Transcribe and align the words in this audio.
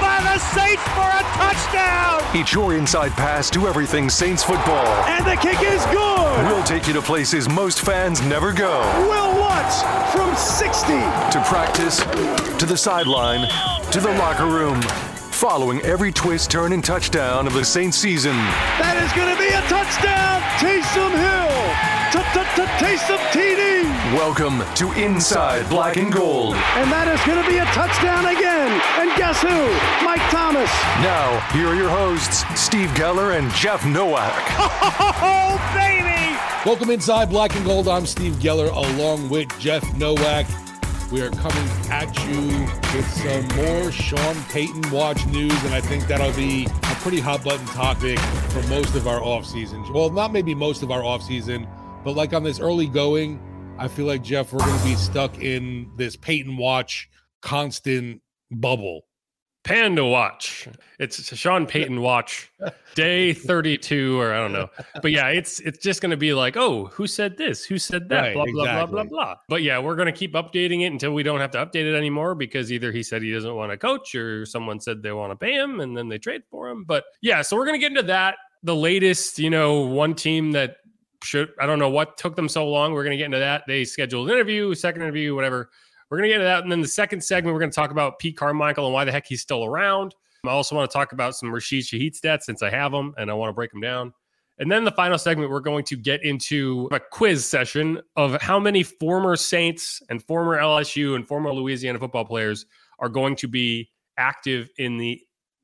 by 0.00 0.20
the 0.22 0.38
Saints 0.38 0.82
for 0.94 1.08
a 1.08 1.22
touchdown. 1.36 2.20
It's 2.34 2.52
your 2.52 2.74
inside 2.74 3.12
pass 3.12 3.50
to 3.50 3.66
everything 3.66 4.10
Saints 4.10 4.42
football. 4.42 4.86
And 5.06 5.24
the 5.26 5.36
kick 5.36 5.60
is 5.62 5.84
good. 5.86 6.46
We'll 6.46 6.64
take 6.64 6.86
you 6.86 6.92
to 6.94 7.02
places 7.02 7.48
most 7.48 7.80
fans 7.80 8.20
never 8.22 8.52
go. 8.52 8.80
Wil 9.08 9.38
Lutz 9.38 9.82
from 10.12 10.34
60. 10.34 10.86
To 10.92 11.44
practice, 11.46 11.98
to 12.58 12.66
the 12.66 12.76
sideline, 12.76 13.48
to 13.92 14.00
the 14.00 14.10
locker 14.18 14.46
room. 14.46 14.80
Following 15.30 15.80
every 15.82 16.12
twist, 16.12 16.50
turn, 16.50 16.72
and 16.72 16.84
touchdown 16.84 17.46
of 17.46 17.52
the 17.52 17.64
Saints 17.64 17.96
season. 17.96 18.36
That 18.78 18.96
is 19.02 19.12
going 19.12 19.32
to 19.32 19.38
be 19.38 19.48
a 19.48 19.60
touchdown. 19.68 20.40
Taysom 20.58 21.12
Hill. 21.12 21.53
Taysom 22.14 23.18
TD. 23.32 23.82
Welcome 24.14 24.62
to 24.76 24.92
Inside 24.92 25.68
Black 25.68 25.96
and 25.96 26.12
Gold. 26.12 26.54
And 26.54 26.90
that 26.92 27.08
is 27.08 27.20
going 27.26 27.42
to 27.42 27.50
be 27.50 27.58
a 27.58 27.64
touchdown 27.66 28.26
again. 28.26 28.70
And 28.98 29.10
guess 29.18 29.42
who? 29.42 30.04
Mike 30.04 30.22
Thomas. 30.30 30.70
Now, 31.02 31.40
here 31.50 31.66
are 31.66 31.74
your 31.74 31.88
hosts, 31.88 32.44
Steve 32.54 32.88
Geller 32.90 33.36
and 33.36 33.50
Jeff 33.54 33.84
Nowak. 33.84 34.32
Oh, 35.26 35.58
baby! 35.74 36.36
Welcome 36.64 36.90
inside 36.90 37.30
Black 37.30 37.56
and 37.56 37.64
Gold. 37.64 37.88
I'm 37.88 38.06
Steve 38.06 38.34
Geller 38.34 38.70
along 38.70 39.28
with 39.28 39.48
Jeff 39.58 39.82
Nowak. 39.96 40.46
We 41.10 41.20
are 41.20 41.30
coming 41.30 41.68
at 41.90 42.14
you 42.26 42.66
with 42.94 43.08
some 43.10 43.46
more 43.56 43.90
Sean 43.90 44.36
Payton 44.50 44.90
watch 44.90 45.26
news, 45.26 45.64
and 45.64 45.74
I 45.74 45.80
think 45.80 46.06
that'll 46.06 46.32
be 46.32 46.66
a 46.66 46.94
pretty 47.02 47.20
hot 47.20 47.42
button 47.42 47.66
topic 47.66 48.18
for 48.18 48.62
most 48.68 48.94
of 48.94 49.08
our 49.08 49.20
off 49.22 49.46
season. 49.46 49.84
Well, 49.92 50.10
not 50.10 50.32
maybe 50.32 50.54
most 50.54 50.82
of 50.82 50.90
our 50.90 51.04
off 51.04 51.22
season, 51.22 51.66
but 52.04 52.14
like 52.14 52.34
on 52.34 52.42
this 52.42 52.60
early 52.60 52.86
going, 52.86 53.40
I 53.78 53.88
feel 53.88 54.04
like 54.04 54.22
Jeff, 54.22 54.52
we're 54.52 54.60
going 54.60 54.78
to 54.78 54.84
be 54.84 54.94
stuck 54.94 55.42
in 55.42 55.90
this 55.96 56.16
Payton 56.16 56.56
watch 56.56 57.08
constant 57.40 58.20
bubble. 58.50 59.06
Panda 59.64 60.04
watch. 60.04 60.68
It's 60.98 61.32
a 61.32 61.36
Sean 61.36 61.64
Payton 61.64 62.02
watch, 62.02 62.52
day 62.94 63.32
32, 63.32 64.20
or 64.20 64.34
I 64.34 64.36
don't 64.36 64.52
know. 64.52 64.68
But 65.00 65.10
yeah, 65.10 65.28
it's 65.28 65.58
it's 65.60 65.78
just 65.78 66.02
going 66.02 66.10
to 66.10 66.18
be 66.18 66.34
like, 66.34 66.58
oh, 66.58 66.86
who 66.92 67.06
said 67.06 67.38
this? 67.38 67.64
Who 67.64 67.78
said 67.78 68.10
that? 68.10 68.20
Right, 68.20 68.34
blah, 68.34 68.44
blah, 68.44 68.64
blah, 68.64 68.86
blah, 68.86 69.04
blah. 69.04 69.34
But 69.48 69.62
yeah, 69.62 69.78
we're 69.78 69.96
going 69.96 70.04
to 70.04 70.12
keep 70.12 70.34
updating 70.34 70.82
it 70.82 70.92
until 70.92 71.14
we 71.14 71.22
don't 71.22 71.40
have 71.40 71.50
to 71.52 71.64
update 71.64 71.90
it 71.90 71.96
anymore 71.96 72.34
because 72.34 72.70
either 72.70 72.92
he 72.92 73.02
said 73.02 73.22
he 73.22 73.32
doesn't 73.32 73.54
want 73.54 73.72
to 73.72 73.78
coach 73.78 74.14
or 74.14 74.44
someone 74.44 74.80
said 74.80 75.02
they 75.02 75.12
want 75.12 75.32
to 75.32 75.36
pay 75.36 75.54
him 75.54 75.80
and 75.80 75.96
then 75.96 76.10
they 76.10 76.18
trade 76.18 76.42
for 76.50 76.68
him. 76.68 76.84
But 76.84 77.04
yeah, 77.22 77.40
so 77.40 77.56
we're 77.56 77.66
going 77.66 77.80
to 77.80 77.80
get 77.80 77.92
into 77.92 78.06
that. 78.08 78.36
The 78.64 78.76
latest, 78.76 79.38
you 79.38 79.48
know, 79.48 79.80
one 79.80 80.14
team 80.14 80.52
that 80.52 80.76
should, 81.24 81.52
I 81.60 81.66
don't 81.66 81.78
know 81.78 81.90
what 81.90 82.16
took 82.16 82.36
them 82.36 82.48
so 82.48 82.68
long. 82.68 82.92
We're 82.92 83.04
going 83.04 83.12
to 83.12 83.16
get 83.16 83.26
into 83.26 83.38
that. 83.38 83.64
They 83.66 83.84
scheduled 83.84 84.28
an 84.28 84.34
interview, 84.34 84.74
second 84.74 85.02
interview, 85.02 85.34
whatever. 85.34 85.70
We're 86.10 86.18
going 86.18 86.28
to 86.28 86.34
get 86.34 86.40
into 86.40 86.44
that. 86.44 86.62
And 86.62 86.70
then 86.70 86.80
the 86.80 86.88
second 86.88 87.22
segment, 87.22 87.54
we're 87.54 87.60
going 87.60 87.70
to 87.70 87.74
talk 87.74 87.90
about 87.90 88.18
Pete 88.18 88.36
Carmichael 88.36 88.86
and 88.86 88.94
why 88.94 89.04
the 89.04 89.12
heck 89.12 89.26
he's 89.26 89.42
still 89.42 89.64
around. 89.64 90.14
I 90.44 90.50
also 90.50 90.76
want 90.76 90.90
to 90.90 90.92
talk 90.92 91.12
about 91.12 91.34
some 91.34 91.50
Rashid 91.52 91.84
Shaheed 91.84 92.18
stats 92.18 92.42
since 92.42 92.62
I 92.62 92.70
have 92.70 92.92
them 92.92 93.14
and 93.16 93.30
I 93.30 93.34
want 93.34 93.48
to 93.48 93.54
break 93.54 93.70
them 93.70 93.80
down. 93.80 94.12
And 94.58 94.70
then 94.70 94.84
the 94.84 94.92
final 94.92 95.18
segment, 95.18 95.50
we're 95.50 95.60
going 95.60 95.84
to 95.86 95.96
get 95.96 96.22
into 96.22 96.88
a 96.92 97.00
quiz 97.00 97.44
session 97.44 98.00
of 98.14 98.40
how 98.40 98.60
many 98.60 98.82
former 98.82 99.34
Saints 99.34 100.02
and 100.10 100.22
former 100.22 100.58
LSU 100.58 101.16
and 101.16 101.26
former 101.26 101.52
Louisiana 101.52 101.98
football 101.98 102.24
players 102.24 102.66
are 103.00 103.08
going 103.08 103.34
to 103.36 103.48
be 103.48 103.90
active 104.16 104.70
in 104.78 104.96
the 104.96 105.20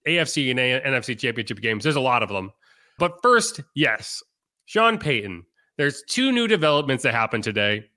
AFC 0.09 0.51
and 0.51 0.59
NFC 0.59 1.17
championship 1.17 1.61
games. 1.61 1.85
There's 1.85 1.97
a 1.97 2.01
lot 2.01 2.23
of 2.23 2.29
them. 2.29 2.51
But 2.99 3.23
first, 3.23 3.61
yes, 3.75 4.23
Sean 4.67 4.99
Payton. 4.99 5.45
There's 5.81 6.03
two 6.03 6.31
new 6.31 6.47
developments 6.47 7.05
that 7.05 7.15
happened 7.15 7.43
today. 7.43 7.89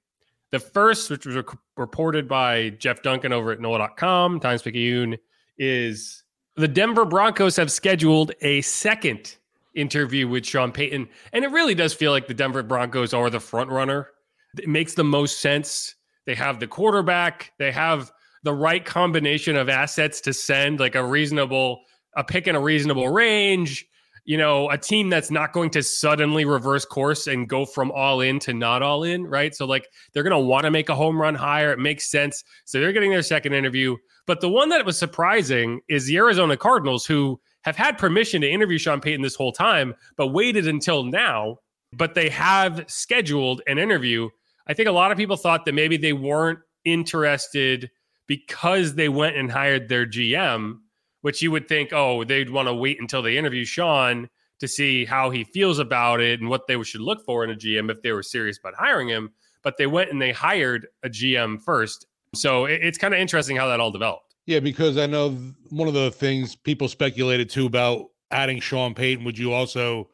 The 0.52 0.60
first, 0.60 1.10
which 1.10 1.26
was 1.26 1.36
rec- 1.36 1.58
reported 1.76 2.30
by 2.30 2.70
Jeff 2.70 3.02
Duncan 3.02 3.34
over 3.34 3.52
at 3.52 3.60
NOLA.com, 3.60 4.40
Times 4.40 4.62
Picayune, 4.62 5.18
is 5.58 6.24
the 6.56 6.70
Denver 6.70 7.04
Broncos 7.04 7.58
have 7.58 7.70
scheduled 7.70 8.32
a 8.40 8.62
second 8.62 9.36
interview 9.76 10.30
with 10.30 10.46
Sean 10.46 10.72
Payton. 10.72 11.10
And 11.34 11.44
it 11.44 11.52
really 11.52 11.76
does 11.76 11.94
feel 11.94 12.12
like 12.12 12.26
the 12.26 12.34
Denver 12.34 12.64
Broncos 12.64 13.14
are 13.14 13.30
the 13.30 13.42
front 13.42 13.70
runner. 13.70 14.12
It 14.58 14.70
makes 14.70 14.94
the 14.94 15.04
most 15.04 15.42
sense. 15.42 15.96
They 16.26 16.36
have 16.36 16.62
the 16.62 16.68
quarterback, 16.68 17.52
they 17.60 17.74
have 17.74 18.14
the 18.44 18.54
right 18.54 18.86
combination 18.86 19.58
of 19.58 19.68
assets 19.68 20.22
to 20.22 20.32
send, 20.32 20.80
like 20.80 20.96
a 20.96 21.04
reasonable, 21.04 21.82
a 22.16 22.24
pick 22.24 22.48
in 22.48 22.56
a 22.56 22.62
reasonable 22.62 23.10
range. 23.10 23.86
You 24.26 24.38
know, 24.38 24.70
a 24.70 24.78
team 24.78 25.10
that's 25.10 25.30
not 25.30 25.52
going 25.52 25.70
to 25.72 25.84
suddenly 25.84 26.46
reverse 26.46 26.86
course 26.86 27.28
and 27.28 27.50
go 27.50 27.66
from 27.66 27.92
all 27.92 28.22
in 28.22 28.40
to 28.40 28.54
not 28.54 28.82
all 28.82 29.04
in, 29.04 29.28
right? 29.28 29.54
So, 29.54 29.66
like, 29.66 29.88
they're 30.14 30.24
going 30.24 30.32
to 30.32 30.40
want 30.40 30.64
to 30.64 30.72
make 30.72 30.88
a 30.88 30.96
home 30.96 31.22
run 31.22 31.36
higher. 31.36 31.74
It 31.74 31.80
makes 31.80 32.10
sense. 32.10 32.44
So, 32.64 32.80
they're 32.80 32.94
getting 32.94 33.12
their 33.12 33.22
second 33.22 33.54
interview. 33.54 33.98
But 34.26 34.40
the 34.40 34.50
one 34.50 34.70
that 34.70 34.86
was 34.86 34.98
surprising 34.98 35.82
is 35.90 36.06
the 36.06 36.18
Arizona 36.18 36.56
Cardinals, 36.56 37.06
who 37.06 37.42
have 37.64 37.76
had 37.76 37.98
permission 37.98 38.42
to 38.42 38.50
interview 38.50 38.78
Sean 38.78 39.02
Payton 39.02 39.22
this 39.22 39.36
whole 39.36 39.52
time, 39.52 39.94
but 40.16 40.28
waited 40.28 40.68
until 40.68 41.04
now. 41.04 41.58
But 41.92 42.14
they 42.14 42.30
have 42.30 42.86
scheduled 42.88 43.62
an 43.68 43.78
interview. 43.78 44.30
I 44.68 44.74
think 44.74 44.88
a 44.88 44.94
lot 44.94 45.12
of 45.12 45.18
people 45.18 45.36
thought 45.36 45.66
that 45.66 45.74
maybe 45.74 45.98
they 45.98 46.14
weren't 46.14 46.60
interested 46.86 47.92
because 48.28 48.96
they 48.96 49.10
went 49.10 49.36
and 49.36 49.52
hired 49.52 49.90
their 49.90 50.06
GM, 50.06 50.80
which 51.24 51.42
you 51.42 51.50
would 51.52 51.70
think, 51.70 51.94
oh, 51.94 52.24
they'd 52.26 52.50
want 52.50 52.68
to 52.68 52.74
wait 52.74 53.00
until 53.00 53.22
they 53.22 53.38
interview 53.38 53.64
Sean 53.64 54.30
to 54.60 54.68
see 54.68 55.06
how 55.06 55.30
he 55.30 55.46
feels 55.46 55.80
about 55.80 56.20
it 56.20 56.42
and 56.42 56.50
what 56.50 56.68
they 56.68 56.82
should 56.84 57.00
look 57.00 57.24
for 57.26 57.46
in 57.46 57.50
a 57.50 57.56
GM 57.56 57.90
if 57.90 58.02
they 58.02 58.12
were 58.12 58.22
serious 58.22 58.60
about 58.60 58.76
hiring 58.76 59.08
him. 59.08 59.32
But 59.64 59.78
they 59.78 59.88
went 59.88 60.12
and 60.12 60.22
they 60.22 60.34
hired 60.34 60.88
a 61.02 61.10
GM 61.10 61.60
first. 61.64 62.08
So 62.36 62.66
it- 62.66 62.82
it's 62.84 62.98
kind 62.98 63.14
of 63.14 63.22
interesting 63.22 63.56
how 63.56 63.68
that 63.68 63.80
all 63.80 63.90
developed. 63.90 64.36
Yeah, 64.46 64.60
because 64.60 64.98
I 64.98 65.06
know 65.06 65.30
one 65.70 65.88
of 65.88 65.94
the 65.94 66.12
things 66.12 66.58
people 66.58 66.90
speculated 66.90 67.50
too 67.50 67.66
about 67.66 68.10
adding 68.30 68.60
Sean 68.60 68.94
Payton, 68.94 69.24
would 69.24 69.38
you 69.38 69.54
also 69.54 70.10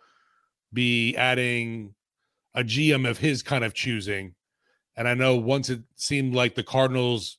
be 0.72 1.16
adding 1.16 1.96
a 2.54 2.64
GM 2.64 3.10
of 3.10 3.18
his 3.18 3.42
kind 3.42 3.64
of 3.64 3.74
choosing? 3.74 4.36
And 4.96 5.08
I 5.08 5.16
know 5.16 5.36
once 5.38 5.72
it 5.72 5.82
seemed 5.96 6.36
like 6.36 6.54
the 6.54 6.62
Cardinals 6.64 7.39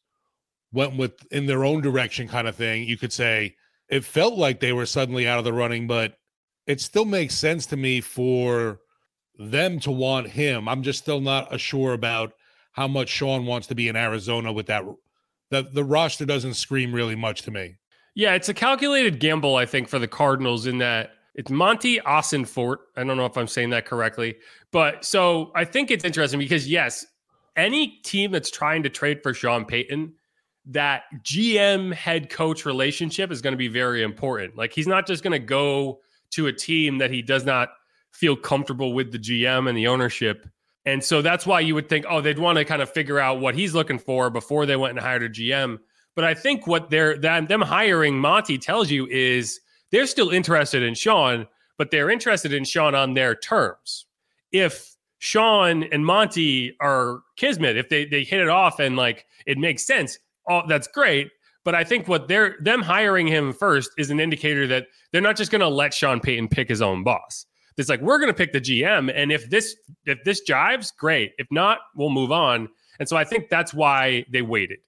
went 0.73 0.97
with 0.97 1.27
in 1.31 1.47
their 1.47 1.65
own 1.65 1.81
direction 1.81 2.29
kind 2.29 2.49
of 2.49 2.57
thing, 2.57 2.85
you 2.85 2.97
could 2.97 3.13
say 3.13 3.57
it 3.89 4.05
felt 4.05 4.35
like 4.35 4.61
they 4.61 4.73
were 4.73 4.87
suddenly 4.87 5.27
out 5.27 5.39
of 5.39 5.45
the 5.45 5.53
running, 5.53 5.87
but 5.87 6.15
it 6.67 6.81
still 6.81 7.05
makes 7.05 7.35
sense 7.35 7.67
to 7.67 7.77
me 7.77 8.01
for 8.01 8.81
them 9.39 9.81
to 9.81 9.91
want 9.91 10.29
him. 10.29 10.69
I'm 10.69 10.83
just 10.83 11.01
still 11.01 11.21
not 11.21 11.59
sure 11.59 11.93
about 11.93 12.33
how 12.73 12.87
much 12.87 13.09
Sean 13.09 13.47
wants 13.47 13.67
to 13.69 13.75
be 13.75 13.89
in 13.89 13.97
Arizona 13.97 14.53
with 14.53 14.67
that. 14.67 14.85
The, 15.51 15.63
the 15.63 15.85
roster 15.85 16.25
doesn't 16.25 16.55
scream 16.55 16.95
really 16.95 17.17
much 17.17 17.43
to 17.43 17.51
me. 17.51 17.77
Yeah, 18.15 18.35
it's 18.35 18.49
a 18.49 18.55
calculated 18.55 19.19
gamble, 19.19 19.57
I 19.57 19.67
think, 19.67 19.89
for 19.89 19.99
the 19.99 20.09
Cardinals 20.09 20.67
in 20.67 20.79
that 20.79 21.13
it's 21.35 21.51
Monti 21.51 21.99
Ossenfort. 22.01 22.77
I 22.97 23.05
don't 23.05 23.17
know 23.17 23.27
if 23.27 23.37
I'm 23.37 23.47
saying 23.47 23.71
that 23.71 23.87
correctly, 23.87 24.37
but 24.73 25.05
so 25.05 25.53
I 25.55 25.65
think 25.65 25.91
it's 25.91 26.05
interesting 26.05 26.39
because 26.39 26.69
yes, 26.69 27.07
any 27.57 27.99
team 28.05 28.31
that's 28.31 28.51
trying 28.51 28.83
to 28.83 28.89
trade 28.89 29.23
for 29.23 29.33
Sean 29.33 29.65
Payton, 29.65 30.13
that 30.67 31.05
GM 31.23 31.93
head 31.93 32.31
coach 32.31 32.65
relationship 32.65 33.31
is 33.31 33.41
going 33.41 33.53
to 33.53 33.59
be 33.59 33.69
very 33.69 34.03
important. 34.03 34.57
Like 34.57 34.73
he's 34.73 34.87
not 34.87 35.07
just 35.07 35.23
going 35.23 35.33
to 35.33 35.39
go 35.39 36.01
to 36.31 36.47
a 36.47 36.53
team 36.53 36.99
that 36.99 37.11
he 37.11 37.23
does 37.23 37.45
not 37.45 37.71
feel 38.13 38.37
comfortable 38.37 38.93
with 38.93 39.13
the 39.13 39.19
GM 39.19 39.69
and 39.69 39.77
the 39.77 39.87
ownership. 39.87 40.47
And 40.87 41.03
so 41.03 41.23
that's 41.23 41.47
why 41.47 41.61
you 41.61 41.75
would 41.75 41.89
think, 41.89 42.07
oh, 42.09 42.21
they'd 42.21 42.39
want 42.39 42.59
to 42.59 42.65
kind 42.65 42.83
of 42.83 42.91
figure 42.91 43.19
out 43.19 43.41
what 43.41 43.55
he's 43.55 43.75
looking 43.75 43.99
for 43.99 44.31
before 44.31 44.67
they 44.67 44.77
went 44.77 44.93
and 44.93 45.01
hired 45.01 45.23
a 45.23 45.29
GM. 45.29 45.79
But 46.17 46.25
I 46.25 46.35
think 46.35 46.67
what 46.67 46.91
they're 46.91 47.17
that 47.19 47.49
them 47.49 47.61
hiring 47.61 48.19
Monti 48.19 48.59
tells 48.59 48.91
you 48.91 49.07
is 49.07 49.61
they're 49.93 50.07
still 50.07 50.31
interested 50.31 50.83
in 50.83 50.95
Sean, 50.95 51.47
but 51.79 51.91
they're 51.91 52.11
interested 52.11 52.53
in 52.53 52.65
Sean 52.65 52.95
on 52.95 53.15
their 53.15 53.35
terms. 53.35 54.07
If 54.53 54.97
Sean 55.19 55.85
and 55.85 56.05
Monti 56.05 56.77
are 56.81 57.21
kismet, 57.37 57.77
if 57.77 57.89
they 57.89 58.07
they 58.07 58.25
hit 58.25 58.41
it 58.41 58.49
off 58.49 58.81
and 58.81 58.97
like 58.97 59.27
it 59.47 59.59
makes 59.59 59.87
sense, 59.87 60.19
oh, 60.51 60.63
that's 60.69 60.89
great. 60.89 61.31
But 61.65 61.75
I 61.75 61.85
think 61.85 62.09
what 62.09 62.29
they're 62.29 62.57
them 62.61 62.83
hiring 62.83 63.27
him 63.27 63.53
first 63.53 63.91
is 63.99 64.11
an 64.11 64.21
indicator 64.21 64.67
that 64.67 64.87
they're 65.13 65.21
not 65.21 65.37
just 65.37 65.51
going 65.51 65.61
to 65.61 65.69
let 65.69 65.95
Sean 65.95 66.21
Payton 66.21 66.49
pick 66.49 66.69
his 66.69 66.83
own 66.83 67.05
boss. 67.05 67.47
It's 67.77 67.89
like 67.89 68.01
we're 68.01 68.19
going 68.19 68.29
to 68.29 68.35
pick 68.35 68.53
the 68.53 68.61
GM, 68.61 69.13
and 69.15 69.33
if 69.33 69.49
this 69.49 69.77
if 70.05 70.23
this 70.25 70.43
jives, 70.47 70.95
great. 70.95 71.33
If 71.39 71.47
not, 71.51 71.79
we'll 71.95 72.11
move 72.11 72.33
on. 72.33 72.69
And 72.99 73.09
so 73.09 73.17
I 73.17 73.25
think 73.25 73.49
that's 73.49 73.73
why 73.73 74.27
they 74.31 74.43
waited. 74.43 74.79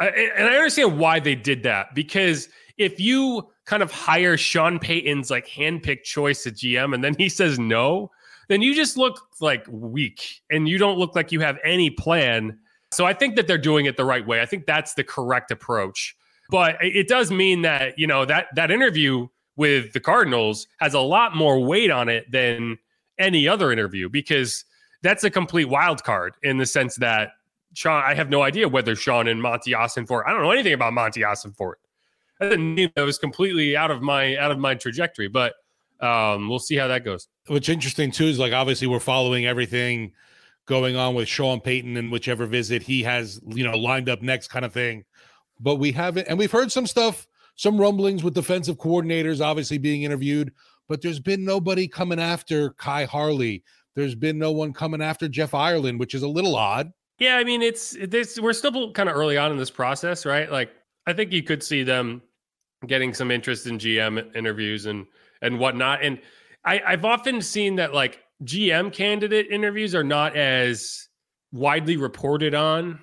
I, 0.00 0.08
and 0.08 0.48
I 0.48 0.56
understand 0.56 0.98
why 0.98 1.20
they 1.20 1.34
did 1.34 1.62
that 1.62 1.94
because 1.94 2.48
if 2.78 2.98
you 2.98 3.48
kind 3.66 3.82
of 3.82 3.92
hire 3.92 4.36
Sean 4.36 4.78
Payton's 4.78 5.30
like 5.30 5.46
handpicked 5.46 6.02
choice 6.04 6.46
at 6.46 6.54
GM 6.54 6.94
and 6.94 7.04
then 7.04 7.14
he 7.18 7.28
says 7.28 7.58
no, 7.58 8.10
then 8.48 8.62
you 8.62 8.74
just 8.74 8.96
look 8.96 9.20
like 9.40 9.64
weak 9.68 10.40
and 10.50 10.68
you 10.68 10.78
don't 10.78 10.98
look 10.98 11.14
like 11.14 11.30
you 11.30 11.40
have 11.40 11.58
any 11.64 11.90
plan. 11.90 12.58
So 12.92 13.06
I 13.06 13.12
think 13.12 13.36
that 13.36 13.46
they're 13.46 13.58
doing 13.58 13.86
it 13.86 13.96
the 13.96 14.04
right 14.04 14.26
way. 14.26 14.40
I 14.40 14.46
think 14.46 14.66
that's 14.66 14.94
the 14.94 15.04
correct 15.04 15.50
approach. 15.50 16.16
But 16.50 16.76
it 16.80 17.06
does 17.06 17.30
mean 17.30 17.62
that, 17.62 17.96
you 17.98 18.06
know, 18.06 18.24
that 18.24 18.48
that 18.56 18.70
interview 18.72 19.28
with 19.56 19.92
the 19.92 20.00
Cardinals 20.00 20.66
has 20.80 20.94
a 20.94 21.00
lot 21.00 21.36
more 21.36 21.60
weight 21.60 21.90
on 21.90 22.08
it 22.08 22.30
than 22.30 22.78
any 23.18 23.46
other 23.46 23.70
interview 23.70 24.08
because 24.08 24.64
that's 25.02 25.22
a 25.22 25.30
complete 25.30 25.66
wild 25.66 26.02
card 26.02 26.34
in 26.42 26.58
the 26.58 26.66
sense 26.66 26.96
that 26.96 27.32
Sean, 27.74 28.02
I 28.04 28.14
have 28.14 28.30
no 28.30 28.42
idea 28.42 28.68
whether 28.68 28.96
Sean 28.96 29.28
and 29.28 29.40
Monti 29.40 29.72
Ossenfort, 29.72 30.24
I 30.26 30.32
don't 30.32 30.42
know 30.42 30.50
anything 30.50 30.72
about 30.72 30.92
Monti 30.92 31.20
Ossenfort. 31.20 31.74
that's 32.40 32.54
a 32.54 32.58
name 32.58 32.90
that 32.96 33.02
was 33.02 33.18
completely 33.18 33.76
out 33.76 33.92
of 33.92 34.02
my 34.02 34.36
out 34.36 34.50
of 34.50 34.58
my 34.58 34.74
trajectory. 34.74 35.28
But 35.28 35.54
um, 36.00 36.48
we'll 36.48 36.58
see 36.58 36.76
how 36.76 36.88
that 36.88 37.04
goes. 37.04 37.28
What's 37.46 37.68
interesting 37.68 38.10
too 38.10 38.24
is 38.24 38.38
like 38.38 38.52
obviously 38.52 38.88
we're 38.88 38.98
following 38.98 39.46
everything 39.46 40.12
going 40.70 40.94
on 40.94 41.16
with 41.16 41.26
Sean 41.26 41.60
Payton 41.60 41.96
and 41.96 42.12
whichever 42.12 42.46
visit 42.46 42.80
he 42.80 43.02
has, 43.02 43.40
you 43.48 43.64
know, 43.64 43.76
lined 43.76 44.08
up 44.08 44.22
next 44.22 44.48
kind 44.48 44.64
of 44.64 44.72
thing. 44.72 45.04
But 45.58 45.76
we 45.76 45.90
haven't, 45.90 46.28
and 46.28 46.38
we've 46.38 46.52
heard 46.52 46.70
some 46.70 46.86
stuff, 46.86 47.26
some 47.56 47.76
rumblings 47.76 48.22
with 48.22 48.34
defensive 48.34 48.78
coordinators 48.78 49.44
obviously 49.44 49.78
being 49.78 50.04
interviewed, 50.04 50.52
but 50.88 51.02
there's 51.02 51.18
been 51.18 51.44
nobody 51.44 51.88
coming 51.88 52.20
after 52.20 52.70
Khai 52.74 53.04
Harley. 53.04 53.64
There's 53.96 54.14
been 54.14 54.38
no 54.38 54.52
one 54.52 54.72
coming 54.72 55.02
after 55.02 55.26
Jeff 55.26 55.54
Ireland, 55.54 55.98
which 55.98 56.14
is 56.14 56.22
a 56.22 56.28
little 56.28 56.54
odd. 56.54 56.92
Yeah, 57.18 57.36
I 57.36 57.42
mean, 57.42 57.62
it's 57.62 57.96
this. 58.08 58.38
We're 58.38 58.52
still 58.52 58.92
kind 58.92 59.08
of 59.08 59.16
early 59.16 59.36
on 59.36 59.50
in 59.50 59.58
this 59.58 59.70
process, 59.70 60.24
right? 60.24 60.50
Like, 60.50 60.70
I 61.06 61.12
think 61.12 61.32
you 61.32 61.42
could 61.42 61.64
see 61.64 61.82
them 61.82 62.22
getting 62.86 63.12
some 63.12 63.32
interest 63.32 63.66
in 63.66 63.76
GM 63.76 64.34
interviews 64.36 64.86
and 64.86 65.04
and 65.42 65.58
whatnot. 65.58 66.02
And 66.02 66.20
I, 66.64 66.80
I've 66.86 67.04
often 67.04 67.42
seen 67.42 67.74
that 67.76 67.92
like 67.92 68.20
GM 68.44 68.92
candidate 68.92 69.48
interviews 69.50 69.94
are 69.94 70.04
not 70.04 70.36
as 70.36 71.08
widely 71.52 71.96
reported 71.96 72.54
on. 72.54 73.00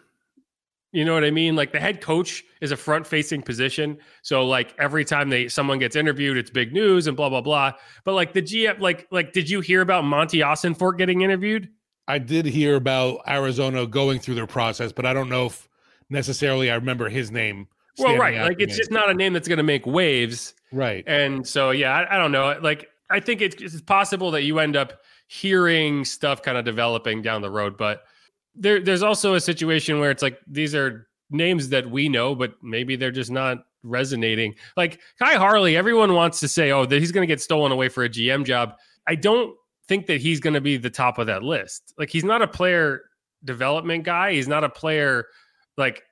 You 0.94 1.06
know 1.06 1.14
what 1.14 1.24
I 1.24 1.32
mean? 1.32 1.56
Like 1.56 1.74
the 1.74 1.80
head 1.80 2.02
coach 2.02 2.44
is 2.62 2.72
a 2.72 2.78
front 2.78 3.06
facing 3.06 3.42
position. 3.42 3.98
So 4.24 4.46
like 4.46 4.74
every 4.80 5.06
time 5.06 5.30
they 5.30 5.48
someone 5.48 5.80
gets 5.80 5.96
interviewed, 5.96 6.38
it's 6.38 6.50
big 6.50 6.74
news 6.74 7.08
and 7.08 7.16
blah 7.16 7.30
blah 7.30 7.42
blah. 7.42 7.74
But 8.04 8.14
like 8.14 8.34
the 8.34 8.42
GM, 8.42 8.80
like 8.80 9.08
like 9.12 9.34
did 9.34 9.50
you 9.50 9.62
hear 9.62 9.82
about 9.82 10.06
Monti 10.06 10.40
Ossenfort 10.40 10.98
getting 10.98 11.22
interviewed? 11.22 11.70
I 12.08 12.20
did 12.20 12.46
hear 12.46 12.76
about 12.76 13.20
Arizona 13.28 13.86
going 13.86 14.20
through 14.20 14.36
their 14.36 14.48
process, 14.48 14.94
but 14.94 15.06
I 15.06 15.14
don't 15.14 15.30
know 15.30 15.48
if 15.48 15.68
necessarily 16.10 16.72
I 16.72 16.76
remember 16.76 17.10
his 17.10 17.32
name. 17.32 17.68
Well, 17.98 18.18
right. 18.18 18.42
Like 18.42 18.60
it's 18.60 18.74
me. 18.74 18.78
just 18.78 18.92
not 18.92 19.10
a 19.10 19.14
name 19.14 19.34
that's 19.34 19.48
going 19.48 19.58
to 19.58 19.64
make 19.64 19.86
waves. 19.86 20.54
Right. 20.72 21.04
And 21.08 21.48
so, 21.48 21.72
yeah, 21.72 21.94
I, 21.94 22.16
I 22.16 22.18
don't 22.18 22.32
know. 22.32 22.58
Like, 22.62 22.88
I 23.10 23.20
think 23.20 23.42
it's, 23.42 23.62
it's 23.62 23.82
possible 23.82 24.32
that 24.32 24.44
you 24.44 24.60
end 24.60 24.76
up 24.76 25.02
hearing 25.28 26.06
stuff 26.06 26.42
kind 26.42 26.58
of 26.58 26.66
developing 26.66 27.22
down 27.22 27.42
the 27.42 27.52
road, 27.52 27.78
but 27.78 28.04
there, 28.56 28.80
there's 28.80 29.04
also 29.04 29.36
a 29.36 29.42
situation 29.42 30.00
where 30.00 30.10
it's 30.10 30.24
like 30.24 30.40
these 30.48 30.74
are 30.74 31.08
names 31.30 31.70
that 31.70 31.90
we 31.90 32.10
know, 32.10 32.34
but 32.34 32.54
maybe 32.64 32.96
they're 32.96 33.12
just 33.12 33.32
not 33.32 33.60
resonating. 33.84 34.56
Like 34.76 35.00
Khai 35.22 35.36
Harley, 35.36 35.76
everyone 35.76 36.14
wants 36.14 36.40
to 36.40 36.48
say, 36.48 36.72
oh, 36.72 36.86
that 36.86 37.00
he's 37.00 37.12
going 37.12 37.28
to 37.28 37.32
get 37.32 37.42
stolen 37.42 37.72
away 37.72 37.90
for 37.90 38.04
a 38.04 38.10
GM 38.10 38.46
job. 38.46 38.74
I 39.08 39.16
don't 39.16 39.56
think 39.88 40.08
that 40.08 40.22
he's 40.22 40.40
going 40.40 40.54
to 40.54 40.62
be 40.62 40.78
the 40.78 40.90
top 40.90 41.18
of 41.18 41.28
that 41.28 41.44
list. 41.44 41.94
Like 41.98 42.10
he's 42.10 42.24
not 42.24 42.42
a 42.42 42.48
player 42.48 43.04
development 43.44 44.04
guy. 44.04 44.34
He's 44.34 44.48
not 44.48 44.64
a 44.64 44.70
player 44.70 45.28
like 45.78 46.04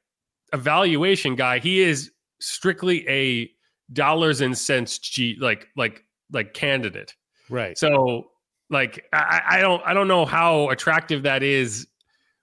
evaluation 0.54 1.36
guy. 1.36 1.60
He 1.60 1.82
is 1.82 2.12
strictly 2.40 3.08
a 3.08 3.52
dollars 3.94 4.42
and 4.42 4.58
cents 4.58 4.98
G 5.00 5.38
like 5.40 5.68
like 5.76 6.04
like 6.32 6.54
candidate. 6.54 7.14
Right. 7.50 7.78
So 7.78 8.32
like 8.70 9.06
I, 9.14 9.42
I 9.50 9.62
don't 9.62 9.82
I 9.86 9.94
don't 9.94 10.08
know 10.08 10.26
how 10.26 10.70
attractive 10.70 11.24
that 11.24 11.44
is 11.44 11.88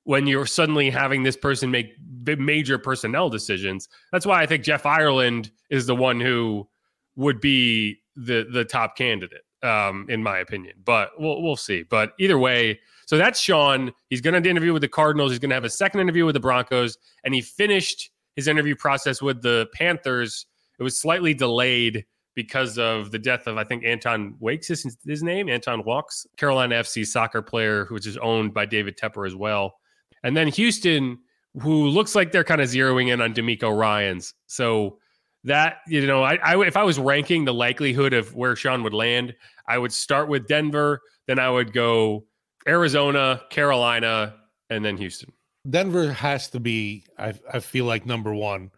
when 0.04 0.26
you're 0.26 0.46
suddenly 0.46 0.90
having 0.90 1.22
this 1.22 1.36
person 1.36 1.70
make 1.70 1.94
major 2.38 2.78
personnel 2.78 3.28
decisions. 3.28 3.88
That's 4.12 4.26
why 4.26 4.42
I 4.42 4.46
think 4.46 4.64
Jeff 4.64 4.86
Ireland 4.86 5.50
is 5.70 5.86
the 5.86 5.96
one 5.96 6.20
who 6.20 6.68
would 7.16 7.40
be 7.40 8.00
the 8.16 8.46
the 8.50 8.64
top 8.64 8.96
candidate 8.96 9.42
um, 9.62 10.06
in 10.08 10.22
my 10.22 10.38
opinion. 10.38 10.74
But 10.84 11.10
we'll 11.18 11.42
we'll 11.42 11.56
see. 11.56 11.82
But 11.82 12.12
either 12.18 12.38
way, 12.38 12.80
so 13.06 13.16
that's 13.16 13.40
Sean. 13.40 13.92
He's 14.08 14.20
going 14.20 14.40
to 14.40 14.48
interview 14.48 14.72
with 14.72 14.82
the 14.82 14.88
Cardinals. 14.88 15.32
He's 15.32 15.38
going 15.38 15.50
to 15.50 15.56
have 15.56 15.64
a 15.64 15.70
second 15.70 16.00
interview 16.00 16.24
with 16.24 16.34
the 16.34 16.40
Broncos, 16.40 16.98
and 17.24 17.34
he 17.34 17.40
finished 17.40 18.10
his 18.36 18.48
interview 18.48 18.74
process 18.74 19.20
with 19.20 19.42
the 19.42 19.68
Panthers. 19.74 20.46
It 20.78 20.82
was 20.82 20.98
slightly 20.98 21.34
delayed 21.34 22.04
because 22.34 22.78
of 22.78 23.10
the 23.10 23.18
death 23.18 23.46
of 23.46 23.58
I 23.58 23.64
think 23.64 23.84
Anton 23.84 24.36
Walkes 24.40 24.70
is 24.70 24.96
his 25.04 25.22
name. 25.22 25.48
Anton 25.48 25.84
Walkes, 25.84 26.26
Carolina 26.36 26.76
FC 26.76 27.06
soccer 27.06 27.42
player, 27.42 27.86
which 27.86 28.06
is 28.06 28.16
owned 28.18 28.54
by 28.54 28.66
David 28.66 28.96
Tepper 28.96 29.26
as 29.26 29.34
well. 29.34 29.74
And 30.22 30.36
then 30.36 30.48
Houston, 30.48 31.18
who 31.60 31.88
looks 31.88 32.14
like 32.14 32.32
they're 32.32 32.44
kind 32.44 32.60
of 32.60 32.68
zeroing 32.68 33.12
in 33.12 33.20
on 33.20 33.34
DeMeco 33.34 33.76
Ryans. 33.76 34.34
So 34.46 34.98
that 35.44 35.78
you 35.86 36.06
know, 36.06 36.22
I, 36.22 36.36
I 36.36 36.64
if 36.64 36.76
I 36.76 36.84
was 36.84 36.98
ranking 36.98 37.44
the 37.44 37.54
likelihood 37.54 38.12
of 38.12 38.34
where 38.34 38.56
Sean 38.56 38.82
would 38.82 38.94
land, 38.94 39.34
I 39.66 39.78
would 39.78 39.92
start 39.92 40.28
with 40.28 40.46
Denver, 40.46 41.00
then 41.26 41.38
I 41.38 41.50
would 41.50 41.72
go 41.72 42.24
Arizona, 42.66 43.42
Carolina, 43.50 44.34
and 44.70 44.84
then 44.84 44.96
Houston. 44.96 45.32
Denver 45.68 46.12
has 46.12 46.48
to 46.50 46.60
be, 46.60 47.04
I, 47.18 47.34
I 47.52 47.60
feel 47.60 47.84
like 47.84 48.04
number 48.06 48.34
one, 48.34 48.70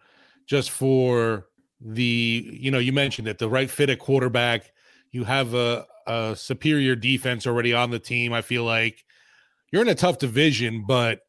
just 0.47 0.71
for 0.71 1.47
the, 1.85 2.51
you 2.51 2.71
know, 2.71 2.79
you 2.79 2.93
mentioned 2.93 3.29
it, 3.29 3.39
the 3.39 3.49
right 3.49 3.71
fit 3.71 3.91
at 3.91 3.99
quarterback. 3.99 4.73
You 5.13 5.25
have 5.25 5.55
a, 5.55 5.87
a 6.07 6.35
superior 6.37 6.97
defense 6.97 7.47
already 7.47 7.73
on 7.73 7.91
the 7.91 7.99
team. 7.99 8.33
I 8.33 8.43
feel 8.43 8.65
like 8.65 9.05
you're 9.71 9.83
in 9.83 9.89
a 9.89 9.95
tough 9.95 10.19
division, 10.19 10.85
but 10.87 11.21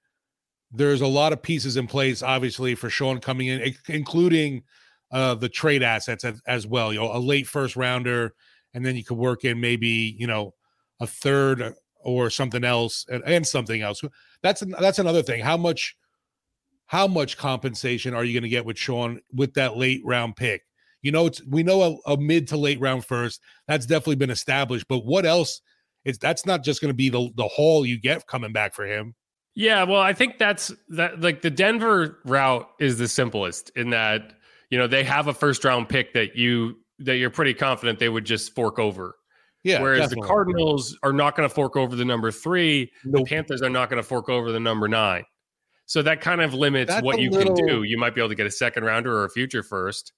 there's 0.72 1.02
a 1.02 1.08
lot 1.08 1.34
of 1.34 1.42
pieces 1.42 1.78
in 1.78 1.88
place, 1.88 2.24
obviously, 2.24 2.76
for 2.76 2.90
Sean 2.90 3.20
coming 3.20 3.48
in, 3.48 3.76
including 3.88 4.64
uh, 5.12 5.36
the 5.36 5.50
trade 5.50 5.84
assets 5.84 6.24
as, 6.24 6.42
as 6.48 6.68
well. 6.68 6.92
You 6.92 7.00
know, 7.00 7.16
a 7.16 7.20
late 7.20 7.48
first 7.48 7.76
rounder, 7.76 8.34
and 8.74 8.86
then 8.86 8.96
you 8.96 9.04
could 9.04 9.18
work 9.18 9.46
in 9.46 9.60
maybe 9.60 10.16
you 10.18 10.28
know 10.28 10.54
a 11.00 11.08
third 11.08 11.74
or 12.04 12.30
something 12.30 12.64
else 12.64 13.06
and, 13.10 13.24
and 13.26 13.46
something 13.46 13.82
else. 13.82 14.02
That's 14.42 14.62
that's 14.80 15.00
another 15.00 15.24
thing. 15.24 15.42
How 15.42 15.58
much 15.58 15.96
how 16.88 17.08
much 17.08 17.38
compensation 17.38 18.14
are 18.14 18.24
you 18.24 18.34
going 18.34 18.44
to 18.44 18.50
get 18.50 18.66
with 18.66 18.78
Sean 18.78 19.20
with 19.34 19.54
that 19.56 19.78
late 19.78 20.02
round 20.06 20.36
pick? 20.36 20.62
You 21.02 21.12
know, 21.12 21.28
it's 21.28 21.42
we 21.46 21.64
know 21.64 22.00
a, 22.08 22.14
a, 22.14 22.18
mid 22.18 22.48
to 22.50 22.58
late 22.58 22.80
round 22.80 23.06
first. 23.06 23.42
That's 23.68 23.86
definitely 23.86 24.16
been 24.16 24.32
established. 24.32 24.88
But 24.88 25.06
what 25.06 25.26
else? 25.26 25.62
It's 26.04 26.18
that's 26.18 26.46
not 26.46 26.64
just 26.64 26.82
going 26.82 26.90
to 26.90 26.96
be 26.96 27.10
the 27.10 27.30
the 27.36 27.48
haul 27.48 27.86
you 27.86 28.00
get 28.00 28.26
coming 28.28 28.52
back 28.52 28.74
for 28.74 28.86
him. 28.86 29.16
Yeah, 29.56 29.84
well, 29.84 30.02
I 30.02 30.14
think 30.14 30.38
that's 30.38 30.72
that. 30.90 31.22
Like 31.22 31.42
the 31.42 31.50
Denver 31.50 32.20
route 32.26 32.68
is 32.80 32.98
the 32.98 33.08
simplest 33.08 33.72
in 33.76 33.92
that 33.92 34.34
you 34.70 34.78
know 34.78 34.88
they 34.88 35.04
have 35.04 35.28
a 35.28 35.34
first 35.34 35.64
round 35.64 35.90
pick 35.90 36.14
that 36.14 36.36
you 36.36 36.76
that 37.00 37.18
you're 37.18 37.30
pretty 37.30 37.54
confident 37.54 38.00
they 38.00 38.10
would 38.10 38.26
just 38.26 38.54
fork 38.54 38.80
over. 38.80 39.16
Yeah. 39.64 39.82
Whereas 39.82 40.02
definitely. 40.02 40.22
the 40.22 40.28
Cardinals 40.28 40.98
are 41.02 41.14
not 41.14 41.36
going 41.36 41.50
to 41.50 41.54
fork 41.54 41.76
over 41.76 41.96
the 41.96 42.06
number 42.06 42.32
three. 42.32 42.92
Nope. 43.04 43.26
The 43.26 43.36
Panthers 43.36 43.62
are 43.64 43.70
not 43.70 43.90
going 43.90 44.02
to 44.02 44.08
fork 44.08 44.30
over 44.30 44.52
the 44.52 44.60
number 44.60 44.88
nine. 44.88 45.24
So 45.86 46.02
that 46.02 46.22
kind 46.22 46.42
of 46.42 46.54
limits 46.54 46.92
That's 46.92 47.04
what 47.04 47.20
you 47.20 47.30
little... 47.30 47.56
can 47.56 47.66
do. 47.66 47.84
You 47.84 47.98
might 47.98 48.16
be 48.16 48.22
able 48.22 48.30
to 48.30 48.36
get 48.36 48.48
a 48.48 48.52
second 48.52 48.84
rounder 48.84 49.16
or 49.16 49.26
a 49.26 49.30
future 49.30 49.64
first, 49.64 50.14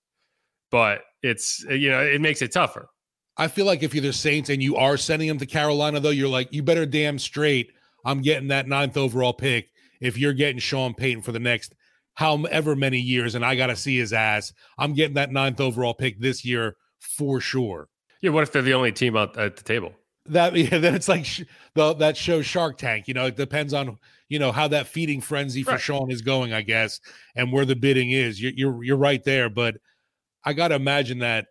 but 0.71 1.01
it's 1.24 1.65
eh, 1.69 1.74
you 1.74 1.89
know 1.89 2.01
it 2.01 2.21
makes 2.21 2.41
it 2.41 2.51
tougher. 2.51 2.89
I 3.38 3.47
feel 3.47 3.65
like 3.65 3.83
if 3.83 3.93
you're 3.93 4.01
the 4.01 4.13
Saints 4.13 4.50
and 4.50 4.63
you 4.63 4.77
are 4.77 4.97
sending 4.97 5.27
them 5.27 5.38
to 5.38 5.45
Carolina, 5.45 6.00
though, 6.00 6.09
you're 6.09 6.29
like 6.29 6.51
you 6.51 6.63
better 6.63 6.86
damn 6.86 7.19
straight. 7.19 7.71
I'm 8.05 8.21
getting 8.21 8.47
that 8.47 8.67
ninth 8.67 8.97
overall 8.97 9.33
pick. 9.33 9.69
If 10.00 10.17
you're 10.17 10.33
getting 10.33 10.59
Sean 10.59 10.93
Payton 10.93 11.24
for 11.24 11.31
the 11.31 11.39
next 11.39 11.74
however 12.13 12.75
many 12.75 13.00
years, 13.00 13.36
and 13.36 13.45
I 13.45 13.55
got 13.55 13.67
to 13.67 13.75
see 13.75 13.97
his 13.97 14.13
ass, 14.13 14.53
I'm 14.77 14.93
getting 14.93 15.15
that 15.15 15.31
ninth 15.31 15.59
overall 15.59 15.93
pick 15.93 16.19
this 16.19 16.43
year 16.45 16.75
for 17.00 17.39
sure. 17.41 17.89
Yeah, 18.21 18.31
what 18.31 18.43
if 18.43 18.51
they're 18.51 18.62
the 18.62 18.74
only 18.74 18.91
team 18.91 19.15
out 19.15 19.38
at 19.38 19.55
the 19.55 19.63
table? 19.63 19.93
That 20.29 20.55
yeah, 20.55 20.77
then 20.77 20.96
it's 20.96 21.07
like 21.07 21.25
sh- 21.25 21.43
the 21.74 21.93
that 21.96 22.17
shows 22.17 22.46
Shark 22.46 22.77
Tank. 22.77 23.07
You 23.07 23.13
know, 23.13 23.25
it 23.25 23.36
depends 23.36 23.74
on 23.74 23.98
you 24.29 24.39
know 24.39 24.51
how 24.51 24.67
that 24.69 24.88
feeding 24.88 25.22
frenzy 25.22 25.63
for 25.63 25.72
right. 25.72 25.81
Sean 25.81 26.12
is 26.12 26.22
going, 26.22 26.53
I 26.53 26.62
guess, 26.62 27.00
and 27.36 27.51
where 27.51 27.65
the 27.65 27.75
bidding 27.75 28.12
is. 28.12 28.41
You're 28.41 28.53
you're, 28.55 28.84
you're 28.84 28.98
right 28.98 29.24
there, 29.24 29.50
but 29.50 29.77
I 30.43 30.53
got 30.53 30.69
to 30.69 30.75
imagine 30.75 31.19
that. 31.19 31.48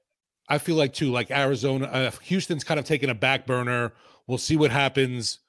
I 0.49 0.59
feel 0.59 0.76
like 0.76 0.92
too, 0.92 1.11
like 1.11 1.30
Arizona, 1.33 1.87
uh, 1.87 2.11
Houston's 2.23 2.62
kind 2.62 2.78
of 2.78 2.87
taking 2.87 3.11
a 3.11 3.14
back 3.14 3.47
burner. 3.47 3.92
We'll 4.28 4.38
see 4.38 4.56
what 4.56 4.71
happens 4.71 5.40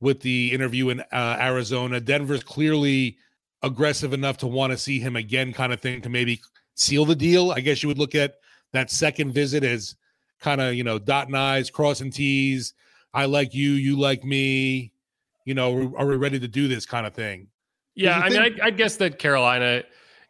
with 0.00 0.20
the 0.20 0.52
interview 0.52 0.88
in 0.88 1.00
uh, 1.00 1.36
Arizona. 1.40 2.00
Denver's 2.00 2.42
clearly 2.42 3.18
aggressive 3.62 4.12
enough 4.12 4.38
to 4.38 4.46
want 4.46 4.70
to 4.70 4.78
see 4.78 5.00
him 5.00 5.16
again, 5.16 5.52
kind 5.52 5.72
of 5.72 5.80
thing, 5.80 6.00
to 6.02 6.08
maybe 6.08 6.40
seal 6.74 7.04
the 7.04 7.16
deal. 7.16 7.50
I 7.50 7.60
guess 7.60 7.82
you 7.82 7.88
would 7.88 7.98
look 7.98 8.14
at 8.14 8.36
that 8.72 8.90
second 8.90 9.32
visit 9.32 9.64
as 9.64 9.96
kind 10.40 10.60
of 10.60 10.74
you 10.74 10.84
know 10.84 10.98
dotting 10.98 11.34
i's 11.34 11.70
crossing 11.70 12.10
t's. 12.10 12.74
I 13.14 13.24
like 13.24 13.54
you 13.54 13.72
you 13.72 13.98
like 13.98 14.24
me. 14.24 14.92
You 15.44 15.54
know 15.54 15.94
are 15.96 16.06
we 16.06 16.16
ready 16.16 16.38
to 16.40 16.48
do 16.48 16.68
this 16.68 16.84
kind 16.84 17.06
of 17.06 17.14
thing 17.14 17.48
yeah 17.98 18.18
i 18.18 18.28
think- 18.28 18.54
mean 18.54 18.62
I, 18.62 18.66
I, 18.66 18.70
guess 18.70 18.96
that 18.96 19.18
carolina 19.18 19.82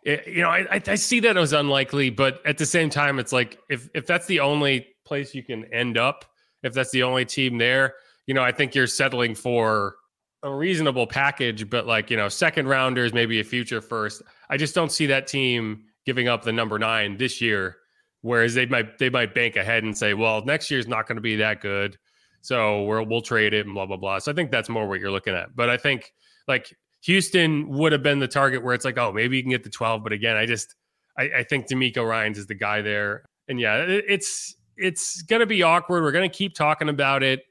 it, 0.03 0.27
you 0.27 0.43
know 0.43 0.49
I, 0.49 0.81
I 0.87 0.95
see 0.95 1.21
that 1.21 1.37
as 1.37 1.53
unlikely 1.53 2.11
but 2.11 2.41
at 2.47 2.57
the 2.57 2.67
same 2.67 2.89
time 2.89 3.19
it's 3.19 3.33
like 3.33 3.59
if 3.69 3.89
if 3.95 4.07
that's 4.07 4.27
the 4.27 4.41
only 4.41 4.87
place 5.05 5.35
you 5.35 5.43
can 5.43 5.65
end 5.73 5.99
up 5.99 6.25
if 6.63 6.73
that's 6.73 6.91
the 6.91 7.03
only 7.03 7.25
team 7.25 7.59
there 7.59 7.95
you 8.27 8.35
know 8.35 8.43
i 8.43 8.51
think 8.51 8.75
you're 8.75 8.87
settling 8.87 9.35
for 9.35 9.97
a 10.43 10.55
reasonable 10.55 11.07
package 11.07 11.69
but 11.69 11.87
like 11.87 12.11
you 12.11 12.17
know 12.17 12.29
second 12.29 12.69
rounders 12.69 13.13
maybe 13.13 13.41
a 13.41 13.45
future 13.45 13.81
first. 13.81 14.23
I 14.49 14.57
just 14.57 14.75
don't 14.75 14.93
see 14.93 15.07
that 15.07 15.27
team 15.27 15.85
giving 16.07 16.29
up 16.29 16.43
the 16.43 16.53
number 16.53 16.79
nine 16.79 17.17
this 17.17 17.41
year 17.41 17.77
Whereas 18.23 18.55
they 18.55 18.67
might 18.67 18.99
they 18.99 19.11
might 19.11 19.35
bank 19.35 19.57
ahead 19.57 19.85
and 19.85 19.97
say, 19.97 20.15
well, 20.15 20.45
next 20.45 20.71
year's 20.71 20.89
not 20.89 21.07
going 21.07 21.17
to 21.17 21.23
be 21.23 21.37
that 21.37 21.61
good, 21.61 21.97
so 22.41 22.83
we'll 22.83 23.07
we'll 23.07 23.23
trade 23.23 23.55
it 23.55 23.65
and 23.67 23.75
blah 23.75 23.87
blah 23.87 23.97
blah. 23.97 24.19
So 24.19 24.33
I 24.33 24.35
think 24.35 24.51
that's 24.51 24.69
more 24.69 24.89
what 24.89 25.01
you're 25.01 25.11
looking 25.11 25.35
at. 25.35 25.55
But 25.55 25.71
I 25.71 25.77
think 25.77 26.13
like 26.49 26.75
Houston 27.03 27.69
would 27.69 27.93
have 27.93 28.03
been 28.03 28.19
the 28.19 28.29
target 28.29 28.65
where 28.65 28.75
it's 28.75 28.85
like, 28.85 28.99
oh, 28.99 29.13
maybe 29.13 29.37
you 29.37 29.43
can 29.43 29.51
get 29.51 29.63
the 29.63 29.71
12, 29.71 30.03
but 30.03 30.13
again, 30.13 30.37
I 30.37 30.47
just 30.47 30.75
I, 31.17 31.31
I 31.39 31.43
think 31.45 31.69
DeMeco 31.69 32.07
Ryans 32.09 32.39
is 32.39 32.47
the 32.47 32.55
guy 32.55 32.83
there. 32.83 33.25
And 33.49 33.61
yeah, 33.61 33.77
it, 33.77 34.05
it's 34.09 34.57
it's 34.77 35.23
going 35.23 35.41
to 35.41 35.47
be 35.47 35.63
awkward. 35.63 36.03
We're 36.03 36.13
going 36.13 36.29
to 36.29 36.37
keep 36.37 36.55
talking 36.55 36.89
about 36.89 37.23
it, 37.23 37.43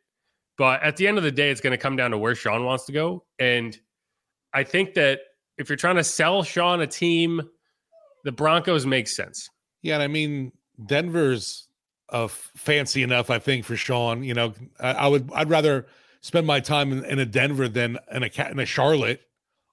but 0.57 0.81
at 0.83 0.97
the 0.97 1.07
end 1.07 1.17
of 1.17 1.23
the 1.23 1.31
day, 1.31 1.49
it's 1.49 1.61
going 1.61 1.71
to 1.71 1.77
come 1.77 1.95
down 1.95 2.11
to 2.11 2.17
where 2.17 2.35
Sean 2.35 2.65
wants 2.65 2.85
to 2.85 2.91
go. 2.91 3.25
And 3.39 3.77
I 4.53 4.63
think 4.63 4.93
that 4.95 5.19
if 5.57 5.69
you're 5.69 5.77
trying 5.77 5.97
to 5.97 6.03
sell 6.03 6.43
Sean 6.43 6.81
a 6.81 6.87
team, 6.87 7.41
the 8.23 8.31
Broncos 8.31 8.85
make 8.85 9.07
sense. 9.07 9.49
Yeah, 9.81 9.95
and 9.95 10.03
I 10.03 10.07
mean 10.07 10.51
Denver's 10.83 11.67
uh, 12.09 12.27
fancy 12.27 13.03
enough, 13.03 13.29
I 13.29 13.39
think, 13.39 13.65
for 13.65 13.75
Sean. 13.75 14.23
You 14.23 14.33
know, 14.33 14.53
I, 14.79 14.91
I 14.91 15.07
would 15.07 15.29
I'd 15.33 15.49
rather 15.49 15.87
spend 16.21 16.47
my 16.47 16.59
time 16.59 16.91
in, 16.91 17.05
in, 17.05 17.19
a 17.19 17.25
Denver 17.25 17.67
than 17.67 17.97
in 18.11 18.23
a 18.23 18.49
in 18.49 18.59
a 18.59 18.65
Charlotte. 18.65 19.21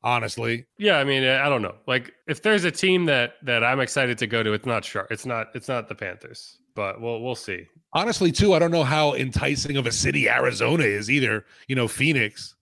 Honestly, 0.02 0.66
yeah. 0.76 0.98
I 0.98 1.04
mean, 1.04 1.24
I 1.24 1.48
don't 1.48 1.62
know. 1.62 1.76
Like, 1.86 2.12
if 2.26 2.42
there's 2.42 2.64
a 2.64 2.70
team 2.70 3.06
that 3.06 3.34
that 3.42 3.64
I'm 3.64 3.80
excited 3.80 4.18
to 4.18 4.26
go 4.26 4.42
to, 4.42 4.52
it's 4.52 4.66
not 4.66 4.82
Char. 4.82 5.06
It's 5.10 5.24
not. 5.24 5.48
It's 5.54 5.68
not 5.68 5.88
the 5.88 5.94
Panthers. 5.94 6.58
But 6.74 7.00
we'll 7.00 7.22
we'll 7.22 7.36
see. 7.36 7.66
Honestly, 7.92 8.32
too, 8.32 8.52
I 8.52 8.58
don't 8.58 8.72
know 8.72 8.84
how 8.84 9.14
enticing 9.14 9.76
of 9.76 9.86
a 9.86 9.92
city 9.92 10.28
Arizona 10.28 10.84
is 10.84 11.10
either. 11.10 11.44
You 11.68 11.76
know, 11.76 11.88
Phoenix. 11.88 12.54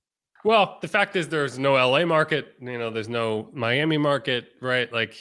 Well, 0.44 0.78
the 0.82 0.88
fact 0.88 1.16
is, 1.16 1.28
there's 1.28 1.58
no 1.58 1.74
LA 1.74 2.04
market. 2.04 2.54
You 2.60 2.78
know, 2.78 2.90
there's 2.90 3.08
no 3.08 3.48
Miami 3.52 3.98
market, 3.98 4.48
right? 4.60 4.92
Like, 4.92 5.16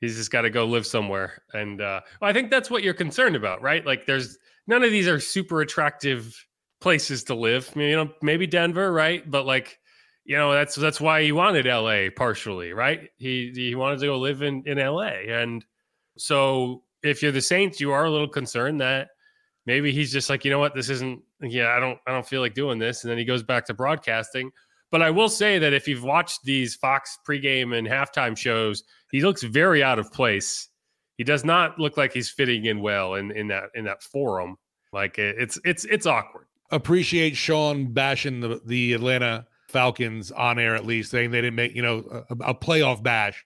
he's 0.00 0.16
just 0.16 0.30
got 0.30 0.42
to 0.42 0.50
go 0.50 0.64
live 0.64 0.86
somewhere. 0.86 1.42
And 1.52 1.80
uh, 1.80 2.00
well, 2.20 2.30
I 2.30 2.32
think 2.32 2.50
that's 2.50 2.70
what 2.70 2.82
you're 2.82 2.94
concerned 2.94 3.36
about, 3.36 3.62
right? 3.62 3.84
Like, 3.84 4.06
there's 4.06 4.38
none 4.66 4.82
of 4.82 4.90
these 4.90 5.08
are 5.08 5.20
super 5.20 5.60
attractive 5.60 6.34
places 6.80 7.24
to 7.24 7.34
live. 7.34 7.70
I 7.74 7.78
mean, 7.78 7.88
you 7.90 7.96
know, 7.96 8.10
maybe 8.22 8.46
Denver, 8.46 8.92
right? 8.92 9.28
But 9.28 9.46
like, 9.46 9.78
you 10.24 10.36
know, 10.36 10.52
that's 10.52 10.74
that's 10.74 11.00
why 11.00 11.22
he 11.22 11.32
wanted 11.32 11.66
LA 11.66 12.08
partially, 12.14 12.72
right? 12.72 13.08
He 13.16 13.52
he 13.54 13.74
wanted 13.74 14.00
to 14.00 14.06
go 14.06 14.18
live 14.18 14.42
in 14.42 14.62
in 14.66 14.78
LA, 14.78 15.22
and 15.28 15.64
so 16.18 16.82
if 17.02 17.22
you're 17.22 17.32
the 17.32 17.40
Saints, 17.40 17.80
you 17.80 17.92
are 17.92 18.06
a 18.06 18.10
little 18.10 18.28
concerned 18.28 18.80
that 18.80 19.08
maybe 19.66 19.92
he's 19.92 20.12
just 20.12 20.28
like, 20.28 20.44
you 20.44 20.50
know 20.50 20.58
what, 20.58 20.74
this 20.74 20.88
isn't. 20.88 21.22
Yeah, 21.40 21.68
I 21.68 21.80
don't 21.80 21.98
I 22.06 22.12
don't 22.12 22.26
feel 22.26 22.40
like 22.40 22.54
doing 22.54 22.78
this, 22.78 23.04
and 23.04 23.10
then 23.10 23.18
he 23.18 23.24
goes 23.24 23.42
back 23.42 23.66
to 23.66 23.74
broadcasting. 23.74 24.50
But 24.90 25.02
I 25.02 25.10
will 25.10 25.28
say 25.28 25.58
that 25.58 25.72
if 25.72 25.88
you've 25.88 26.04
watched 26.04 26.44
these 26.44 26.74
Fox 26.74 27.18
pregame 27.26 27.76
and 27.76 27.86
halftime 27.86 28.36
shows, 28.36 28.84
he 29.10 29.22
looks 29.22 29.42
very 29.42 29.82
out 29.82 29.98
of 29.98 30.12
place. 30.12 30.68
He 31.16 31.24
does 31.24 31.44
not 31.44 31.78
look 31.78 31.96
like 31.96 32.12
he's 32.12 32.30
fitting 32.30 32.66
in 32.66 32.80
well 32.80 33.14
in, 33.14 33.30
in 33.32 33.48
that 33.48 33.70
in 33.74 33.84
that 33.84 34.02
forum. 34.02 34.56
Like 34.92 35.18
it's 35.18 35.58
it's 35.64 35.84
it's 35.86 36.06
awkward. 36.06 36.46
Appreciate 36.70 37.36
Sean 37.36 37.92
bashing 37.92 38.40
the 38.40 38.60
the 38.64 38.92
Atlanta 38.92 39.46
Falcons 39.68 40.30
on 40.30 40.58
air 40.58 40.74
at 40.74 40.86
least, 40.86 41.10
saying 41.10 41.30
they 41.30 41.40
didn't 41.40 41.56
make 41.56 41.74
you 41.74 41.82
know 41.82 42.24
a, 42.30 42.50
a 42.50 42.54
playoff 42.54 43.02
bash. 43.02 43.44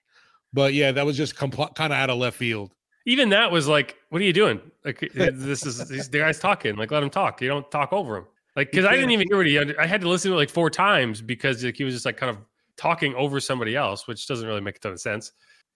But 0.53 0.73
yeah, 0.73 0.91
that 0.91 1.05
was 1.05 1.17
just 1.17 1.35
compl- 1.35 1.73
kind 1.75 1.93
of 1.93 1.99
out 1.99 2.09
of 2.09 2.17
left 2.17 2.37
field. 2.37 2.73
Even 3.05 3.29
that 3.29 3.51
was 3.51 3.67
like, 3.67 3.95
what 4.09 4.21
are 4.21 4.25
you 4.25 4.33
doing? 4.33 4.59
Like 4.85 4.99
this 5.13 5.65
is 5.65 6.09
the 6.09 6.19
guy's 6.19 6.39
talking. 6.39 6.75
Like 6.75 6.91
let 6.91 7.03
him 7.03 7.09
talk. 7.09 7.41
You 7.41 7.47
don't 7.47 7.69
talk 7.71 7.93
over 7.93 8.17
him. 8.17 8.25
Like 8.55 8.71
because 8.71 8.85
I 8.85 8.95
didn't 8.95 9.11
even 9.11 9.27
hear 9.27 9.37
what 9.37 9.47
he. 9.47 9.57
I 9.77 9.85
had 9.85 10.01
to 10.01 10.09
listen 10.09 10.29
to 10.31 10.35
it 10.35 10.39
like 10.39 10.49
four 10.49 10.69
times 10.69 11.21
because 11.21 11.63
like, 11.63 11.77
he 11.77 11.83
was 11.83 11.93
just 11.93 12.05
like 12.05 12.17
kind 12.17 12.29
of 12.29 12.37
talking 12.75 13.13
over 13.15 13.39
somebody 13.39 13.75
else, 13.75 14.07
which 14.07 14.27
doesn't 14.27 14.47
really 14.47 14.61
make 14.61 14.75
a 14.75 14.79
ton 14.79 14.91
of 14.91 14.99
sense. 14.99 15.31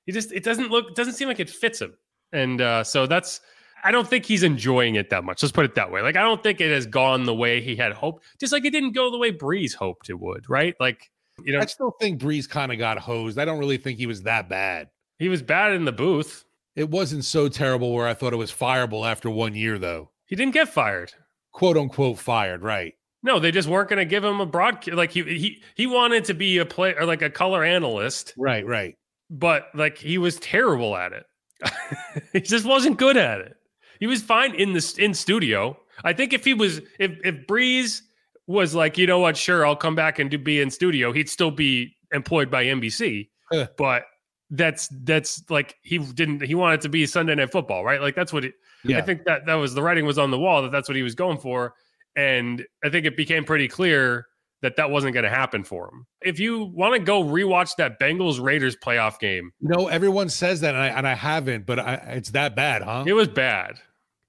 He 0.05 0.11
just 0.11 0.31
it 0.31 0.43
doesn't 0.43 0.69
look 0.69 0.93
doesn't 0.93 1.13
seem 1.13 1.27
like 1.27 1.39
it 1.39 1.49
fits 1.49 1.81
him, 1.81 1.93
and 2.33 2.59
uh, 2.59 2.83
so 2.83 3.07
that's 3.07 3.39
I 3.83 3.91
don't 3.91 4.07
think 4.07 4.25
he's 4.25 4.43
enjoying 4.43 4.95
it 4.95 5.09
that 5.09 5.23
much. 5.23 5.41
Let's 5.41 5.53
put 5.53 5.65
it 5.65 5.75
that 5.75 5.91
way. 5.91 6.01
Like 6.01 6.17
I 6.17 6.21
don't 6.21 6.43
think 6.43 6.59
it 6.59 6.71
has 6.71 6.85
gone 6.85 7.23
the 7.23 7.33
way 7.33 7.61
he 7.61 7.75
had 7.75 7.93
hoped. 7.93 8.25
Just 8.39 8.51
like 8.51 8.65
it 8.65 8.71
didn't 8.71 8.91
go 8.91 9.09
the 9.09 9.17
way 9.17 9.31
Brees 9.31 9.73
hoped 9.73 10.09
it 10.09 10.19
would. 10.19 10.49
Right? 10.49 10.75
Like 10.79 11.09
you 11.43 11.53
know, 11.53 11.59
I 11.59 11.65
still 11.65 11.91
think 11.99 12.21
Brees 12.21 12.49
kind 12.49 12.71
of 12.71 12.77
got 12.77 12.97
hosed. 12.97 13.39
I 13.39 13.45
don't 13.45 13.59
really 13.59 13.77
think 13.77 13.97
he 13.97 14.05
was 14.05 14.23
that 14.23 14.49
bad. 14.49 14.89
He 15.17 15.29
was 15.29 15.41
bad 15.41 15.73
in 15.73 15.85
the 15.85 15.91
booth. 15.91 16.43
It 16.75 16.89
wasn't 16.89 17.23
so 17.23 17.47
terrible 17.47 17.93
where 17.93 18.07
I 18.07 18.13
thought 18.13 18.33
it 18.33 18.37
was 18.37 18.51
fireable 18.51 19.09
after 19.09 19.29
one 19.29 19.55
year, 19.55 19.77
though. 19.77 20.11
He 20.25 20.35
didn't 20.35 20.53
get 20.53 20.67
fired. 20.67 21.13
"Quote 21.55 21.77
unquote" 21.77 22.19
fired, 22.19 22.61
right? 22.61 22.93
No, 23.23 23.39
they 23.39 23.51
just 23.51 23.67
weren't 23.67 23.89
going 23.89 23.97
to 23.97 24.05
give 24.05 24.23
him 24.23 24.39
a 24.39 24.45
broadcast. 24.45 24.95
Like 24.95 25.11
he 25.11 25.23
he 25.23 25.63
he 25.75 25.87
wanted 25.87 26.25
to 26.25 26.33
be 26.33 26.59
a 26.59 26.65
play 26.65 26.93
or 26.93 27.05
like 27.05 27.23
a 27.23 27.29
color 27.29 27.63
analyst, 27.63 28.33
right? 28.37 28.65
Right. 28.65 28.95
But 29.31 29.69
like 29.73 29.97
he 29.97 30.19
was 30.19 30.37
terrible 30.37 30.95
at 30.95 31.11
it. 31.13 31.25
he 32.33 32.41
just 32.41 32.65
wasn't 32.65 32.97
good 32.97 33.17
at 33.17 33.39
it. 33.39 33.55
He 33.99 34.07
was 34.07 34.21
fine 34.21 34.53
in 34.53 34.73
the 34.73 34.95
in 34.99 35.13
studio. 35.13 35.77
I 36.03 36.13
think 36.13 36.33
if 36.33 36.45
he 36.45 36.53
was 36.53 36.81
if 36.99 37.17
if 37.23 37.47
Brees 37.47 38.01
was 38.47 38.75
like, 38.75 38.97
you 38.97 39.07
know 39.07 39.19
what, 39.19 39.35
sure, 39.37 39.65
I'll 39.65 39.75
come 39.75 39.95
back 39.95 40.19
and 40.19 40.29
do 40.29 40.37
be 40.37 40.61
in 40.61 40.69
studio, 40.69 41.11
he'd 41.11 41.29
still 41.29 41.51
be 41.51 41.95
employed 42.13 42.51
by 42.51 42.65
NBC. 42.65 43.29
but 43.77 44.03
that's 44.51 44.87
that's 45.03 45.41
like 45.49 45.75
he 45.81 45.97
didn't 45.97 46.43
he 46.43 46.53
wanted 46.53 46.81
to 46.81 46.89
be 46.89 47.05
Sunday 47.07 47.33
Night 47.33 47.51
Football, 47.51 47.83
right? 47.83 48.01
Like 48.01 48.15
that's 48.15 48.31
what 48.31 48.45
it. 48.45 48.53
Yeah. 48.85 48.99
I 48.99 49.01
think 49.01 49.23
that 49.25 49.45
that 49.45 49.55
was 49.55 49.73
the 49.73 49.81
writing 49.81 50.05
was 50.05 50.17
on 50.17 50.31
the 50.31 50.39
wall 50.39 50.61
that 50.61 50.71
that's 50.71 50.87
what 50.87 50.95
he 50.95 51.03
was 51.03 51.15
going 51.15 51.37
for, 51.37 51.73
and 52.15 52.65
I 52.83 52.89
think 52.89 53.05
it 53.05 53.17
became 53.17 53.43
pretty 53.43 53.67
clear 53.67 54.27
that 54.61 54.75
that 54.77 54.89
wasn't 54.89 55.13
going 55.13 55.25
to 55.25 55.29
happen 55.29 55.63
for 55.63 55.89
him. 55.89 56.05
If 56.21 56.39
you 56.39 56.65
want 56.65 56.93
to 56.93 56.99
go 56.99 57.23
rewatch 57.23 57.75
that 57.77 57.99
Bengals 57.99 58.41
Raiders 58.41 58.75
playoff 58.75 59.19
game, 59.19 59.51
you 59.59 59.69
know 59.69 59.87
everyone 59.87 60.29
says 60.29 60.61
that, 60.61 60.75
and 60.75 60.83
I 60.83 60.87
and 60.87 61.07
I 61.07 61.13
haven't, 61.13 61.65
but 61.65 61.79
I, 61.79 61.93
it's 62.15 62.31
that 62.31 62.55
bad, 62.55 62.81
huh? 62.81 63.03
It 63.05 63.13
was 63.13 63.27
bad. 63.27 63.79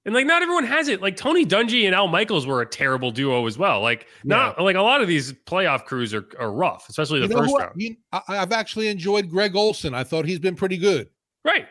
And 0.07 0.15
like 0.15 0.25
not 0.25 0.41
everyone 0.41 0.65
has 0.65 0.87
it. 0.87 1.03
Like 1.03 1.17
Tony 1.17 1.45
Dungy 1.45 1.85
and 1.87 1.95
Al 1.95 2.07
Michaels 2.07 2.47
were 2.47 2.63
a 2.63 2.67
terrible 2.67 3.11
duo 3.11 3.45
as 3.47 3.59
well. 3.59 3.81
Like 3.81 4.07
not 4.23 4.55
yeah. 4.57 4.63
like 4.63 4.77
a 4.77 4.83
lot 4.83 5.01
of 5.01 5.09
these 5.09 5.33
playoff 5.33 5.85
crews 5.85 6.15
are, 6.15 6.25
are 6.39 6.53
rough, 6.53 6.89
especially 6.89 7.19
the 7.21 7.27
you 7.27 7.37
first 7.37 7.53
round. 7.59 7.97
I, 8.13 8.21
I've 8.29 8.53
actually 8.53 8.87
enjoyed 8.87 9.29
Greg 9.29 9.57
Olsen. 9.57 9.95
I 9.95 10.05
thought 10.05 10.25
he's 10.25 10.39
been 10.39 10.55
pretty 10.55 10.79
good. 10.79 11.09
Right. 11.45 11.67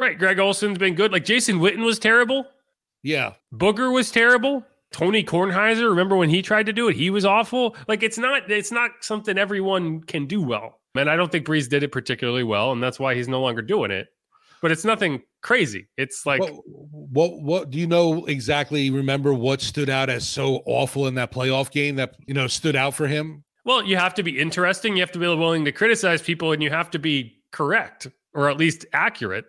Right. 0.00 0.18
Greg 0.18 0.38
Olsen's 0.38 0.78
been 0.78 0.94
good. 0.94 1.12
Like 1.12 1.24
Jason 1.24 1.58
Witten 1.58 1.84
was 1.84 1.98
terrible. 1.98 2.46
Yeah. 3.02 3.34
Booger 3.54 3.92
was 3.92 4.10
terrible. 4.10 4.64
Tony 4.92 5.22
Kornheiser, 5.22 5.88
remember 5.88 6.16
when 6.16 6.30
he 6.30 6.42
tried 6.42 6.66
to 6.66 6.72
do 6.72 6.88
it? 6.88 6.96
He 6.96 7.10
was 7.10 7.24
awful. 7.24 7.76
Like 7.86 8.02
it's 8.02 8.18
not 8.18 8.50
it's 8.50 8.72
not 8.72 8.90
something 9.00 9.38
everyone 9.38 10.00
can 10.02 10.26
do 10.26 10.42
well. 10.42 10.80
And 10.96 11.08
I 11.08 11.14
don't 11.14 11.30
think 11.30 11.46
Brees 11.46 11.68
did 11.68 11.84
it 11.84 11.92
particularly 11.92 12.42
well, 12.42 12.72
and 12.72 12.82
that's 12.82 12.98
why 12.98 13.14
he's 13.14 13.28
no 13.28 13.40
longer 13.40 13.62
doing 13.62 13.92
it 13.92 14.08
but 14.60 14.70
it's 14.70 14.84
nothing 14.84 15.22
crazy. 15.42 15.88
It's 15.96 16.26
like 16.26 16.40
what, 16.40 16.52
what, 16.66 17.42
what 17.42 17.70
do 17.70 17.78
you 17.78 17.86
know 17.86 18.24
exactly? 18.26 18.90
Remember 18.90 19.32
what 19.32 19.60
stood 19.60 19.88
out 19.88 20.10
as 20.10 20.26
so 20.28 20.62
awful 20.66 21.06
in 21.06 21.14
that 21.14 21.32
playoff 21.32 21.70
game 21.70 21.96
that 21.96 22.16
you 22.26 22.34
know 22.34 22.46
stood 22.46 22.76
out 22.76 22.94
for 22.94 23.06
him? 23.06 23.44
Well, 23.64 23.84
you 23.84 23.96
have 23.96 24.14
to 24.14 24.22
be 24.22 24.38
interesting. 24.38 24.96
You 24.96 25.02
have 25.02 25.12
to 25.12 25.18
be 25.18 25.26
willing 25.26 25.64
to 25.64 25.72
criticize 25.72 26.22
people, 26.22 26.52
and 26.52 26.62
you 26.62 26.70
have 26.70 26.90
to 26.90 26.98
be 26.98 27.42
correct 27.52 28.08
or 28.34 28.48
at 28.48 28.56
least 28.56 28.86
accurate. 28.92 29.46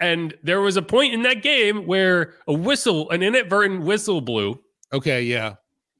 And 0.00 0.34
there 0.42 0.60
was 0.60 0.76
a 0.76 0.82
point 0.82 1.14
in 1.14 1.22
that 1.22 1.42
game 1.42 1.86
where 1.86 2.34
a 2.48 2.52
whistle, 2.52 3.10
an 3.10 3.22
inadvertent 3.22 3.82
whistle 3.82 4.20
blew. 4.20 4.58
Okay, 4.92 5.22
yeah. 5.22 5.56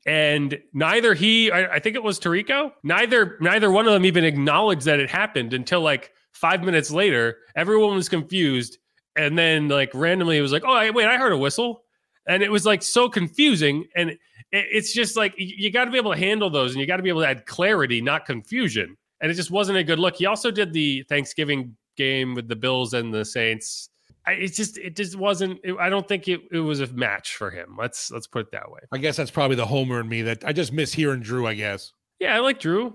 And 0.06 0.58
neither 0.72 1.12
he, 1.14 1.50
I, 1.50 1.74
I 1.74 1.78
think 1.78 1.94
it 1.94 2.02
was 2.02 2.18
Tirico, 2.18 2.72
neither 2.82 3.36
neither 3.40 3.70
one 3.70 3.86
of 3.86 3.92
them 3.92 4.06
even 4.06 4.24
acknowledged 4.24 4.86
that 4.86 4.98
it 4.98 5.10
happened 5.10 5.52
until 5.52 5.82
like 5.82 6.12
Five 6.32 6.62
minutes 6.62 6.90
later, 6.90 7.38
everyone 7.56 7.96
was 7.96 8.08
confused. 8.08 8.78
And 9.16 9.36
then, 9.36 9.68
like, 9.68 9.90
randomly, 9.92 10.38
it 10.38 10.42
was 10.42 10.52
like, 10.52 10.62
oh, 10.64 10.92
wait, 10.92 11.06
I 11.06 11.18
heard 11.18 11.32
a 11.32 11.36
whistle. 11.36 11.82
And 12.26 12.42
it 12.42 12.50
was 12.50 12.64
like 12.64 12.82
so 12.82 13.08
confusing. 13.08 13.84
And 13.96 14.16
it's 14.52 14.92
just 14.94 15.16
like, 15.16 15.34
you 15.36 15.70
got 15.70 15.84
to 15.84 15.90
be 15.90 15.98
able 15.98 16.12
to 16.12 16.18
handle 16.18 16.48
those 16.48 16.72
and 16.72 16.80
you 16.80 16.86
got 16.86 16.96
to 16.96 17.02
be 17.02 17.08
able 17.08 17.20
to 17.22 17.28
add 17.28 17.44
clarity, 17.46 18.00
not 18.00 18.24
confusion. 18.24 18.96
And 19.20 19.30
it 19.30 19.34
just 19.34 19.50
wasn't 19.50 19.78
a 19.78 19.84
good 19.84 19.98
look. 19.98 20.16
He 20.16 20.26
also 20.26 20.50
did 20.50 20.72
the 20.72 21.02
Thanksgiving 21.08 21.76
game 21.96 22.34
with 22.34 22.48
the 22.48 22.56
Bills 22.56 22.94
and 22.94 23.12
the 23.12 23.24
Saints. 23.24 23.89
I, 24.26 24.32
it 24.32 24.52
just 24.52 24.78
it 24.78 24.96
just 24.96 25.16
wasn't. 25.16 25.60
It, 25.64 25.76
I 25.78 25.88
don't 25.88 26.06
think 26.06 26.28
it, 26.28 26.40
it 26.52 26.60
was 26.60 26.80
a 26.80 26.86
match 26.88 27.36
for 27.36 27.50
him. 27.50 27.76
Let's 27.78 28.10
let's 28.10 28.26
put 28.26 28.46
it 28.46 28.52
that 28.52 28.70
way. 28.70 28.80
I 28.92 28.98
guess 28.98 29.16
that's 29.16 29.30
probably 29.30 29.56
the 29.56 29.66
homer 29.66 30.00
in 30.00 30.08
me 30.08 30.22
that 30.22 30.44
I 30.44 30.52
just 30.52 30.72
miss 30.72 30.92
hearing 30.92 31.20
Drew. 31.20 31.46
I 31.46 31.54
guess. 31.54 31.92
Yeah, 32.18 32.36
I 32.36 32.40
like 32.40 32.60
Drew. 32.60 32.94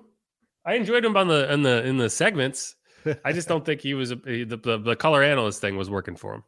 I 0.66 0.76
enjoyed 0.76 1.04
him 1.04 1.18
on 1.18 1.28
the 1.28 1.52
in 1.52 1.64
the 1.64 1.86
in 1.86 1.98
the 1.98 2.10
segments. 2.10 2.76
I 3.24 3.34
just 3.34 3.48
don't 3.48 3.66
think 3.66 3.82
he 3.82 3.94
was 3.94 4.12
a, 4.12 4.16
the, 4.16 4.60
the, 4.62 4.78
the 4.78 4.96
color 4.96 5.22
analyst 5.22 5.62
thing 5.62 5.78
was 5.78 5.90
working 5.90 6.16
for 6.16 6.34
him. 6.34 6.44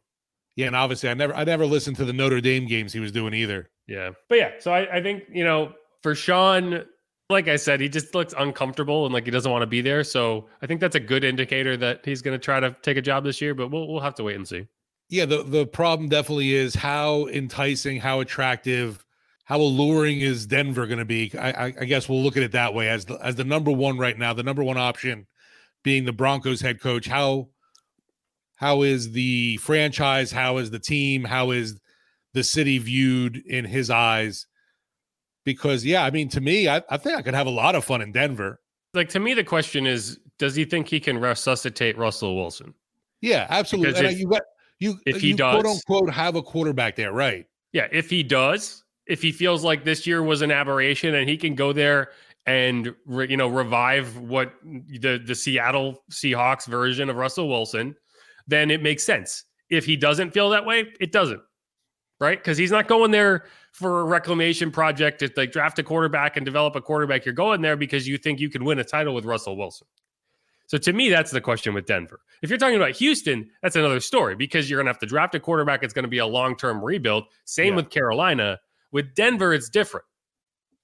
Yeah, 0.56 0.66
and 0.66 0.76
obviously 0.76 1.08
I 1.08 1.14
never 1.14 1.34
I 1.34 1.44
never 1.44 1.66
listened 1.66 1.96
to 1.98 2.04
the 2.04 2.12
Notre 2.12 2.40
Dame 2.40 2.66
games 2.66 2.92
he 2.92 3.00
was 3.00 3.12
doing 3.12 3.34
either. 3.34 3.70
Yeah, 3.86 4.10
but 4.28 4.38
yeah, 4.38 4.50
so 4.58 4.72
I, 4.72 4.98
I 4.98 5.02
think 5.02 5.24
you 5.32 5.44
know 5.44 5.72
for 6.02 6.14
Sean, 6.14 6.84
like 7.30 7.48
I 7.48 7.56
said, 7.56 7.80
he 7.80 7.88
just 7.88 8.14
looks 8.14 8.34
uncomfortable 8.38 9.04
and 9.04 9.12
like 9.12 9.24
he 9.24 9.30
doesn't 9.30 9.50
want 9.50 9.62
to 9.62 9.66
be 9.66 9.80
there. 9.80 10.02
So 10.02 10.46
I 10.62 10.66
think 10.66 10.80
that's 10.80 10.96
a 10.96 11.00
good 11.00 11.24
indicator 11.24 11.76
that 11.76 12.00
he's 12.04 12.22
going 12.22 12.38
to 12.38 12.42
try 12.42 12.58
to 12.58 12.74
take 12.82 12.96
a 12.96 13.02
job 13.02 13.24
this 13.24 13.40
year. 13.40 13.54
But 13.54 13.70
we'll 13.70 13.88
we'll 13.88 14.00
have 14.00 14.14
to 14.16 14.24
wait 14.24 14.36
and 14.36 14.48
see. 14.48 14.66
Yeah, 15.10 15.26
the 15.26 15.42
the 15.42 15.66
problem 15.66 16.08
definitely 16.08 16.54
is 16.54 16.74
how 16.74 17.26
enticing, 17.26 18.00
how 18.00 18.20
attractive, 18.20 19.04
how 19.44 19.60
alluring 19.60 20.20
is 20.20 20.46
Denver 20.46 20.86
going 20.86 20.98
to 20.98 21.04
be. 21.04 21.32
I, 21.38 21.50
I, 21.50 21.64
I 21.80 21.84
guess 21.84 22.08
we'll 22.08 22.22
look 22.22 22.36
at 22.36 22.42
it 22.42 22.52
that 22.52 22.74
way 22.74 22.88
as 22.88 23.04
the 23.04 23.14
as 23.22 23.36
the 23.36 23.44
number 23.44 23.70
one 23.70 23.98
right 23.98 24.18
now, 24.18 24.32
the 24.32 24.42
number 24.42 24.64
one 24.64 24.78
option 24.78 25.26
being 25.82 26.04
the 26.04 26.12
Broncos 26.12 26.62
head 26.62 26.80
coach, 26.80 27.06
how 27.06 27.48
how 28.56 28.82
is 28.82 29.12
the 29.12 29.58
franchise, 29.58 30.32
how 30.32 30.56
is 30.56 30.70
the 30.70 30.78
team, 30.78 31.24
how 31.24 31.50
is 31.50 31.78
the 32.32 32.42
city 32.42 32.78
viewed 32.78 33.36
in 33.36 33.66
his 33.66 33.90
eyes? 33.90 34.46
Because 35.48 35.82
yeah, 35.82 36.04
I 36.04 36.10
mean, 36.10 36.28
to 36.28 36.42
me, 36.42 36.68
I, 36.68 36.82
I 36.90 36.98
think 36.98 37.16
I 37.18 37.22
could 37.22 37.32
have 37.32 37.46
a 37.46 37.50
lot 37.50 37.74
of 37.74 37.82
fun 37.82 38.02
in 38.02 38.12
Denver. 38.12 38.60
Like 38.92 39.08
to 39.08 39.18
me, 39.18 39.32
the 39.32 39.42
question 39.42 39.86
is, 39.86 40.18
does 40.38 40.54
he 40.54 40.66
think 40.66 40.88
he 40.88 41.00
can 41.00 41.18
resuscitate 41.18 41.96
Russell 41.96 42.36
Wilson? 42.36 42.74
Yeah, 43.22 43.46
absolutely. 43.48 43.92
Because 43.92 44.00
And 44.02 44.12
if- 44.12 44.18
you 44.20 44.28
got 44.28 44.42
you 44.78 44.98
if 45.06 45.22
he 45.22 45.28
you 45.28 45.36
quote 45.36 45.64
unquote 45.64 46.10
have 46.10 46.36
a 46.36 46.42
quarterback 46.42 46.96
there, 46.96 47.12
right? 47.12 47.46
Yeah, 47.72 47.88
if 47.90 48.10
he 48.10 48.22
does, 48.22 48.84
if 49.06 49.22
he 49.22 49.32
feels 49.32 49.64
like 49.64 49.84
this 49.84 50.06
year 50.06 50.22
was 50.22 50.42
an 50.42 50.50
aberration 50.50 51.14
and 51.14 51.26
he 51.30 51.38
can 51.38 51.54
go 51.54 51.72
there 51.72 52.10
and 52.44 52.94
re, 53.06 53.26
you 53.30 53.38
know 53.38 53.48
revive 53.48 54.18
what 54.18 54.52
the 54.62 55.18
the 55.24 55.34
Seattle 55.34 56.04
Seahawks 56.10 56.66
version 56.66 57.08
of 57.08 57.16
Russell 57.16 57.48
Wilson, 57.48 57.96
then 58.46 58.70
it 58.70 58.82
makes 58.82 59.02
sense. 59.02 59.44
If 59.70 59.86
he 59.86 59.96
doesn't 59.96 60.32
feel 60.32 60.50
that 60.50 60.66
way, 60.66 60.92
it 61.00 61.10
doesn't. 61.10 61.40
Right? 62.20 62.42
Cuz 62.42 62.58
he's 62.58 62.72
not 62.72 62.88
going 62.88 63.12
there 63.12 63.44
for 63.72 64.00
a 64.00 64.04
reclamation 64.04 64.70
project 64.72 65.20
to 65.20 65.30
like 65.36 65.52
draft 65.52 65.78
a 65.78 65.82
quarterback 65.84 66.36
and 66.36 66.44
develop 66.44 66.74
a 66.74 66.80
quarterback. 66.80 67.24
You're 67.24 67.34
going 67.34 67.60
there 67.62 67.76
because 67.76 68.08
you 68.08 68.18
think 68.18 68.40
you 68.40 68.50
can 68.50 68.64
win 68.64 68.78
a 68.80 68.84
title 68.84 69.14
with 69.14 69.24
Russell 69.24 69.56
Wilson. 69.56 69.86
So 70.66 70.76
to 70.78 70.92
me, 70.92 71.08
that's 71.08 71.30
the 71.30 71.40
question 71.40 71.72
with 71.74 71.86
Denver. 71.86 72.20
If 72.42 72.50
you're 72.50 72.58
talking 72.58 72.76
about 72.76 72.90
Houston, 72.96 73.48
that's 73.62 73.76
another 73.76 74.00
story 74.00 74.34
because 74.34 74.68
you're 74.68 74.78
going 74.78 74.84
to 74.86 74.90
have 74.90 74.98
to 74.98 75.06
draft 75.06 75.34
a 75.34 75.40
quarterback. 75.40 75.82
It's 75.82 75.94
going 75.94 76.02
to 76.02 76.08
be 76.10 76.18
a 76.18 76.26
long 76.26 76.56
term 76.56 76.84
rebuild. 76.84 77.24
Same 77.44 77.72
Yeah. 77.72 77.76
with 77.76 77.90
Carolina. 77.90 78.58
With 78.92 79.14
Denver, 79.14 79.54
it's 79.54 79.68
different. 79.70 80.04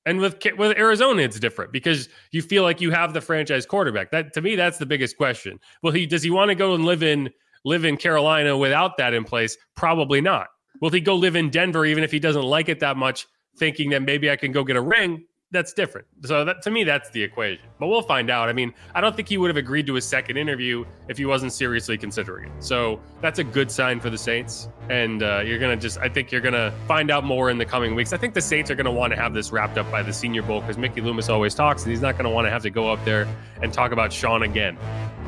And 0.07 0.21
with 0.21 0.37
with 0.57 0.77
Arizona, 0.79 1.23
it's 1.23 1.41
different 1.41 1.73
because 1.73 2.09
you 2.31 2.43
feel 2.43 2.63
like 2.63 2.81
you 2.81 2.91
have 2.93 3.13
the 3.15 3.21
franchise 3.21 3.67
quarterback. 3.67 4.11
That 4.11 4.33
to 4.35 4.41
me, 4.41 4.55
that's 4.55 4.79
the 4.79 4.87
biggest 4.87 5.17
question. 5.17 5.59
Well, 5.83 5.93
he 5.93 6.07
does 6.07 6.23
he 6.23 6.31
want 6.31 6.51
to 6.51 6.55
go 6.55 6.75
and 6.75 6.85
live 6.85 7.03
in 7.03 7.31
live 7.65 7.85
in 7.87 7.97
Carolina 7.97 8.57
without 8.57 8.99
that 8.99 9.15
in 9.15 9.25
place? 9.25 9.57
Probably 9.75 10.21
not. 10.21 10.49
Will 10.85 10.91
he 10.91 11.01
go 11.01 11.15
live 11.15 11.35
in 11.35 11.49
Denver 11.49 11.87
even 11.87 12.05
if 12.05 12.13
he 12.13 12.19
doesn't 12.19 12.43
like 12.43 12.69
it 12.69 12.81
that 12.81 12.99
much, 12.99 13.27
thinking 13.57 13.89
that 13.89 14.03
maybe 14.03 14.31
I 14.31 14.37
can 14.37 14.53
go 14.53 14.63
get 14.63 14.77
a 14.77 14.83
ring? 14.83 15.25
That's 15.51 15.73
different. 15.73 16.07
So 16.27 16.45
that 16.45 16.61
to 16.61 16.71
me, 16.71 16.85
that's 16.85 17.09
the 17.09 17.23
equation. 17.23 17.65
But 17.81 17.87
we'll 17.87 18.03
find 18.03 18.29
out. 18.29 18.51
I 18.51 18.53
mean, 18.53 18.75
I 18.95 19.01
don't 19.01 19.17
think 19.17 19.27
he 19.27 19.39
would 19.39 19.49
have 19.49 19.57
agreed 19.57 19.87
to 19.87 19.97
a 19.97 20.01
second 20.03 20.37
interview 20.37 20.85
if 21.09 21.17
he 21.17 21.25
wasn't 21.25 21.55
seriously 21.55 21.97
considering 21.97 22.51
it. 22.51 22.63
So 22.63 23.01
that's 23.23 23.39
a 23.39 23.45
good 23.45 23.71
sign 23.71 23.99
for 23.99 24.11
the 24.11 24.19
Saints. 24.19 24.69
And 24.91 25.23
uh, 25.23 25.41
you're 25.43 25.59
gonna 25.59 25.79
just, 25.79 25.97
I 26.01 26.11
think 26.11 26.31
you're 26.31 26.43
gonna 26.43 26.71
find 26.87 27.11
out 27.11 27.25
more 27.25 27.49
in 27.49 27.57
the 27.57 27.65
coming 27.65 27.95
weeks. 27.95 28.13
I 28.13 28.19
think 28.19 28.35
the 28.35 28.43
Saints 28.43 28.71
are 28.71 28.75
gonna 28.75 28.93
want 28.93 29.11
to 29.15 29.19
have 29.19 29.33
this 29.33 29.53
wrapped 29.53 29.79
up 29.79 29.91
by 29.91 30.03
the 30.03 30.13
Senior 30.13 30.43
Bowl 30.43 30.61
because 30.61 30.77
Mickey 30.77 31.01
Loomis 31.01 31.31
always 31.31 31.55
talks, 31.55 31.85
and 31.85 31.93
he's 31.93 32.03
not 32.03 32.19
gonna 32.19 32.29
want 32.29 32.47
to 32.47 32.51
have 32.51 32.61
to 32.61 32.69
go 32.69 32.93
up 32.93 33.03
there 33.07 33.27
and 33.63 33.73
talk 33.73 33.93
about 33.93 34.13
Sean 34.13 34.43
again. 34.43 34.77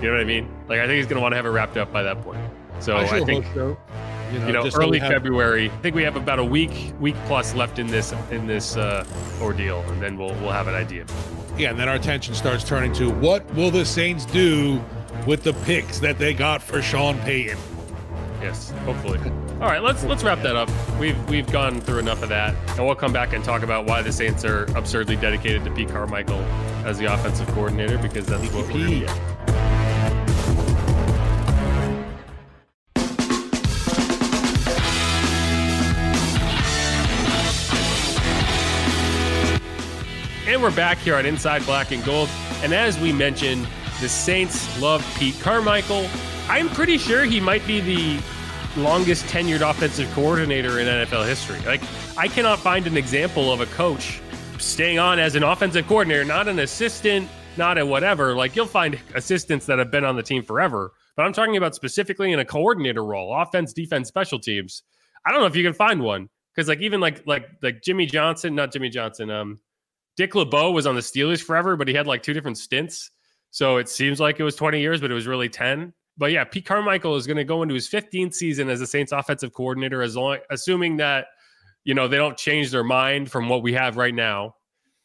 You 0.02 0.08
know 0.08 0.12
what 0.16 0.20
I 0.20 0.25
mean? 0.25 0.54
Like 0.68 0.80
I 0.80 0.86
think 0.86 0.98
he's 0.98 1.06
gonna 1.06 1.22
want 1.22 1.32
to 1.32 1.36
have 1.36 1.46
it 1.46 1.50
wrapped 1.50 1.78
up 1.78 1.90
by 1.94 2.02
that 2.02 2.20
point. 2.20 2.40
So 2.78 2.98
I, 2.98 3.06
sure 3.06 3.25
think 3.25 3.46
so. 3.54 3.78
You 4.33 4.38
know, 4.40 4.47
you 4.47 4.52
know 4.52 4.71
early 4.75 4.99
have- 4.99 5.11
February. 5.12 5.71
I 5.71 5.76
think 5.78 5.95
we 5.95 6.02
have 6.02 6.16
about 6.16 6.38
a 6.38 6.45
week, 6.45 6.92
week 7.00 7.16
plus 7.26 7.54
left 7.54 7.78
in 7.78 7.87
this 7.87 8.12
in 8.30 8.47
this 8.47 8.76
uh, 8.76 9.04
ordeal, 9.40 9.80
and 9.88 10.02
then 10.02 10.16
we'll 10.16 10.35
we'll 10.40 10.52
have 10.52 10.68
an 10.68 10.75
idea. 10.75 11.04
Yeah, 11.56 11.71
and 11.71 11.78
then 11.78 11.88
our 11.88 11.95
attention 11.95 12.35
starts 12.35 12.64
turning 12.64 12.92
to 12.95 13.11
what 13.11 13.45
will 13.54 13.71
the 13.71 13.85
Saints 13.85 14.26
do 14.26 14.83
with 15.26 15.42
the 15.42 15.54
picks 15.64 15.99
that 16.00 16.18
they 16.18 16.35
got 16.35 16.62
for 16.62 16.83
Sean 16.83 17.18
Payton? 17.21 17.56
Yes, 18.42 18.71
hopefully. 18.85 19.18
All 19.61 19.68
right, 19.68 19.83
let's 19.83 20.04
let's 20.04 20.23
wrap 20.23 20.42
that 20.42 20.54
up. 20.54 20.68
We've 21.00 21.18
we've 21.28 21.50
gone 21.50 21.80
through 21.80 21.99
enough 22.00 22.23
of 22.23 22.28
that, 22.28 22.54
and 22.76 22.85
we'll 22.85 22.95
come 22.95 23.12
back 23.12 23.33
and 23.33 23.42
talk 23.42 23.62
about 23.62 23.87
why 23.87 24.02
the 24.02 24.12
Saints 24.12 24.45
are 24.45 24.64
absurdly 24.76 25.16
dedicated 25.16 25.64
to 25.64 25.71
Pete 25.71 25.88
Carmichael 25.88 26.40
as 26.85 26.99
the 26.99 27.06
offensive 27.06 27.49
coordinator 27.49 27.97
because 27.99 28.26
that's 28.26 28.52
what 28.52 28.66
we're 28.66 28.85
gonna 28.85 29.00
get. 29.00 29.65
And 40.56 40.62
we're 40.62 40.75
back 40.75 40.96
here 40.96 41.16
on 41.16 41.26
Inside 41.26 41.66
Black 41.66 41.92
and 41.92 42.02
Gold. 42.02 42.30
And 42.62 42.72
as 42.72 42.98
we 42.98 43.12
mentioned, 43.12 43.68
the 44.00 44.08
Saints 44.08 44.80
love 44.80 45.06
Pete 45.18 45.38
Carmichael. 45.40 46.08
I'm 46.48 46.70
pretty 46.70 46.96
sure 46.96 47.25
he 47.25 47.40
might 47.40 47.66
be 47.66 47.80
the 47.80 48.23
longest 48.80 49.26
tenured 49.26 49.60
offensive 49.60 50.10
coordinator 50.14 50.80
in 50.80 50.86
NFL 50.86 51.26
history. 51.26 51.60
Like, 51.66 51.82
I 52.16 52.26
cannot 52.28 52.58
find 52.58 52.86
an 52.86 52.97
example 52.97 53.52
of 53.52 53.60
a 53.60 53.66
coach 53.66 54.23
staying 54.56 54.99
on 54.99 55.19
as 55.19 55.34
an 55.34 55.42
offensive 55.42 55.86
coordinator, 55.86 56.25
not 56.25 56.49
an 56.49 56.60
assistant, 56.60 57.28
not 57.58 57.76
a 57.76 57.84
whatever. 57.84 58.34
Like, 58.34 58.56
you'll 58.56 58.64
find 58.64 58.99
assistants 59.14 59.66
that 59.66 59.78
have 59.78 59.90
been 59.90 60.06
on 60.06 60.16
the 60.16 60.23
team 60.23 60.42
forever, 60.42 60.90
but 61.19 61.26
I'm 61.26 61.34
talking 61.34 61.58
about 61.58 61.75
specifically 61.75 62.32
in 62.32 62.38
a 62.38 62.47
coordinator 62.47 63.04
role, 63.04 63.38
offense, 63.38 63.75
defense, 63.75 64.08
special 64.08 64.38
teams. 64.38 64.84
I 65.26 65.32
don't 65.32 65.40
know 65.40 65.49
if 65.49 65.54
you 65.54 65.62
can 65.62 65.75
find 65.75 66.00
one 66.00 66.30
because, 66.54 66.66
like, 66.66 66.80
even 66.80 66.99
like 66.99 67.26
like 67.26 67.47
like 67.62 67.82
Jimmy 67.82 68.06
Johnson, 68.06 68.54
not 68.54 68.73
Jimmy 68.73 68.88
Johnson, 68.88 69.30
um, 69.30 69.58
Dick 70.16 70.34
LeBeau 70.34 70.70
was 70.70 70.86
on 70.86 70.94
the 70.94 71.00
Steelers 71.00 71.42
forever, 71.42 71.76
but 71.76 71.88
he 71.88 71.94
had 71.94 72.06
like 72.06 72.22
two 72.22 72.32
different 72.32 72.58
stints. 72.58 73.10
So 73.50 73.76
it 73.76 73.88
seems 73.88 74.20
like 74.20 74.40
it 74.40 74.44
was 74.44 74.56
20 74.56 74.80
years, 74.80 75.00
but 75.00 75.10
it 75.10 75.14
was 75.14 75.26
really 75.26 75.48
10. 75.48 75.92
But 76.18 76.32
yeah, 76.32 76.44
Pete 76.44 76.64
Carmichael 76.64 77.16
is 77.16 77.26
going 77.26 77.36
to 77.36 77.44
go 77.44 77.62
into 77.62 77.74
his 77.74 77.88
15th 77.88 78.34
season 78.34 78.70
as 78.70 78.80
the 78.80 78.86
Saints 78.86 79.12
offensive 79.12 79.52
coordinator, 79.52 80.02
as 80.02 80.16
long 80.16 80.38
assuming 80.50 80.96
that 80.96 81.26
you 81.84 81.94
know 81.94 82.08
they 82.08 82.16
don't 82.16 82.36
change 82.36 82.70
their 82.70 82.84
mind 82.84 83.30
from 83.30 83.48
what 83.48 83.62
we 83.62 83.72
have 83.74 83.96
right 83.96 84.14
now. 84.14 84.54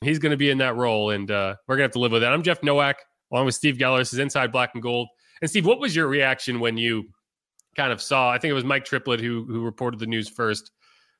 He's 0.01 0.19
going 0.19 0.31
to 0.31 0.37
be 0.37 0.49
in 0.49 0.57
that 0.59 0.75
role, 0.75 1.11
and 1.11 1.29
uh, 1.29 1.55
we're 1.67 1.75
going 1.75 1.83
to 1.83 1.89
have 1.89 1.93
to 1.93 1.99
live 1.99 2.11
with 2.11 2.21
that. 2.21 2.33
I'm 2.33 2.41
Jeff 2.41 2.63
Nowak, 2.63 2.97
along 3.31 3.45
with 3.45 3.55
Steve 3.55 3.75
Geller. 3.75 3.99
This 3.99 4.13
is 4.13 4.19
Inside 4.19 4.51
Black 4.51 4.71
and 4.73 4.81
Gold. 4.81 5.09
And 5.41 5.49
Steve, 5.49 5.65
what 5.65 5.79
was 5.79 5.95
your 5.95 6.07
reaction 6.07 6.59
when 6.59 6.77
you 6.77 7.09
kind 7.75 7.91
of 7.91 8.01
saw? 8.01 8.31
I 8.31 8.37
think 8.37 8.49
it 8.49 8.55
was 8.55 8.63
Mike 8.63 8.85
Triplett 8.85 9.19
who 9.19 9.45
who 9.45 9.63
reported 9.63 9.99
the 9.99 10.07
news 10.07 10.29
first. 10.29 10.71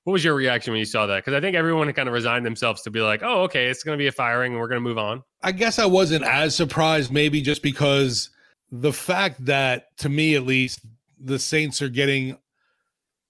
What 0.04 0.14
was 0.14 0.24
your 0.24 0.34
reaction 0.34 0.74
when 0.74 0.80
you 0.80 0.86
saw 0.86 1.06
that? 1.06 1.18
Because 1.18 1.34
I 1.34 1.42
think 1.42 1.56
everyone 1.56 1.92
kind 1.94 2.08
of 2.08 2.14
resigned 2.14 2.46
themselves 2.46 2.82
to 2.84 2.92
be 2.92 3.02
like, 3.02 3.22
"Oh, 3.24 3.44
okay, 3.44 3.68
it's 3.68 3.84
going 3.84 3.98
to 3.98 4.02
be 4.02 4.08
a 4.08 4.12
firing, 4.12 4.54
and 4.54 4.60
we're 4.60 4.68
going 4.68 4.82
to 4.82 4.88
move 4.88 4.98
on." 4.98 5.24
I 5.44 5.52
guess 5.52 5.78
I 5.78 5.86
wasn't 5.86 6.24
as 6.24 6.56
surprised, 6.56 7.12
maybe 7.12 7.42
just 7.42 7.62
because 7.62 8.30
the 8.72 8.94
fact 8.94 9.46
that, 9.46 9.96
to 9.98 10.10
me 10.10 10.36
at 10.36 10.44
least, 10.44 10.80
the 11.20 11.38
Saints 11.38 11.82
are 11.82 11.90
getting 11.90 12.38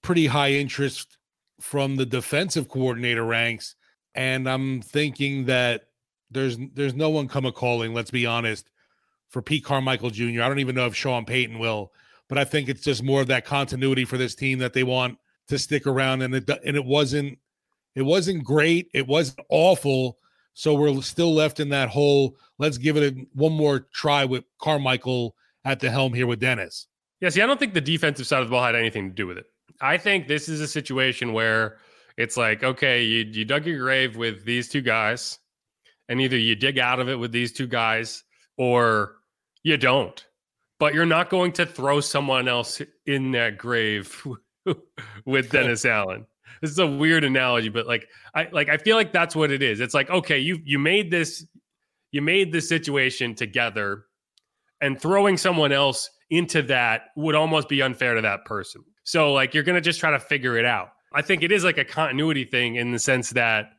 pretty 0.01 0.27
high 0.27 0.51
interest 0.51 1.17
from 1.59 1.97
the 1.97 2.05
defensive 2.05 2.69
coordinator 2.69 3.25
ranks, 3.25 3.75
and 4.15 4.49
I'm 4.49 4.81
thinking 4.81 5.45
that 5.45 5.87
there's 6.29 6.57
there's 6.73 6.93
no 6.93 7.09
one 7.09 7.27
come 7.27 7.45
a 7.45 7.51
calling. 7.51 7.93
Let's 7.93 8.11
be 8.11 8.25
honest, 8.25 8.69
for 9.27 9.41
Pete 9.41 9.65
Carmichael 9.65 10.09
Jr. 10.09 10.41
I 10.41 10.47
don't 10.47 10.59
even 10.59 10.75
know 10.75 10.85
if 10.85 10.95
Sean 10.95 11.25
Payton 11.25 11.59
will, 11.59 11.91
but 12.29 12.37
I 12.37 12.45
think 12.45 12.69
it's 12.69 12.81
just 12.81 13.03
more 13.03 13.19
of 13.19 13.27
that 13.27 13.43
continuity 13.43 14.05
for 14.05 14.17
this 14.17 14.35
team 14.35 14.59
that 14.59 14.71
they 14.71 14.83
want 14.83 15.17
to 15.51 15.59
stick 15.59 15.85
around, 15.85 16.21
and 16.21 16.33
it 16.33 16.49
and 16.65 16.75
it 16.75 16.85
wasn't 16.85 17.37
it 17.93 18.01
wasn't 18.01 18.43
great, 18.43 18.89
it 18.93 19.05
wasn't 19.05 19.39
awful. 19.49 20.17
So 20.53 20.73
we're 20.73 21.01
still 21.01 21.33
left 21.33 21.59
in 21.59 21.69
that 21.69 21.89
hole. 21.89 22.37
Let's 22.57 22.77
give 22.77 22.97
it 22.97 23.13
a, 23.13 23.25
one 23.33 23.53
more 23.53 23.87
try 23.93 24.25
with 24.25 24.43
Carmichael 24.61 25.35
at 25.63 25.79
the 25.79 25.89
helm 25.89 26.13
here 26.13 26.27
with 26.27 26.39
Dennis. 26.39 26.87
Yeah, 27.19 27.29
see, 27.29 27.41
I 27.41 27.45
don't 27.45 27.59
think 27.59 27.73
the 27.73 27.81
defensive 27.81 28.27
side 28.27 28.41
of 28.41 28.47
the 28.47 28.51
ball 28.51 28.63
had 28.63 28.75
anything 28.75 29.09
to 29.09 29.15
do 29.15 29.27
with 29.27 29.37
it. 29.37 29.45
I 29.81 29.97
think 29.97 30.27
this 30.27 30.49
is 30.49 30.61
a 30.61 30.67
situation 30.67 31.33
where 31.33 31.77
it's 32.17 32.37
like, 32.37 32.63
okay, 32.63 33.03
you 33.03 33.25
you 33.29 33.45
dug 33.45 33.65
your 33.65 33.79
grave 33.79 34.15
with 34.15 34.45
these 34.45 34.69
two 34.69 34.81
guys, 34.81 35.39
and 36.07 36.21
either 36.21 36.37
you 36.37 36.55
dig 36.55 36.79
out 36.79 36.99
of 36.99 37.09
it 37.09 37.15
with 37.15 37.31
these 37.31 37.51
two 37.51 37.67
guys 37.67 38.23
or 38.57 39.17
you 39.63 39.77
don't. 39.77 40.25
But 40.79 40.93
you're 40.93 41.05
not 41.05 41.29
going 41.29 41.51
to 41.53 41.65
throw 41.65 41.99
someone 41.99 42.47
else 42.47 42.81
in 43.05 43.31
that 43.31 43.57
grave 43.57 44.25
with 45.25 45.51
Dennis 45.51 45.85
Allen. 45.85 46.25
This 46.61 46.71
is 46.71 46.79
a 46.79 46.87
weird 46.87 47.23
analogy, 47.23 47.69
but 47.69 47.87
like 47.87 48.07
I 48.35 48.47
like 48.51 48.69
I 48.69 48.77
feel 48.77 48.95
like 48.95 49.11
that's 49.11 49.35
what 49.35 49.51
it 49.51 49.63
is. 49.63 49.79
It's 49.79 49.93
like, 49.93 50.09
okay, 50.09 50.39
you 50.39 50.59
you 50.63 50.79
made 50.79 51.11
this 51.11 51.45
you 52.11 52.21
made 52.21 52.51
this 52.51 52.67
situation 52.67 53.33
together 53.35 54.05
and 54.81 54.99
throwing 54.99 55.37
someone 55.37 55.71
else 55.71 56.09
into 56.29 56.61
that 56.63 57.03
would 57.15 57.35
almost 57.35 57.69
be 57.69 57.81
unfair 57.81 58.15
to 58.15 58.21
that 58.21 58.45
person. 58.45 58.83
So 59.03 59.33
like 59.33 59.53
you're 59.53 59.63
to 59.63 59.81
just 59.81 59.99
try 59.99 60.11
to 60.11 60.19
figure 60.19 60.57
it 60.57 60.65
out. 60.65 60.89
I 61.13 61.21
think 61.21 61.43
it 61.43 61.51
is 61.51 61.63
like 61.63 61.77
a 61.77 61.85
continuity 61.85 62.45
thing 62.45 62.75
in 62.75 62.91
the 62.91 62.99
sense 62.99 63.31
that 63.31 63.71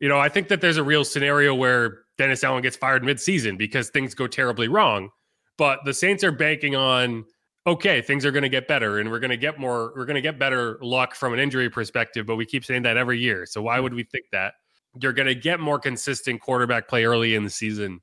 you 0.00 0.08
know, 0.08 0.18
I 0.18 0.30
think 0.30 0.48
that 0.48 0.62
there's 0.62 0.78
a 0.78 0.82
real 0.82 1.04
scenario 1.04 1.54
where 1.54 1.98
Dennis 2.16 2.42
Allen 2.42 2.62
gets 2.62 2.76
fired 2.76 3.04
mid-season 3.04 3.58
because 3.58 3.90
things 3.90 4.14
go 4.14 4.26
terribly 4.26 4.66
wrong. 4.66 5.10
But 5.58 5.80
the 5.84 5.92
Saints 5.92 6.24
are 6.24 6.32
banking 6.32 6.74
on 6.74 7.26
okay, 7.66 8.00
things 8.00 8.24
are 8.24 8.30
going 8.30 8.42
to 8.42 8.48
get 8.48 8.66
better 8.66 8.98
and 8.98 9.10
we're 9.10 9.18
going 9.18 9.30
to 9.30 9.36
get 9.36 9.58
more 9.58 9.92
we're 9.96 10.06
going 10.06 10.14
to 10.16 10.22
get 10.22 10.38
better 10.38 10.78
luck 10.82 11.14
from 11.14 11.32
an 11.32 11.38
injury 11.38 11.70
perspective, 11.70 12.26
but 12.26 12.36
we 12.36 12.46
keep 12.46 12.64
saying 12.64 12.82
that 12.82 12.96
every 12.96 13.18
year. 13.18 13.46
So 13.46 13.62
why 13.62 13.76
hmm. 13.76 13.84
would 13.84 13.94
we 13.94 14.04
think 14.04 14.26
that? 14.32 14.54
You're 15.00 15.12
going 15.12 15.28
to 15.28 15.36
get 15.36 15.60
more 15.60 15.78
consistent 15.78 16.40
quarterback 16.40 16.88
play 16.88 17.04
early 17.04 17.36
in 17.36 17.44
the 17.44 17.50
season. 17.50 18.00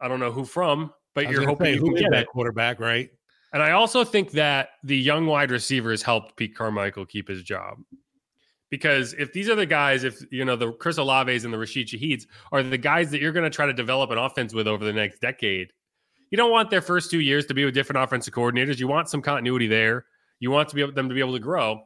I 0.00 0.08
don't 0.08 0.18
know 0.18 0.32
who 0.32 0.46
from, 0.46 0.94
but 1.14 1.28
you're 1.28 1.46
hoping 1.46 1.66
say, 1.66 1.74
you 1.74 1.80
who 1.80 1.94
can 1.94 2.04
get 2.04 2.10
that 2.12 2.26
quarterback, 2.26 2.80
right? 2.80 3.10
And 3.52 3.62
I 3.62 3.72
also 3.72 4.02
think 4.02 4.30
that 4.30 4.70
the 4.82 4.96
young 4.96 5.26
wide 5.26 5.50
receivers 5.50 6.02
helped 6.02 6.36
Pete 6.36 6.54
Carmichael 6.54 7.04
keep 7.04 7.28
his 7.28 7.42
job. 7.42 7.78
Because 8.70 9.14
if 9.14 9.32
these 9.32 9.48
are 9.48 9.56
the 9.56 9.66
guys, 9.66 10.04
if 10.04 10.22
you 10.30 10.44
know 10.44 10.54
the 10.54 10.72
Chris 10.72 10.96
Olaves 10.96 11.44
and 11.44 11.52
the 11.52 11.58
Rashid 11.58 11.88
Shaheeds 11.88 12.26
are 12.52 12.62
the 12.62 12.78
guys 12.78 13.10
that 13.10 13.20
you're 13.20 13.32
going 13.32 13.44
to 13.44 13.54
try 13.54 13.66
to 13.66 13.72
develop 13.72 14.10
an 14.10 14.18
offense 14.18 14.54
with 14.54 14.68
over 14.68 14.84
the 14.84 14.92
next 14.92 15.20
decade, 15.20 15.72
you 16.30 16.36
don't 16.36 16.50
want 16.50 16.70
their 16.70 16.80
first 16.80 17.10
two 17.10 17.20
years 17.20 17.46
to 17.46 17.54
be 17.54 17.64
with 17.64 17.74
different 17.74 18.02
offensive 18.02 18.32
coordinators. 18.32 18.78
You 18.78 18.88
want 18.88 19.08
some 19.08 19.22
continuity 19.22 19.66
there. 19.66 20.06
You 20.38 20.50
want 20.50 20.68
to 20.70 20.74
be 20.74 20.82
able, 20.82 20.92
them 20.92 21.08
to 21.08 21.14
be 21.14 21.20
able 21.20 21.34
to 21.34 21.40
grow. 21.40 21.82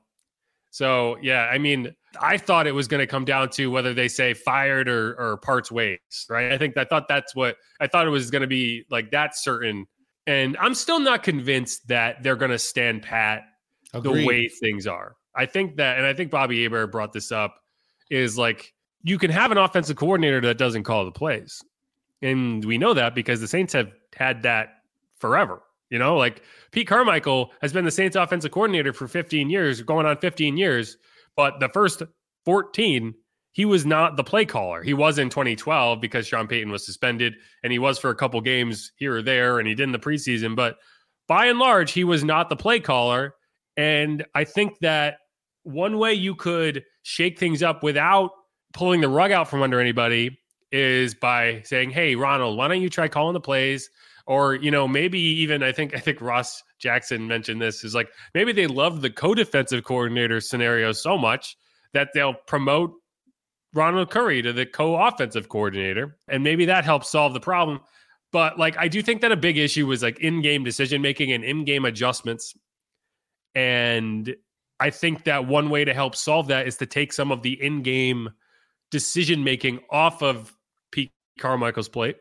So 0.70 1.16
yeah, 1.22 1.48
I 1.52 1.59
mean, 1.59 1.94
I 2.20 2.37
thought 2.37 2.66
it 2.66 2.72
was 2.72 2.88
going 2.88 3.00
to 3.00 3.07
come 3.07 3.24
down 3.24 3.50
to 3.50 3.70
whether 3.70 3.94
they 3.94 4.09
say 4.09 4.35
fired 4.35 4.88
or, 4.88 5.14
or 5.20 5.37
parts 5.38 5.70
ways, 5.70 5.98
right? 6.28 6.52
I 6.52 6.59
think 6.59 6.76
I 6.76 6.85
thought 6.85 7.09
that's 7.09 7.35
what 7.35 7.57
I 7.80 7.87
thought 7.87 8.07
it 8.07 8.11
was 8.11 8.30
going 8.30 8.42
to 8.42 8.48
be 8.48 8.85
like 8.90 9.11
that 9.12 9.37
certain 9.37 9.87
And 10.26 10.57
I'm 10.59 10.74
still 10.74 10.98
not 10.98 11.22
convinced 11.22 11.87
that 11.88 12.22
they're 12.22 12.37
going 12.37 12.50
to 12.50 12.59
stand 12.59 13.02
pat 13.02 13.44
Agreed. 13.92 14.22
the 14.22 14.26
way 14.26 14.48
things 14.48 14.87
are. 14.87 15.16
I 15.35 15.46
think 15.46 15.76
that, 15.76 15.98
and 15.98 16.07
I 16.07 16.14
think 16.14 16.30
Bobby 16.30 16.62
Hebert 16.62 16.92
brought 16.92 17.12
this 17.12 17.33
up, 17.33 17.57
is 18.11 18.38
like 18.38 18.72
you 19.02 19.18
can 19.18 19.30
have 19.30 19.50
an 19.50 19.59
offensive 19.59 19.96
coordinator 19.96 20.40
that 20.42 20.59
doesn't 20.59 20.85
call 20.85 21.04
the 21.04 21.12
plays. 21.12 21.62
And 22.22 22.64
we 22.64 22.78
know 22.78 22.94
that 22.94 23.14
because 23.14 23.40
the 23.40 23.48
Saints 23.48 23.72
have 23.74 23.92
had 24.16 24.42
that 24.42 24.79
forever. 25.18 25.62
You 25.90 25.98
know, 25.98 26.16
like 26.16 26.42
Pete 26.72 26.88
Carmichael 26.88 27.53
has 27.61 27.72
been 27.72 27.85
the 27.85 27.90
Saints 27.90 28.16
offensive 28.16 28.50
coordinator 28.50 28.92
for 28.92 29.07
15 29.07 29.48
years, 29.48 29.81
going 29.83 30.07
on 30.07 30.16
15 30.16 30.57
years. 30.57 30.96
But 31.37 31.61
the 31.61 31.68
first 31.68 32.03
14, 32.44 33.14
he 33.53 33.64
was 33.64 33.87
not 33.87 34.16
the 34.16 34.24
play 34.24 34.44
caller. 34.44 34.83
He 34.83 34.94
was 34.94 35.18
in 35.18 35.31
2012 35.31 36.00
because 36.00 36.27
Sean 36.27 36.48
Payton 36.48 36.72
was 36.72 36.85
suspended 36.85 37.35
and 37.62 37.72
he 37.72 37.79
was 37.79 37.98
for 37.98 38.11
a 38.11 38.14
couple 38.14 38.40
games 38.40 38.92
here 38.96 39.16
or 39.16 39.22
there 39.22 39.59
and 39.59 39.68
he 39.68 39.74
did 39.74 39.85
in 39.85 39.92
the 39.92 39.98
preseason. 39.98 40.57
But 40.57 40.79
by 41.29 41.46
and 41.46 41.59
large, 41.59 41.92
he 41.92 42.05
was 42.05 42.24
not 42.24 42.48
the 42.48 42.57
play 42.57 42.81
caller. 42.81 43.35
And 43.77 44.24
I 44.35 44.44
think 44.44 44.79
that 44.81 45.18
one 45.62 45.98
way 45.98 46.14
you 46.14 46.35
could 46.35 46.85
shake 47.03 47.38
things 47.38 47.62
up 47.62 47.83
without 47.83 48.31
pulling 48.72 49.00
the 49.00 49.09
rug 49.09 49.31
out 49.31 49.48
from 49.48 49.62
under 49.62 49.81
anybody 49.81 50.38
is 50.75 51.15
by 51.15 51.63
saying, 51.65 51.91
"Hey, 51.91 52.17
Ronald, 52.17 52.59
why 52.59 52.67
don't 52.67 52.83
you 52.83 52.91
try 52.91 53.07
calling 53.07 53.33
the 53.33 53.41
plays?" 53.41 53.89
Or 54.27 54.55
you 54.57 54.71
know, 54.71 54.89
maybe 54.89 55.19
even 55.19 55.63
I 55.63 55.71
think 55.71 55.95
I 55.95 56.01
think 56.01 56.21
Ross 56.21 56.63
Jackson 56.79 57.29
mentioned 57.29 57.63
this 57.63 57.85
is 57.85 57.95
like 57.95 58.11
maybe 58.35 58.53
they 58.53 58.67
love 58.67 59.01
the 59.01 59.11
co-defensive 59.11 59.85
coordinator 59.85 60.41
scenario 60.41 60.93
so 60.93 61.17
much 61.17 61.57
that 61.93 62.09
they'll 62.13 62.35
promote 62.35 62.93
Ronald 63.73 64.11
Curry 64.11 64.43
to 64.43 64.53
the 64.53 64.67
co-offensive 64.67 65.49
coordinator, 65.49 66.19
and 66.29 66.43
maybe 66.43 66.65
that 66.65 66.85
helps 66.85 67.09
solve 67.11 67.35
the 67.35 67.41
problem. 67.41 67.81
But 68.33 68.59
like, 68.59 68.77
I 68.77 68.89
do 68.89 69.01
think 69.01 69.21
that 69.21 69.31
a 69.31 69.37
big 69.37 69.57
issue 69.59 69.87
was 69.87 70.03
like 70.03 70.19
in-game 70.19 70.65
decision 70.65 71.01
making 71.03 71.31
and 71.33 71.45
in-game 71.45 71.85
adjustments, 71.85 72.55
and 73.55 74.35
I 74.81 74.91
think 74.91 75.25
that 75.25 75.47
one 75.47 75.71
way 75.71 75.85
to 75.85 75.95
help 75.95 76.17
solve 76.17 76.49
that 76.49 76.67
is 76.67 76.79
to 76.79 76.87
take 76.87 77.13
some 77.13 77.31
of 77.31 77.43
the 77.43 77.63
in-game 77.63 78.31
decision 78.91 79.45
making 79.45 79.81
off 79.91 80.23
of 80.23 80.57
Carmichael's 81.38 81.88
plate, 81.88 82.16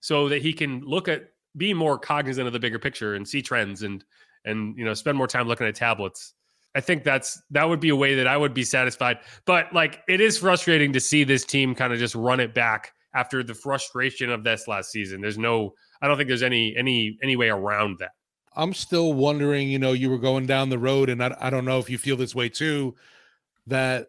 so 0.00 0.28
that 0.28 0.42
he 0.42 0.52
can 0.52 0.80
look 0.80 1.08
at 1.08 1.30
be 1.56 1.74
more 1.74 1.98
cognizant 1.98 2.46
of 2.46 2.52
the 2.52 2.58
bigger 2.58 2.78
picture 2.78 3.14
and 3.14 3.28
see 3.28 3.42
trends 3.42 3.82
and 3.82 4.04
and 4.44 4.76
you 4.76 4.84
know 4.84 4.94
spend 4.94 5.16
more 5.16 5.26
time 5.26 5.46
looking 5.48 5.66
at 5.66 5.74
tablets. 5.74 6.34
I 6.74 6.80
think 6.80 7.04
that's 7.04 7.42
that 7.50 7.68
would 7.68 7.80
be 7.80 7.90
a 7.90 7.96
way 7.96 8.14
that 8.14 8.26
I 8.26 8.36
would 8.36 8.54
be 8.54 8.64
satisfied. 8.64 9.18
But 9.44 9.72
like 9.72 10.02
it 10.08 10.20
is 10.20 10.38
frustrating 10.38 10.92
to 10.94 11.00
see 11.00 11.24
this 11.24 11.44
team 11.44 11.74
kind 11.74 11.92
of 11.92 11.98
just 11.98 12.14
run 12.14 12.40
it 12.40 12.54
back 12.54 12.92
after 13.14 13.42
the 13.42 13.54
frustration 13.54 14.30
of 14.30 14.42
this 14.42 14.66
last 14.66 14.90
season. 14.90 15.20
There's 15.20 15.38
no 15.38 15.74
I 16.00 16.08
don't 16.08 16.16
think 16.16 16.28
there's 16.28 16.42
any 16.42 16.74
any 16.76 17.18
any 17.22 17.36
way 17.36 17.50
around 17.50 17.98
that. 17.98 18.12
I'm 18.54 18.74
still 18.74 19.14
wondering, 19.14 19.70
you 19.70 19.78
know, 19.78 19.92
you 19.92 20.10
were 20.10 20.18
going 20.18 20.44
down 20.44 20.68
the 20.68 20.78
road, 20.78 21.08
and 21.08 21.22
I, 21.24 21.34
I 21.40 21.48
don't 21.48 21.64
know 21.64 21.78
if 21.78 21.88
you 21.88 21.96
feel 21.96 22.18
this 22.18 22.34
way 22.34 22.50
too, 22.50 22.94
that 23.66 24.08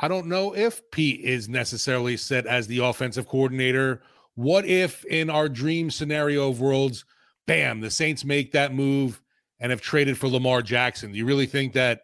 I 0.00 0.08
don't 0.08 0.26
know 0.26 0.54
if 0.54 0.90
Pete 0.90 1.20
is 1.20 1.48
necessarily 1.48 2.16
set 2.16 2.46
as 2.46 2.66
the 2.66 2.78
offensive 2.78 3.28
coordinator. 3.28 4.02
What 4.34 4.64
if 4.64 5.04
in 5.04 5.30
our 5.30 5.48
dream 5.48 5.90
scenario 5.90 6.50
of 6.50 6.60
worlds, 6.60 7.04
bam, 7.46 7.80
the 7.80 7.90
Saints 7.90 8.24
make 8.24 8.52
that 8.52 8.74
move 8.74 9.20
and 9.60 9.70
have 9.70 9.80
traded 9.80 10.18
for 10.18 10.28
Lamar 10.28 10.62
Jackson? 10.62 11.12
Do 11.12 11.18
you 11.18 11.26
really 11.26 11.46
think 11.46 11.74
that 11.74 12.02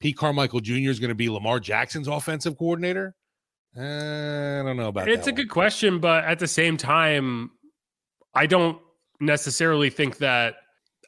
Pete 0.00 0.16
Carmichael 0.16 0.60
Jr. 0.60 0.90
is 0.90 1.00
going 1.00 1.08
to 1.08 1.14
be 1.14 1.28
Lamar 1.28 1.60
Jackson's 1.60 2.08
offensive 2.08 2.58
coordinator? 2.58 3.14
Uh, 3.76 3.80
I 3.80 4.62
don't 4.64 4.76
know 4.76 4.88
about 4.88 5.06
that. 5.06 5.12
It's 5.12 5.26
a 5.26 5.30
one. 5.30 5.36
good 5.36 5.50
question, 5.50 5.98
but 6.00 6.24
at 6.24 6.38
the 6.38 6.48
same 6.48 6.76
time, 6.76 7.50
I 8.34 8.46
don't 8.46 8.78
necessarily 9.20 9.90
think 9.90 10.18
that 10.18 10.56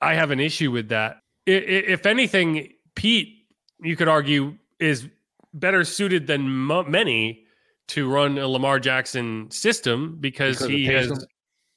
I 0.01 0.15
have 0.15 0.31
an 0.31 0.41
issue 0.41 0.71
with 0.71 0.89
that. 0.89 1.19
If 1.47 2.07
anything, 2.07 2.73
Pete, 2.95 3.47
you 3.81 3.97
could 3.97 4.09
argue, 4.09 4.57
is 4.79 5.09
better 5.55 5.85
suited 5.85 6.27
than 6.27 6.49
mo- 6.49 6.85
many 6.85 7.45
to 7.89 8.11
run 8.11 8.39
a 8.39 8.49
Lamar 8.49 8.79
Jackson 8.79 9.51
system 9.51 10.17
because, 10.21 10.59
Because 10.59 10.71
he 10.71 10.87
has, 10.87 11.27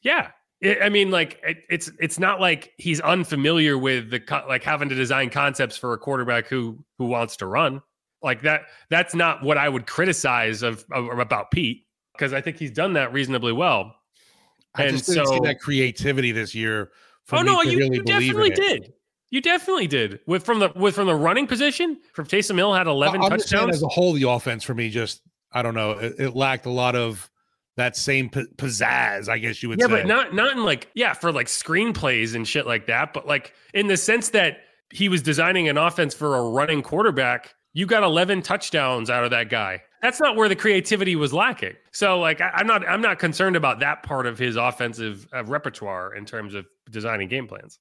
yeah. 0.02 0.30
I 0.64 0.86
I 0.86 0.90
mean, 0.90 1.12
like 1.12 1.40
it, 1.44 1.58
it's 1.70 1.92
it's 2.00 2.18
not 2.18 2.40
like 2.40 2.74
he's 2.78 3.02
unfamiliar 3.02 3.78
with 3.78 4.10
the 4.10 4.20
co- 4.20 4.46
like 4.48 4.64
having 4.64 4.90
to 4.90 4.96
design 4.96 5.30
concepts 5.30 5.78
for 5.78 5.94
a 5.94 5.98
quarterback 5.98 6.48
who 6.48 6.84
who 6.98 7.06
wants 7.06 7.36
to 7.38 7.46
run 7.46 7.82
like 8.22 8.42
that. 8.42 8.64
That's 8.90 9.14
not 9.14 9.44
what 9.44 9.58
I 9.58 9.70
would 9.70 9.86
criticize 9.86 10.64
of, 10.64 10.86
of 10.92 11.08
about 11.20 11.52
Pete 11.52 11.86
because 12.14 12.34
I 12.34 12.42
think 12.42 12.58
he's 12.58 12.72
done 12.72 12.94
that 12.94 13.14
reasonably 13.14 13.54
well. 13.54 13.96
I 14.74 14.86
and 14.86 14.98
just 14.98 15.08
didn't 15.10 15.28
see 15.28 15.40
that 15.42 15.60
creativity 15.60 16.32
this 16.32 16.56
year. 16.56 16.92
For 17.26 17.38
oh 17.38 17.44
me 17.44 17.46
no, 17.46 17.62
you, 17.62 17.78
really 17.78 17.98
you 17.98 18.04
definitely 18.04 18.50
did. 18.50 18.94
You 19.32 19.42
definitely 19.42 19.88
did. 19.88 20.20
With 20.28 20.44
from 20.44 20.60
the 20.60 20.72
with 20.76 20.96
from 20.96 21.08
the 21.08 21.16
running 21.16 21.48
position, 21.48 22.00
from 22.14 22.26
Taysom 22.26 22.58
Hill 22.58 22.74
had 22.74 22.88
eleven 22.88 23.22
I'm 23.22 23.32
just 23.32 23.50
touchdowns. 23.50 23.78
as 23.78 23.84
a 23.84 23.88
whole, 23.88 24.14
the 24.14 24.30
offense 24.30 24.64
for 24.64 24.74
me 24.74 24.90
just 24.90 25.22
I 25.52 25.62
don't 25.62 25.74
know. 25.74 25.92
It, 25.92 26.16
it 26.20 26.36
lacked 26.36 26.66
a 26.66 26.72
lot 26.72 26.96
of 26.96 27.30
that 27.78 27.98
same 27.98 28.30
p- 28.30 28.46
pizzazz, 28.56 29.28
I 29.28 29.38
guess 29.38 29.62
you 29.62 29.70
would 29.70 29.80
yeah, 29.80 29.88
say. 29.88 29.92
but 29.92 30.08
not 30.08 30.34
not 30.34 30.52
in 30.52 30.64
like 30.64 30.90
yeah 30.96 31.14
for 31.14 31.32
like 31.32 31.48
screenplays 31.48 32.36
and 32.36 32.48
shit 32.48 32.66
like 32.66 32.86
that. 32.88 33.14
But 33.14 33.28
like 33.28 33.54
in 33.74 33.88
the 33.88 33.98
sense 33.98 34.30
that 34.30 34.60
he 34.92 35.10
was 35.10 35.22
designing 35.22 35.68
an 35.68 35.78
offense 35.78 36.14
for 36.14 36.38
a 36.38 36.50
running 36.50 36.82
quarterback. 36.82 37.56
You 37.74 37.86
got 37.86 38.04
eleven 38.04 38.42
touchdowns 38.42 39.10
out 39.10 39.26
of 39.26 39.32
that 39.32 39.50
guy. 39.50 39.82
That's 40.02 40.22
not 40.22 40.36
where 40.36 40.48
the 40.48 40.56
creativity 40.56 41.16
was 41.16 41.34
lacking. 41.34 41.74
So 41.92 42.20
like 42.20 42.40
I, 42.40 42.52
I'm 42.54 42.68
not 42.68 42.88
I'm 42.88 43.02
not 43.02 43.20
concerned 43.20 43.56
about 43.56 43.80
that 43.80 44.04
part 44.04 44.28
of 44.28 44.40
his 44.40 44.56
offensive 44.56 45.28
uh, 45.34 45.44
repertoire 45.44 46.16
in 46.16 46.26
terms 46.26 46.54
of 46.54 46.66
designing 46.90 47.28
game 47.28 47.48
plans. 47.48 47.80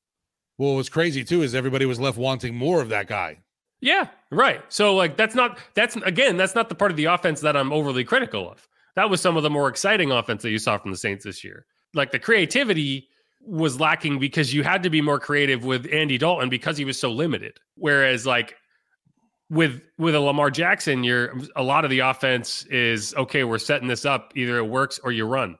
Well, 0.58 0.76
what's 0.76 0.88
crazy 0.88 1.24
too 1.24 1.42
is 1.42 1.54
everybody 1.54 1.86
was 1.86 1.98
left 2.00 2.18
wanting 2.18 2.54
more 2.54 2.80
of 2.80 2.88
that 2.90 3.06
guy. 3.08 3.38
Yeah, 3.80 4.08
right. 4.30 4.62
So 4.68 4.94
like 4.94 5.16
that's 5.16 5.34
not 5.34 5.58
that's 5.74 5.96
again 5.96 6.36
that's 6.36 6.54
not 6.54 6.68
the 6.68 6.74
part 6.74 6.90
of 6.90 6.96
the 6.96 7.06
offense 7.06 7.40
that 7.40 7.56
I'm 7.56 7.72
overly 7.72 8.04
critical 8.04 8.50
of. 8.50 8.66
That 8.96 9.10
was 9.10 9.20
some 9.20 9.36
of 9.36 9.42
the 9.42 9.50
more 9.50 9.68
exciting 9.68 10.12
offense 10.12 10.42
that 10.42 10.50
you 10.50 10.58
saw 10.58 10.78
from 10.78 10.90
the 10.90 10.96
Saints 10.96 11.24
this 11.24 11.42
year. 11.42 11.66
Like 11.92 12.12
the 12.12 12.18
creativity 12.18 13.08
was 13.40 13.78
lacking 13.78 14.18
because 14.18 14.54
you 14.54 14.62
had 14.62 14.82
to 14.84 14.90
be 14.90 15.00
more 15.00 15.20
creative 15.20 15.64
with 15.64 15.86
Andy 15.92 16.16
Dalton 16.16 16.48
because 16.48 16.78
he 16.78 16.84
was 16.84 16.98
so 16.98 17.10
limited. 17.10 17.58
Whereas 17.74 18.24
like 18.24 18.56
with 19.50 19.82
with 19.98 20.14
a 20.14 20.20
Lamar 20.20 20.50
Jackson, 20.50 21.04
you're 21.04 21.34
a 21.56 21.62
lot 21.62 21.84
of 21.84 21.90
the 21.90 21.98
offense 21.98 22.64
is 22.66 23.14
okay, 23.16 23.44
we're 23.44 23.58
setting 23.58 23.88
this 23.88 24.04
up, 24.04 24.32
either 24.34 24.58
it 24.58 24.68
works 24.68 24.98
or 25.02 25.12
you 25.12 25.26
run. 25.26 25.58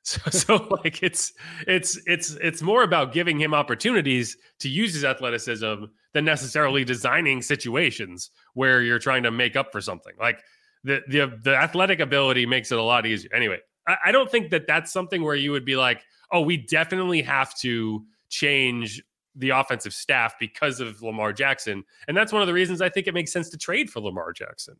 So, 0.10 0.30
so 0.30 0.78
like 0.82 1.02
it's 1.02 1.34
it's 1.66 2.00
it's 2.06 2.30
it's 2.40 2.62
more 2.62 2.82
about 2.84 3.12
giving 3.12 3.38
him 3.38 3.52
opportunities 3.52 4.36
to 4.60 4.68
use 4.68 4.94
his 4.94 5.04
athleticism 5.04 5.84
than 6.14 6.24
necessarily 6.24 6.84
designing 6.84 7.42
situations 7.42 8.30
where 8.54 8.80
you're 8.80 8.98
trying 8.98 9.22
to 9.24 9.30
make 9.30 9.56
up 9.56 9.70
for 9.70 9.80
something. 9.82 10.14
Like 10.18 10.42
the 10.84 11.02
the 11.08 11.38
the 11.42 11.54
athletic 11.54 12.00
ability 12.00 12.46
makes 12.46 12.72
it 12.72 12.78
a 12.78 12.82
lot 12.82 13.04
easier. 13.04 13.30
Anyway, 13.34 13.58
I, 13.86 13.96
I 14.06 14.12
don't 14.12 14.30
think 14.30 14.50
that 14.50 14.66
that's 14.66 14.90
something 14.90 15.22
where 15.22 15.34
you 15.34 15.52
would 15.52 15.66
be 15.66 15.76
like, 15.76 16.02
oh, 16.32 16.40
we 16.40 16.56
definitely 16.56 17.20
have 17.22 17.54
to 17.58 18.04
change 18.30 19.02
the 19.36 19.50
offensive 19.50 19.92
staff 19.92 20.34
because 20.40 20.80
of 20.80 21.02
Lamar 21.02 21.34
Jackson, 21.34 21.84
and 22.08 22.16
that's 22.16 22.32
one 22.32 22.40
of 22.40 22.48
the 22.48 22.54
reasons 22.54 22.80
I 22.80 22.88
think 22.88 23.06
it 23.06 23.12
makes 23.12 23.32
sense 23.32 23.50
to 23.50 23.58
trade 23.58 23.90
for 23.90 24.00
Lamar 24.00 24.32
Jackson. 24.32 24.76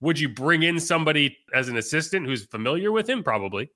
Would 0.00 0.18
you 0.18 0.28
bring 0.28 0.62
in 0.62 0.78
somebody 0.78 1.36
as 1.52 1.68
an 1.68 1.76
assistant 1.76 2.26
who's 2.26 2.46
familiar 2.46 2.92
with 2.92 3.10
him? 3.10 3.22
Probably 3.22 3.68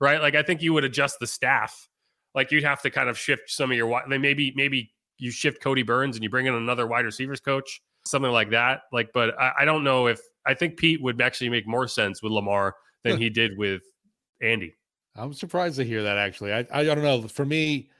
right? 0.00 0.20
Like 0.20 0.34
I 0.34 0.42
think 0.42 0.62
you 0.62 0.72
would 0.72 0.84
adjust 0.84 1.18
the 1.20 1.26
staff. 1.26 1.88
Like 2.34 2.50
you'd 2.50 2.64
have 2.64 2.82
to 2.82 2.90
kind 2.90 3.08
of 3.08 3.18
shift 3.18 3.50
some 3.50 3.70
of 3.70 3.76
your 3.76 3.88
like 3.88 4.08
maybe 4.08 4.52
maybe 4.56 4.92
you 5.18 5.30
shift 5.30 5.62
Kodi 5.62 5.86
Burns 5.86 6.16
and 6.16 6.22
you 6.22 6.30
bring 6.30 6.46
in 6.46 6.54
another 6.54 6.86
wide 6.86 7.04
receivers 7.04 7.40
coach, 7.40 7.80
something 8.06 8.32
like 8.32 8.50
that. 8.50 8.82
Like, 8.92 9.10
but 9.14 9.38
I, 9.40 9.52
I 9.60 9.64
don't 9.64 9.84
know 9.84 10.08
if 10.08 10.20
I 10.46 10.54
think 10.54 10.76
Pete 10.76 11.00
would 11.02 11.20
actually 11.20 11.50
make 11.50 11.66
more 11.66 11.86
sense 11.86 12.22
with 12.22 12.32
Lamar 12.32 12.74
than 13.04 13.18
he 13.18 13.30
did 13.30 13.56
with 13.56 13.82
Andy. 14.42 14.74
I'm 15.16 15.32
surprised 15.32 15.76
to 15.76 15.84
hear 15.84 16.02
that. 16.02 16.18
Actually, 16.18 16.52
I 16.52 16.66
I 16.72 16.84
don't 16.84 17.02
know. 17.02 17.22
For 17.28 17.44
me, 17.44 17.90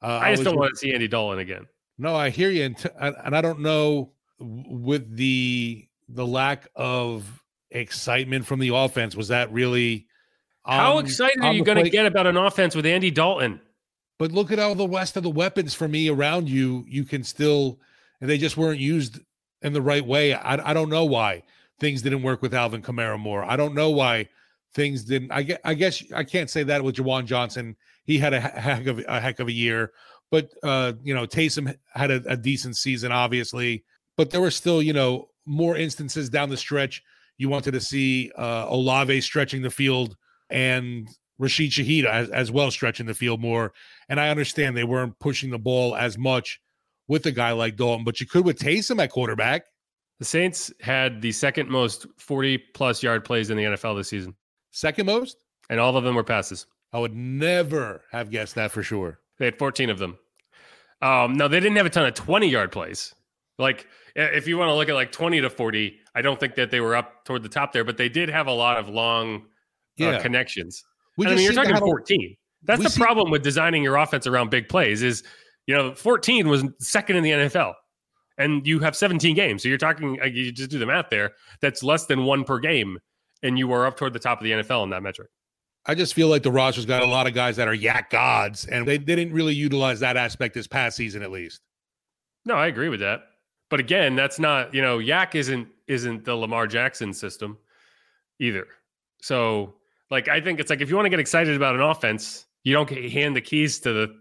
uh, 0.00 0.20
I 0.22 0.30
just 0.30 0.40
was- 0.40 0.46
don't 0.46 0.56
want 0.58 0.70
to 0.70 0.76
see 0.76 0.92
Andy 0.92 1.08
Dalton 1.08 1.38
again. 1.38 1.66
No, 1.98 2.16
I 2.16 2.30
hear 2.30 2.50
you, 2.50 2.64
and, 2.64 2.76
t- 2.76 2.88
and 2.98 3.14
and 3.22 3.36
I 3.36 3.42
don't 3.42 3.60
know 3.60 4.12
with 4.40 5.14
the 5.14 5.86
the 6.08 6.26
lack 6.26 6.66
of 6.74 7.42
excitement 7.70 8.46
from 8.46 8.58
the 8.60 8.74
offense. 8.74 9.14
Was 9.14 9.28
that 9.28 9.52
really? 9.52 10.06
How 10.64 10.98
on- 10.98 11.04
excited 11.04 11.42
are 11.42 11.52
you 11.52 11.64
going 11.64 11.82
to 11.82 11.90
get 11.90 12.06
about 12.06 12.26
an 12.26 12.36
offense 12.36 12.74
with 12.74 12.86
Andy 12.86 13.10
Dalton? 13.10 13.60
But 14.18 14.30
look 14.30 14.52
at 14.52 14.58
all 14.58 14.74
the 14.74 14.88
rest 14.88 15.16
of 15.16 15.22
the 15.22 15.30
weapons 15.30 15.74
for 15.74 15.88
me 15.88 16.08
around 16.08 16.48
you. 16.48 16.84
You 16.86 17.04
can 17.04 17.24
still, 17.24 17.80
and 18.20 18.30
they 18.30 18.38
just 18.38 18.56
weren't 18.56 18.78
used 18.78 19.18
in 19.62 19.72
the 19.72 19.82
right 19.82 20.04
way. 20.04 20.34
I, 20.34 20.70
I 20.70 20.74
don't 20.74 20.90
know 20.90 21.04
why 21.04 21.42
things 21.80 22.02
didn't 22.02 22.22
work 22.22 22.42
with 22.42 22.54
Alvin 22.54 22.82
Kamara 22.82 23.18
more. 23.18 23.42
I 23.42 23.56
don't 23.56 23.74
know 23.74 23.90
why 23.90 24.28
things 24.74 25.02
didn't. 25.04 25.32
I 25.32 25.42
guess, 25.42 25.58
I 25.64 25.74
guess 25.74 26.02
I 26.14 26.24
can't 26.24 26.48
say 26.50 26.62
that 26.64 26.84
with 26.84 26.96
Juwan 26.96 27.24
Johnson. 27.24 27.76
He 28.04 28.18
had 28.18 28.32
a 28.32 28.40
heck 28.40 28.86
of 28.86 29.04
a 29.08 29.20
heck 29.20 29.40
of 29.40 29.48
a 29.48 29.52
year, 29.52 29.92
but 30.30 30.50
uh, 30.62 30.92
you 31.02 31.14
know 31.14 31.26
Taysom 31.26 31.74
had 31.94 32.10
a, 32.10 32.22
a 32.26 32.36
decent 32.36 32.76
season, 32.76 33.12
obviously. 33.12 33.84
But 34.16 34.30
there 34.30 34.40
were 34.40 34.50
still, 34.50 34.82
you 34.82 34.92
know, 34.92 35.30
more 35.46 35.76
instances 35.76 36.28
down 36.28 36.50
the 36.50 36.56
stretch. 36.56 37.02
You 37.38 37.48
wanted 37.48 37.72
to 37.72 37.80
see 37.80 38.30
uh, 38.36 38.66
Olave 38.68 39.20
stretching 39.22 39.62
the 39.62 39.70
field 39.70 40.16
and 40.50 41.08
Rashid 41.38 41.70
Shaheed 41.70 42.04
as, 42.04 42.28
as 42.30 42.52
well 42.52 42.70
stretching 42.70 43.06
the 43.06 43.14
field 43.14 43.40
more. 43.40 43.72
And 44.08 44.20
I 44.20 44.30
understand 44.30 44.76
they 44.76 44.84
weren't 44.84 45.18
pushing 45.18 45.50
the 45.50 45.58
ball 45.58 45.96
as 45.96 46.16
much 46.16 46.60
with 47.08 47.26
a 47.26 47.32
guy 47.32 47.52
like 47.52 47.76
Dalton, 47.76 48.04
but 48.04 48.20
you 48.20 48.26
could 48.26 48.44
with 48.44 48.58
Taysom 48.58 49.02
at 49.02 49.10
quarterback. 49.10 49.64
The 50.18 50.24
Saints 50.24 50.72
had 50.80 51.20
the 51.20 51.32
second 51.32 51.68
most 51.68 52.06
40 52.18 52.58
plus 52.74 53.02
yard 53.02 53.24
plays 53.24 53.50
in 53.50 53.56
the 53.56 53.64
NFL 53.64 53.96
this 53.96 54.08
season. 54.08 54.36
Second 54.70 55.06
most? 55.06 55.36
And 55.68 55.80
all 55.80 55.96
of 55.96 56.04
them 56.04 56.14
were 56.14 56.22
passes. 56.22 56.66
I 56.92 56.98
would 56.98 57.14
never 57.14 58.02
have 58.12 58.30
guessed 58.30 58.54
that 58.54 58.70
for 58.70 58.82
sure. 58.82 59.18
They 59.38 59.46
had 59.46 59.58
14 59.58 59.90
of 59.90 59.98
them. 59.98 60.18
Um, 61.00 61.34
no, 61.34 61.48
they 61.48 61.58
didn't 61.58 61.76
have 61.76 61.86
a 61.86 61.90
ton 61.90 62.06
of 62.06 62.14
20 62.14 62.48
yard 62.48 62.70
plays. 62.70 63.14
Like 63.58 63.86
if 64.14 64.46
you 64.46 64.58
want 64.58 64.68
to 64.68 64.74
look 64.74 64.88
at 64.88 64.94
like 64.94 65.12
20 65.12 65.40
to 65.40 65.50
40, 65.50 65.98
I 66.14 66.22
don't 66.22 66.38
think 66.38 66.54
that 66.54 66.70
they 66.70 66.80
were 66.80 66.94
up 66.94 67.24
toward 67.24 67.42
the 67.42 67.48
top 67.48 67.72
there, 67.72 67.84
but 67.84 67.96
they 67.96 68.08
did 68.08 68.28
have 68.28 68.46
a 68.46 68.52
lot 68.52 68.78
of 68.78 68.88
long 68.88 69.46
yeah. 70.02 70.10
uh, 70.10 70.22
connections. 70.22 70.84
I 71.18 71.34
mean, 71.34 71.38
you're 71.38 71.52
talking 71.52 71.76
14. 71.76 72.36
That's 72.64 72.82
the 72.82 72.90
see- 72.90 73.00
problem 73.00 73.30
with 73.30 73.42
designing 73.42 73.82
your 73.82 73.96
offense 73.96 74.26
around 74.26 74.50
big 74.50 74.68
plays 74.68 75.02
is, 75.02 75.22
you 75.66 75.74
know, 75.74 75.94
14 75.94 76.48
was 76.48 76.64
second 76.78 77.16
in 77.16 77.22
the 77.22 77.30
NFL 77.30 77.74
and 78.38 78.66
you 78.66 78.80
have 78.80 78.96
17 78.96 79.34
games. 79.34 79.62
So 79.62 79.68
you're 79.68 79.78
talking, 79.78 80.20
uh, 80.20 80.26
you 80.26 80.52
just 80.52 80.70
do 80.70 80.78
the 80.78 80.86
math 80.86 81.10
there. 81.10 81.32
That's 81.60 81.82
less 81.82 82.06
than 82.06 82.24
one 82.24 82.44
per 82.44 82.58
game. 82.58 82.98
And 83.42 83.58
you 83.58 83.72
are 83.72 83.86
up 83.86 83.96
toward 83.96 84.12
the 84.12 84.20
top 84.20 84.38
of 84.40 84.44
the 84.44 84.52
NFL 84.52 84.84
in 84.84 84.90
that 84.90 85.02
metric. 85.02 85.28
I 85.84 85.96
just 85.96 86.14
feel 86.14 86.28
like 86.28 86.44
the 86.44 86.52
roster's 86.52 86.86
got 86.86 87.02
a 87.02 87.06
lot 87.06 87.26
of 87.26 87.34
guys 87.34 87.56
that 87.56 87.66
are 87.66 87.76
YAC 87.76 88.08
gods, 88.08 88.66
and 88.66 88.86
they, 88.86 88.98
they 88.98 89.16
didn't 89.16 89.34
really 89.34 89.54
utilize 89.54 89.98
that 89.98 90.16
aspect 90.16 90.54
this 90.54 90.68
past 90.68 90.96
season, 90.96 91.22
at 91.22 91.32
least. 91.32 91.60
No, 92.44 92.54
I 92.54 92.68
agree 92.68 92.88
with 92.88 93.00
that. 93.00 93.22
But 93.68 93.80
again, 93.80 94.14
that's 94.14 94.38
not, 94.38 94.72
you 94.72 94.80
know, 94.80 94.98
YAC 94.98 95.34
isn't 95.34 95.66
isn't 95.88 96.24
the 96.24 96.36
Lamar 96.36 96.66
Jackson 96.66 97.12
system 97.12 97.58
either. 98.38 98.66
So 99.20 99.74
like 100.12 100.28
I 100.28 100.40
think 100.42 100.60
it's 100.60 100.68
like 100.68 100.82
if 100.82 100.90
you 100.90 100.94
want 100.94 101.06
to 101.06 101.10
get 101.10 101.18
excited 101.18 101.56
about 101.56 101.74
an 101.74 101.80
offense, 101.80 102.44
you 102.64 102.74
don't 102.74 102.88
hand 102.88 103.34
the 103.34 103.40
keys 103.40 103.80
to 103.80 103.92
the 103.92 104.14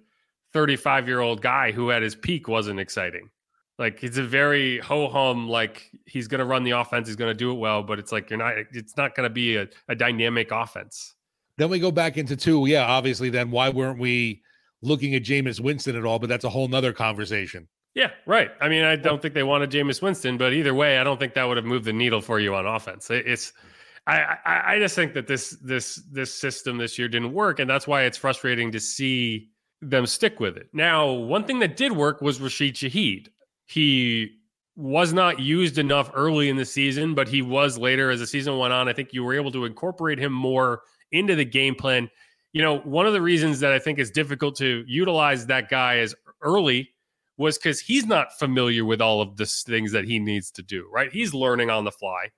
35 0.54 1.08
year 1.08 1.20
old 1.20 1.42
guy 1.42 1.72
who 1.72 1.92
at 1.92 2.02
his 2.02 2.16
peak 2.16 2.48
wasn't 2.48 2.80
exciting. 2.80 3.30
Like 3.78 4.02
it's 4.02 4.18
a 4.18 4.24
very 4.24 4.80
ho 4.80 5.10
hum. 5.10 5.50
Like 5.50 5.92
he's 6.06 6.30
going 6.30 6.40
to 6.40 6.46
run 6.46 6.64
the 6.64 6.72
offense, 6.72 7.10
he's 7.10 7.18
going 7.18 7.30
to 7.30 7.38
do 7.38 7.52
it 7.52 7.56
well, 7.56 7.84
but 7.84 8.00
it's 8.00 8.12
like 8.12 8.30
you're 8.30 8.40
not. 8.40 8.54
It's 8.72 8.96
not 8.96 9.16
going 9.16 9.26
to 9.28 9.34
be 9.34 9.58
a, 9.58 9.68
a 9.90 9.96
dynamic 9.96 10.52
offense. 10.52 11.14
Then 11.58 11.70
we 11.70 11.78
go 11.78 11.92
back 11.92 12.18
into 12.18 12.38
two. 12.38 12.66
Yeah, 12.68 12.86
obviously. 12.86 13.30
Then 13.30 13.52
why 13.52 13.68
weren't 13.68 14.00
we 14.00 14.42
looking 14.82 15.14
at 15.14 15.24
Jameis 15.24 15.60
Winston 15.60 15.98
at 15.98 16.06
all? 16.06 16.20
But 16.20 16.30
that's 16.30 16.46
a 16.46 16.50
whole 16.50 16.70
nother 16.70 16.94
conversation. 16.94 17.68
Yeah, 17.96 18.12
right. 18.26 18.52
I 18.62 18.70
mean, 18.70 18.86
I 18.86 18.96
don't 18.96 19.22
think 19.22 19.34
they 19.34 19.44
wanted 19.44 19.70
Jameis 19.72 20.02
Winston, 20.02 20.38
but 20.38 20.54
either 20.54 20.74
way, 20.74 21.00
I 21.00 21.04
don't 21.04 21.20
think 21.20 21.34
that 21.34 21.44
would 21.44 21.58
have 21.58 21.66
moved 21.66 21.84
the 21.84 21.92
needle 21.92 22.22
for 22.22 22.40
you 22.40 22.56
on 22.56 22.66
offense. 22.66 23.10
It's 23.10 23.52
I, 24.08 24.38
I, 24.46 24.80
just 24.80 24.96
think 24.96 25.14
that 25.14 25.28
this 25.28 25.52
this 25.62 26.02
this 26.12 26.34
system 26.34 26.78
this 26.78 26.98
year 26.98 27.08
didn't 27.08 27.34
work, 27.34 27.60
and 27.60 27.70
that's 27.70 27.88
why 27.88 28.04
it's 28.04 28.18
frustrating 28.18 28.72
to 28.72 28.80
see 28.80 29.50
them 29.82 30.08
stick 30.08 30.40
with 30.40 30.58
it. 30.58 30.70
Now, 30.74 31.12
one 31.12 31.44
thing 31.44 31.60
that 31.60 31.78
did 31.78 31.92
work 31.92 32.22
was 32.22 32.42
Rashid 32.42 32.76
Shaheed. 32.76 33.28
He 33.66 34.32
was 34.76 35.14
not 35.14 35.40
used 35.40 35.78
enough 35.78 36.12
early 36.14 36.50
in 36.50 36.56
the 36.56 36.66
season, 36.66 37.14
but 37.14 37.28
he 37.28 37.42
was 37.42 37.78
later 37.78 38.10
as 38.10 38.20
the 38.20 38.28
season 38.28 38.58
went 38.58 38.74
on. 38.74 38.88
I 38.88 38.94
think 38.94 39.14
you 39.14 39.24
were 39.24 39.36
able 39.36 39.52
to 39.52 39.66
incorporate 39.66 40.18
him 40.18 40.34
more 40.34 40.82
into 41.12 41.36
the 41.36 41.46
game 41.46 41.76
plan. 41.76 42.10
You 42.54 42.62
know, 42.64 42.80
one 42.80 43.06
of 43.06 43.14
the 43.14 43.22
reasons 43.22 43.60
that 43.60 43.72
I 43.72 43.80
think 43.80 44.00
is 44.00 44.10
difficult 44.10 44.56
to 44.58 44.84
utilize 44.88 45.46
that 45.46 45.70
guy 45.70 46.00
as 46.00 46.16
early 46.42 46.90
was 47.38 47.58
because 47.58 47.80
he's 47.80 48.06
not 48.06 48.38
familiar 48.38 48.84
with 48.84 49.02
all 49.02 49.22
of 49.22 49.38
the 49.38 49.46
things 49.46 49.92
that 49.92 50.06
he 50.06 50.20
needs 50.20 50.52
to 50.52 50.62
do, 50.62 50.88
right? 50.92 51.12
He's 51.12 51.34
learning 51.34 51.70
on 51.70 51.86
the 51.86 51.92
fly. 51.92 52.30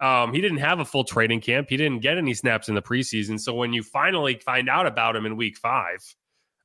Um, 0.00 0.32
he 0.34 0.40
didn't 0.40 0.58
have 0.58 0.78
a 0.78 0.84
full 0.84 1.04
training 1.04 1.40
camp. 1.40 1.68
He 1.70 1.76
didn't 1.76 2.00
get 2.00 2.18
any 2.18 2.34
snaps 2.34 2.68
in 2.68 2.74
the 2.74 2.82
preseason. 2.82 3.40
So 3.40 3.54
when 3.54 3.72
you 3.72 3.82
finally 3.82 4.40
find 4.44 4.68
out 4.68 4.86
about 4.86 5.16
him 5.16 5.24
in 5.24 5.36
week 5.36 5.56
five, 5.56 5.98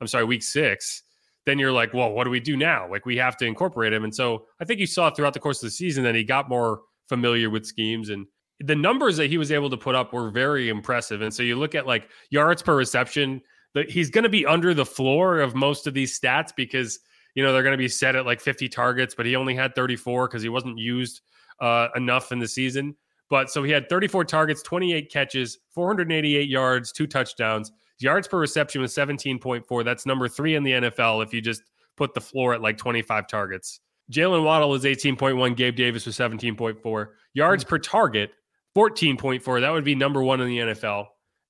I'm 0.01 0.07
sorry, 0.07 0.25
week 0.25 0.43
six, 0.43 1.03
then 1.45 1.57
you're 1.57 1.71
like, 1.71 1.93
well, 1.93 2.11
what 2.11 2.25
do 2.25 2.29
we 2.29 2.39
do 2.39 2.57
now? 2.57 2.89
Like 2.89 3.05
we 3.05 3.17
have 3.17 3.37
to 3.37 3.45
incorporate 3.45 3.93
him. 3.93 4.03
And 4.03 4.13
so 4.13 4.45
I 4.59 4.65
think 4.65 4.79
you 4.79 4.87
saw 4.87 5.09
throughout 5.09 5.33
the 5.33 5.39
course 5.39 5.63
of 5.63 5.67
the 5.67 5.71
season 5.71 6.03
that 6.03 6.15
he 6.15 6.23
got 6.23 6.49
more 6.49 6.81
familiar 7.07 7.49
with 7.49 7.65
schemes 7.65 8.09
and 8.09 8.25
the 8.63 8.75
numbers 8.75 9.17
that 9.17 9.27
he 9.27 9.37
was 9.37 9.51
able 9.51 9.69
to 9.69 9.77
put 9.77 9.95
up 9.95 10.13
were 10.13 10.29
very 10.29 10.69
impressive. 10.69 11.21
And 11.21 11.33
so 11.33 11.43
you 11.43 11.55
look 11.55 11.73
at 11.73 11.87
like 11.87 12.09
yards 12.29 12.61
per 12.61 12.75
reception, 12.75 13.41
that 13.73 13.89
he's 13.89 14.09
going 14.09 14.23
to 14.23 14.29
be 14.29 14.45
under 14.45 14.73
the 14.73 14.85
floor 14.85 15.39
of 15.39 15.55
most 15.55 15.87
of 15.87 15.93
these 15.93 16.19
stats 16.19 16.51
because 16.55 16.99
you 17.35 17.43
know 17.43 17.53
they're 17.53 17.63
going 17.63 17.73
to 17.73 17.77
be 17.77 17.87
set 17.87 18.15
at 18.15 18.25
like 18.25 18.41
50 18.41 18.67
targets, 18.69 19.15
but 19.15 19.25
he 19.25 19.35
only 19.35 19.55
had 19.55 19.73
34 19.75 20.27
because 20.27 20.43
he 20.43 20.49
wasn't 20.49 20.77
used 20.77 21.21
uh, 21.59 21.87
enough 21.95 22.31
in 22.31 22.39
the 22.39 22.47
season. 22.47 22.95
But 23.31 23.49
so 23.49 23.63
he 23.63 23.71
had 23.71 23.87
34 23.87 24.25
targets, 24.25 24.61
28 24.61 25.09
catches, 25.09 25.59
488 25.69 26.49
yards, 26.49 26.91
two 26.91 27.07
touchdowns. 27.07 27.71
Yards 27.97 28.27
per 28.27 28.37
reception 28.37 28.81
was 28.81 28.93
17.4. 28.93 29.85
That's 29.85 30.05
number 30.05 30.27
three 30.27 30.55
in 30.55 30.63
the 30.63 30.71
NFL 30.71 31.23
if 31.23 31.33
you 31.33 31.39
just 31.39 31.63
put 31.95 32.13
the 32.13 32.19
floor 32.19 32.53
at 32.53 32.61
like 32.61 32.77
25 32.77 33.27
targets. 33.27 33.79
Jaylen 34.11 34.43
Waddle 34.43 34.69
was 34.69 34.83
18.1. 34.83 35.55
Gabe 35.55 35.77
Davis 35.77 36.05
was 36.05 36.17
17.4. 36.17 37.07
Yards 37.33 37.63
hmm. 37.63 37.69
per 37.69 37.79
target, 37.79 38.31
14.4. 38.75 39.61
That 39.61 39.71
would 39.71 39.85
be 39.85 39.95
number 39.95 40.21
one 40.21 40.41
in 40.41 40.49
the 40.49 40.57
NFL. 40.57 41.05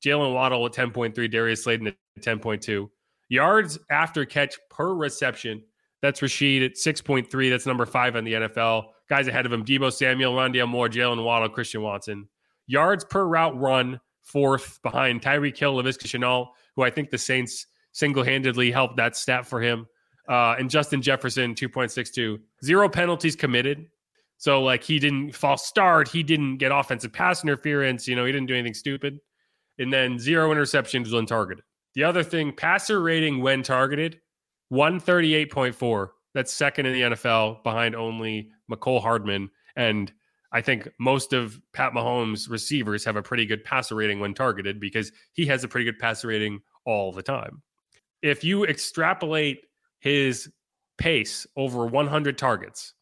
Jaylen 0.06 0.36
Waddle 0.36 0.64
at 0.68 0.74
10.3. 0.74 1.32
Darius 1.32 1.64
Slayton 1.64 1.88
at 1.88 1.96
10.2. 2.20 2.90
Yards 3.30 3.80
after 3.90 4.24
catch 4.24 4.56
per 4.70 4.94
reception. 4.94 5.64
That's 6.04 6.22
Rashid 6.22 6.62
at 6.62 6.74
6.3. 6.74 7.50
That's 7.50 7.66
number 7.66 7.88
five 7.88 8.16
in 8.16 8.24
the 8.24 8.34
NFL. 8.34 8.90
Guys 9.12 9.28
ahead 9.28 9.46
of 9.46 9.52
him 9.52 9.66
Deebo 9.66 9.92
Samuel, 9.92 10.34
Rondale 10.34 10.70
Moore, 10.70 10.88
Jaylen 10.88 11.22
Waddle, 11.22 11.50
Christian 11.50 11.82
Watson. 11.82 12.30
Yards 12.66 13.04
per 13.04 13.26
route 13.26 13.60
run, 13.60 14.00
fourth 14.22 14.82
behind 14.84 15.22
Tyreek 15.22 15.58
Hill, 15.58 15.76
Laviska 15.76 16.08
Shenault, 16.08 16.48
who 16.78 16.84
I 16.84 16.92
think 16.92 17.10
the 17.10 17.18
Saints 17.18 17.68
single 17.92 18.24
handedly 18.24 18.72
helped 18.72 18.96
that 18.96 19.18
stat 19.18 19.46
for 19.46 19.62
him. 19.62 19.86
Uh, 20.30 20.56
and 20.58 20.70
Justin 20.70 21.02
Jefferson, 21.02 21.54
2.62. 21.56 22.40
Zero 22.64 22.88
penalties 22.88 23.36
committed. 23.36 23.88
So, 24.38 24.64
like, 24.64 24.82
he 24.82 24.98
didn't 24.98 25.34
false 25.34 25.66
start. 25.68 26.08
He 26.08 26.24
didn't 26.24 26.56
get 26.56 26.72
offensive 26.72 27.12
pass 27.12 27.44
interference. 27.44 28.08
You 28.08 28.16
know, 28.16 28.24
he 28.24 28.32
didn't 28.32 28.48
do 28.48 28.54
anything 28.54 28.74
stupid. 28.74 29.20
And 29.78 29.92
then 29.92 30.20
zero 30.20 30.54
interceptions 30.54 31.12
when 31.12 31.26
targeted. 31.26 31.66
The 31.96 32.06
other 32.06 32.24
thing, 32.24 32.54
passer 32.54 33.02
rating 33.02 33.42
when 33.42 33.62
targeted, 33.62 34.22
138.4. 34.72 36.08
That's 36.34 36.54
second 36.54 36.86
in 36.86 36.94
the 36.94 37.02
NFL 37.16 37.62
behind 37.64 37.94
only 37.94 38.52
Mecole 38.72 39.02
Hardman. 39.02 39.50
And 39.76 40.12
I 40.52 40.62
think 40.62 40.90
most 41.00 41.34
of 41.34 41.62
Pat 41.74 41.94
Mahomes' 41.94 42.50
receivers 42.50 43.06
have 43.06 43.16
a 43.16 43.22
pretty 43.22 43.46
good 43.46 43.64
passer 43.64 43.96
rating 43.96 44.20
when 44.20 44.34
targeted 44.34 44.80
because 44.80 45.12
he 45.34 45.46
has 45.46 45.64
a 45.64 45.68
pretty 45.68 45.86
good 45.86 46.00
passer 46.00 46.28
rating 46.28 46.62
all 46.86 47.12
the 47.12 47.24
time. 47.24 47.62
If 48.22 48.44
you 48.44 48.66
extrapolate 48.66 49.66
his 50.00 50.50
pace 50.98 51.48
over 51.56 51.86
100 51.86 52.38
targets, 52.38 52.94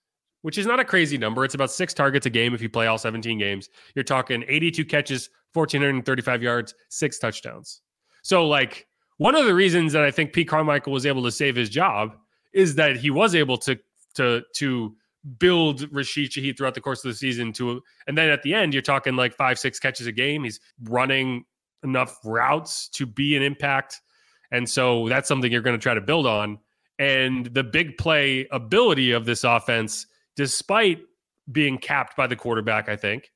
which 0.42 0.58
is 0.58 0.66
not 0.66 0.80
a 0.80 0.86
crazy 0.86 1.18
number, 1.18 1.44
it's 1.44 1.56
about 1.56 1.72
six 1.72 1.94
targets 1.94 2.26
a 2.26 2.30
game 2.30 2.54
if 2.54 2.62
you 2.62 2.70
play 2.70 2.88
all 2.88 2.98
17 2.98 3.38
games. 3.38 3.70
You're 3.96 4.04
talking 4.04 4.46
82 4.48 4.86
catches, 4.86 5.30
1,435 5.54 6.44
yards, 6.44 6.76
six 6.90 7.20
touchdowns. 7.20 7.82
So, 8.22 8.48
like, 8.48 8.88
one 9.18 9.36
of 9.36 9.46
the 9.46 9.54
reasons 9.54 9.92
that 9.94 10.04
I 10.04 10.12
think 10.12 10.32
Pete 10.32 10.48
Carmichael 10.48 10.94
was 10.94 11.06
able 11.06 11.24
to 11.24 11.32
save 11.32 11.56
his 11.56 11.70
job 11.70 12.16
is 12.54 12.76
that 12.76 12.96
he 12.96 13.10
was 13.10 13.36
able 13.36 13.58
to 13.58 13.78
to 14.16 14.42
to 14.56 14.96
build 15.38 15.88
Rashid 15.92 16.32
Shaheed 16.32 16.58
throughout 16.58 16.76
the 16.76 16.82
course 16.82 17.04
of 17.04 17.10
the 17.10 17.16
season 17.16 17.52
to 17.54 17.82
and 18.08 18.18
then 18.18 18.30
at 18.30 18.42
the 18.42 18.54
end 18.54 18.74
you're 18.74 18.82
talking 18.82 19.16
like 19.16 19.34
five 19.34 19.60
six 19.60 19.80
catches 19.80 20.08
a 20.08 20.12
game 20.12 20.44
he's 20.44 20.60
running 20.84 21.44
enough 21.84 22.18
routes 22.24 22.88
to 22.90 23.06
be 23.06 23.36
an 23.36 23.44
impact 23.44 24.00
and 24.52 24.68
so 24.70 25.08
that's 25.10 25.28
something 25.28 25.52
you're 25.52 25.62
going 25.62 25.78
to 25.78 25.82
try 25.82 25.94
to 25.94 26.02
build 26.02 26.26
on 26.26 26.58
and 27.00 27.48
the 27.48 27.64
big 27.64 27.98
play 27.98 28.48
ability 28.52 29.12
of 29.12 29.26
this 29.26 29.44
offense 29.44 30.08
despite 30.36 31.00
being 31.52 31.78
capped 31.78 32.16
by 32.16 32.26
the 32.26 32.36
quarterback 32.36 32.88
I 32.88 32.96
think 32.96 33.30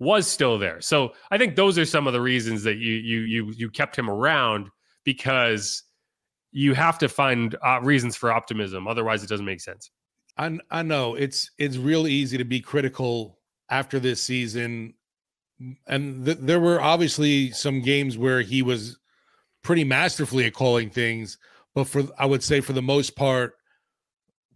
was 0.00 0.26
still 0.26 0.58
there 0.58 0.80
so 0.80 1.12
I 1.30 1.38
think 1.38 1.54
those 1.54 1.78
are 1.78 1.84
some 1.84 2.08
of 2.08 2.12
the 2.12 2.20
reasons 2.20 2.64
that 2.64 2.78
you 2.78 2.94
you 2.94 3.20
you 3.20 3.52
you 3.56 3.70
kept 3.70 3.96
him 3.96 4.10
around 4.10 4.70
because 5.04 5.84
you 6.52 6.74
have 6.74 6.98
to 6.98 7.08
find 7.08 7.56
uh, 7.64 7.80
reasons 7.82 8.14
for 8.14 8.30
optimism. 8.30 8.86
Otherwise, 8.86 9.24
it 9.24 9.28
doesn't 9.28 9.46
make 9.46 9.60
sense. 9.60 9.90
I 10.36 10.58
I 10.70 10.82
know 10.82 11.14
it's 11.14 11.50
it's 11.58 11.76
real 11.76 12.06
easy 12.06 12.38
to 12.38 12.44
be 12.44 12.60
critical 12.60 13.38
after 13.70 13.98
this 13.98 14.22
season, 14.22 14.94
and 15.86 16.24
th- 16.24 16.38
there 16.40 16.60
were 16.60 16.80
obviously 16.80 17.50
some 17.50 17.82
games 17.82 18.16
where 18.16 18.40
he 18.40 18.62
was 18.62 18.98
pretty 19.62 19.84
masterfully 19.84 20.44
at 20.46 20.54
calling 20.54 20.90
things, 20.90 21.38
but 21.74 21.84
for 21.84 22.04
I 22.18 22.26
would 22.26 22.42
say 22.42 22.60
for 22.60 22.72
the 22.72 22.82
most 22.82 23.14
part, 23.14 23.54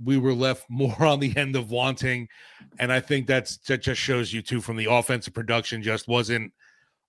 we 0.03 0.17
were 0.17 0.35
left 0.35 0.67
more 0.71 1.05
on 1.05 1.21
the 1.21 1.37
end 1.37 1.57
of 1.57 1.71
wanting, 1.71 2.29
and 2.79 2.93
I 2.93 3.01
think 3.01 3.27
that's 3.27 3.59
that 3.69 3.83
just 3.83 4.01
shows 4.01 4.33
you 4.33 4.43
too 4.43 4.61
from 4.61 4.77
the 4.77 4.91
offensive 4.91 5.35
production 5.35 5.83
just 5.83 6.09
wasn't 6.09 6.53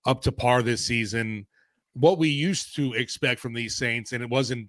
up 0.06 0.22
to 0.22 0.32
par 0.32 0.62
this 0.62 0.84
season. 0.84 1.46
What 1.94 2.18
we 2.18 2.28
used 2.28 2.76
to 2.76 2.92
expect 2.92 3.40
from 3.40 3.54
these 3.54 3.76
Saints, 3.76 4.12
and 4.12 4.22
it 4.22 4.30
wasn't 4.30 4.68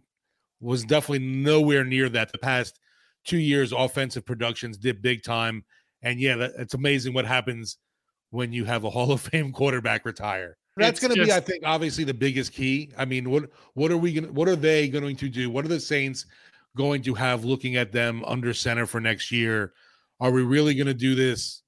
was 0.61 0.83
definitely 0.83 1.25
nowhere 1.25 1.85
near 1.85 2.09
that 2.09 2.31
the 2.31 2.37
past 2.37 2.79
two 3.25 3.37
years 3.37 3.71
offensive 3.71 4.25
productions 4.25 4.77
did 4.77 5.01
big 5.01 5.23
time. 5.23 5.63
And 6.01 6.19
yeah, 6.19 6.35
that, 6.37 6.51
it's 6.57 6.73
amazing 6.73 7.13
what 7.13 7.25
happens 7.25 7.77
when 8.31 8.53
you 8.53 8.65
have 8.65 8.83
a 8.83 8.89
Hall 8.91 9.11
of 9.11 9.21
Fame 9.21 9.51
quarterback 9.51 10.05
retire. 10.05 10.57
That's 10.77 10.99
going 10.99 11.13
to 11.13 11.25
be, 11.25 11.31
I 11.31 11.41
think, 11.41 11.63
obviously 11.65 12.05
the 12.05 12.13
biggest 12.13 12.53
key. 12.53 12.91
I 12.97 13.03
mean, 13.03 13.29
what 13.29 13.49
what 13.73 13.91
are 13.91 13.97
we 13.97 14.13
going? 14.13 14.27
to 14.27 14.31
What 14.31 14.47
are 14.47 14.55
they 14.55 14.87
going 14.87 15.17
to 15.17 15.29
do? 15.29 15.49
What 15.49 15.65
are 15.65 15.69
the 15.69 15.79
Saints 15.79 16.25
going 16.77 17.01
to 17.03 17.13
have 17.15 17.43
looking 17.43 17.75
at 17.75 17.91
them 17.91 18.23
under 18.25 18.53
center 18.53 18.85
for 18.85 19.01
next 19.01 19.31
year? 19.31 19.73
Are 20.21 20.31
we 20.31 20.41
really 20.41 20.75
going 20.75 20.87
to 20.87 20.93
do 20.93 21.15
this 21.15 21.63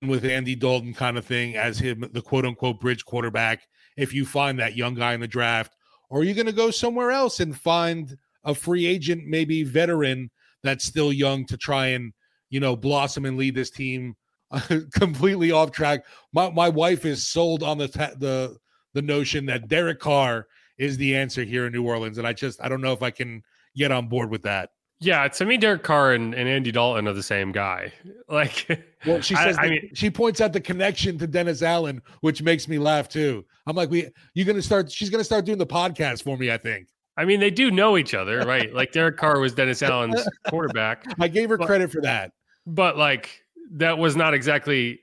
with 0.00 0.24
Andy 0.24 0.54
Dalton 0.54 0.94
kind 0.94 1.18
of 1.18 1.26
thing 1.26 1.56
as 1.56 1.78
him, 1.78 2.08
the 2.12 2.22
quote 2.22 2.46
unquote 2.46 2.80
bridge 2.80 3.04
quarterback? 3.04 3.62
If 3.96 4.14
you 4.14 4.24
find 4.24 4.58
that 4.58 4.76
young 4.76 4.94
guy 4.94 5.12
in 5.12 5.20
the 5.20 5.28
draft, 5.28 5.76
or 6.08 6.20
are 6.20 6.24
you 6.24 6.32
going 6.34 6.46
to 6.46 6.52
go 6.52 6.70
somewhere 6.70 7.10
else 7.10 7.40
and 7.40 7.54
find 7.54 8.16
a 8.44 8.54
free 8.54 8.86
agent, 8.86 9.26
maybe 9.26 9.62
veteran 9.62 10.30
that's 10.62 10.84
still 10.84 11.12
young 11.12 11.44
to 11.46 11.56
try 11.56 11.88
and 11.88 12.12
you 12.50 12.60
know 12.60 12.76
blossom 12.76 13.24
and 13.24 13.36
lead 13.36 13.54
this 13.54 13.70
team 13.70 14.14
completely 14.92 15.50
off 15.52 15.70
track? 15.72 16.04
My 16.32 16.50
my 16.50 16.68
wife 16.68 17.04
is 17.04 17.26
sold 17.26 17.62
on 17.62 17.78
the 17.78 17.88
ta- 17.88 18.12
the 18.18 18.56
the 18.94 19.02
notion 19.02 19.46
that 19.46 19.68
Derek 19.68 20.00
Carr 20.00 20.46
is 20.78 20.96
the 20.96 21.16
answer 21.16 21.44
here 21.44 21.66
in 21.66 21.72
New 21.72 21.86
Orleans, 21.86 22.18
and 22.18 22.26
I 22.26 22.32
just 22.32 22.62
I 22.62 22.68
don't 22.68 22.80
know 22.80 22.92
if 22.92 23.02
I 23.02 23.10
can 23.10 23.42
get 23.76 23.90
on 23.92 24.08
board 24.08 24.30
with 24.30 24.42
that. 24.42 24.70
Yeah, 25.00 25.26
to 25.26 25.44
me, 25.44 25.56
Derek 25.56 25.82
Carr 25.82 26.12
and, 26.12 26.32
and 26.32 26.48
Andy 26.48 26.70
Dalton 26.70 27.08
are 27.08 27.12
the 27.12 27.22
same 27.24 27.50
guy. 27.50 27.92
Like, 28.28 28.66
Well, 29.04 29.20
she 29.20 29.34
says 29.44 29.58
I 29.58 29.62
that- 29.64 29.70
mean- 29.70 29.90
she 29.94 30.10
points 30.10 30.40
out 30.40 30.52
the 30.52 30.60
connection 30.60 31.18
to 31.18 31.26
Dennis 31.26 31.60
Allen, 31.62 32.00
which 32.20 32.40
makes 32.42 32.68
me 32.68 32.78
laugh 32.78 33.08
too. 33.08 33.44
I'm 33.66 33.76
like, 33.76 33.90
we 33.90 34.08
you're 34.34 34.46
gonna 34.46 34.62
start. 34.62 34.90
She's 34.90 35.10
gonna 35.10 35.24
start 35.24 35.44
doing 35.44 35.58
the 35.58 35.66
podcast 35.66 36.22
for 36.22 36.36
me. 36.36 36.50
I 36.50 36.56
think 36.58 36.86
I 37.16 37.24
mean, 37.24 37.40
they 37.40 37.50
do 37.50 37.70
know 37.70 37.96
each 37.98 38.14
other, 38.14 38.40
right? 38.40 38.72
Like 38.72 38.92
Derek 38.92 39.16
Carr 39.18 39.38
was 39.38 39.52
Dennis 39.54 39.82
Allen's 39.82 40.26
quarterback, 40.48 41.04
I 41.20 41.28
gave 41.28 41.50
her 41.50 41.56
Well- 41.56 41.66
credit 41.68 41.90
for 41.92 42.00
that. 42.02 42.32
but 42.66 42.96
like 42.96 43.42
that 43.72 43.98
was 43.98 44.16
not 44.16 44.34
exactly 44.34 45.00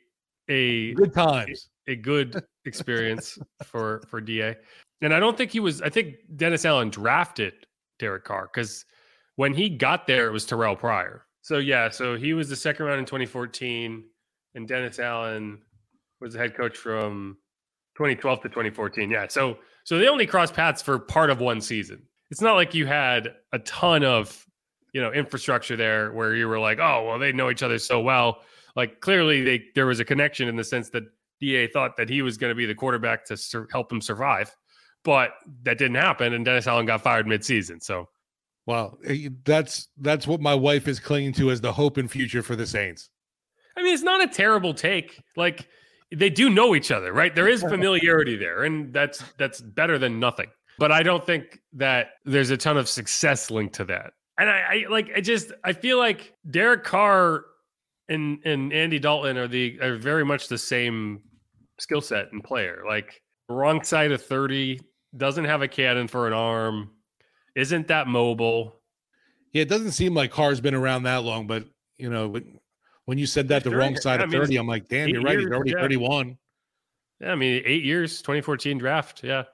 a 0.47 0.93
Good 0.95 1.13
times. 1.13 1.69
a 1.87 1.95
good 1.95 2.43
experience 2.65 3.37
for 3.63 4.01
for 4.09 4.19
Da. 4.21 4.55
And 5.01 5.13
I 5.13 5.19
don't 5.19 5.37
think 5.37 5.51
he 5.51 5.59
was. 5.59 5.81
I 5.81 5.89
think 5.89 6.15
Dennis 6.35 6.65
Allen 6.65 6.89
drafted 6.89 7.53
Derek 7.99 8.23
Carr 8.25 8.49
because 8.53 8.85
when 9.37 9.53
he 9.53 9.69
got 9.69 10.07
there, 10.07 10.27
it 10.27 10.31
was 10.31 10.45
Terrelle 10.45 10.77
Pryor. 10.77 11.25
So 11.41 11.57
yeah, 11.59 11.89
so 11.89 12.17
he 12.17 12.33
was 12.33 12.49
the 12.49 12.55
second 12.55 12.85
round 12.85 12.99
in 12.99 13.05
2014, 13.05 14.03
and 14.55 14.67
Dennis 14.67 14.99
Allen 14.99 15.61
was 16.19 16.33
the 16.33 16.39
head 16.39 16.55
coach 16.55 16.75
from 16.77 17.37
2012 17.97 18.41
to 18.41 18.49
2014. 18.49 19.09
Yeah, 19.09 19.27
so 19.29 19.57
so 19.89 19.97
they 19.97 20.07
only 20.07 20.27
crossed 20.27 20.53
paths 20.53 20.83
for 20.83 20.99
part 20.99 21.31
of 21.31 21.39
one 21.39 21.61
season. 21.61 22.03
It's 22.29 22.41
not 22.41 22.53
like 22.53 22.75
you 22.75 22.85
had 22.85 23.33
a 23.53 23.57
ton 23.57 24.03
of 24.03 24.45
you 24.93 25.01
know 25.01 25.11
infrastructure 25.11 25.75
there 25.75 26.11
where 26.11 26.35
you 26.35 26.47
were 26.47 26.59
like, 26.59 26.77
oh 26.77 27.07
well, 27.07 27.17
they 27.17 27.31
know 27.31 27.49
each 27.49 27.63
other 27.63 27.79
so 27.79 27.99
well. 27.99 28.41
Like 28.75 28.99
clearly, 28.99 29.41
they 29.41 29.63
there 29.73 29.87
was 29.87 29.99
a 29.99 30.05
connection 30.05 30.47
in 30.47 30.55
the 30.55 30.63
sense 30.63 30.91
that 30.91 31.05
Da 31.41 31.67
thought 31.69 31.97
that 31.97 32.07
he 32.07 32.21
was 32.21 32.37
going 32.37 32.51
to 32.51 32.55
be 32.55 32.67
the 32.67 32.75
quarterback 32.75 33.25
to 33.25 33.35
sur- 33.37 33.67
help 33.71 33.91
him 33.91 33.99
survive, 33.99 34.55
but 35.03 35.31
that 35.63 35.79
didn't 35.79 35.95
happen, 35.95 36.33
and 36.33 36.45
Dennis 36.45 36.67
Allen 36.67 36.85
got 36.85 37.01
fired 37.01 37.25
midseason. 37.25 37.81
So 37.81 38.09
Well, 38.67 38.99
eh, 39.07 39.29
that's 39.43 39.87
that's 39.97 40.27
what 40.27 40.39
my 40.39 40.53
wife 40.53 40.87
is 40.87 40.99
clinging 40.99 41.33
to 41.33 41.49
as 41.49 41.61
the 41.61 41.73
hope 41.73 41.97
and 41.97 42.11
future 42.11 42.43
for 42.43 42.55
the 42.55 42.67
Saints. 42.67 43.09
I 43.75 43.81
mean, 43.81 43.95
it's 43.95 44.03
not 44.03 44.21
a 44.23 44.27
terrible 44.27 44.75
take. 44.75 45.19
Like 45.35 45.67
they 46.15 46.29
do 46.29 46.49
know 46.49 46.75
each 46.75 46.91
other, 46.91 47.13
right? 47.13 47.33
There 47.33 47.47
is 47.47 47.61
familiarity 47.69 48.35
there, 48.35 48.63
and 48.63 48.93
that's 48.93 49.23
that's 49.37 49.61
better 49.61 49.97
than 49.97 50.19
nothing. 50.19 50.47
But 50.77 50.91
I 50.91 51.03
don't 51.03 51.25
think 51.25 51.59
that 51.73 52.11
there's 52.25 52.51
a 52.51 52.57
ton 52.57 52.77
of 52.77 52.87
success 52.87 53.51
linked 53.51 53.75
to 53.75 53.85
that. 53.85 54.13
And 54.37 54.49
I, 54.49 54.59
I 54.59 54.85
like 54.89 55.09
I 55.15 55.21
just 55.21 55.51
I 55.63 55.73
feel 55.73 55.97
like 55.97 56.33
Derek 56.49 56.83
Carr 56.83 57.45
and 58.07 58.39
and 58.45 58.71
Andy 58.71 58.99
Dalton 58.99 59.37
are 59.37 59.47
the 59.47 59.79
are 59.81 59.97
very 59.97 60.23
much 60.23 60.47
the 60.47 60.57
same 60.57 61.21
skill 61.79 62.01
set 62.01 62.31
and 62.31 62.43
player. 62.43 62.83
Like 62.87 63.21
wrong 63.49 63.83
side 63.83 64.11
of 64.11 64.23
30, 64.23 64.79
doesn't 65.17 65.45
have 65.45 65.61
a 65.61 65.67
cannon 65.67 66.07
for 66.07 66.27
an 66.27 66.33
arm, 66.33 66.91
isn't 67.55 67.87
that 67.87 68.07
mobile. 68.07 68.75
Yeah, 69.51 69.63
it 69.63 69.69
doesn't 69.69 69.91
seem 69.91 70.13
like 70.13 70.31
Carr's 70.31 70.61
been 70.61 70.75
around 70.75 71.03
that 71.03 71.23
long, 71.23 71.47
but 71.47 71.65
you 71.97 72.09
know, 72.09 72.29
but 72.29 72.43
when 73.09 73.17
you 73.17 73.25
said 73.25 73.47
that 73.47 73.63
the 73.63 73.71
Sure, 73.71 73.79
wrong 73.79 73.95
side 73.95 74.19
I 74.19 74.25
of 74.25 74.29
mean, 74.29 74.39
30, 74.39 74.57
I'm 74.57 74.67
like, 74.67 74.87
damn, 74.87 75.09
you're 75.09 75.23
right. 75.23 75.39
He's 75.39 75.47
already 75.47 75.71
yeah. 75.71 75.81
31. 75.81 76.37
Yeah, 77.19 77.31
I 77.31 77.35
mean, 77.35 77.63
eight 77.65 77.83
years, 77.83 78.19
2014 78.21 78.77
draft. 78.77 79.23
Yeah. 79.23 79.45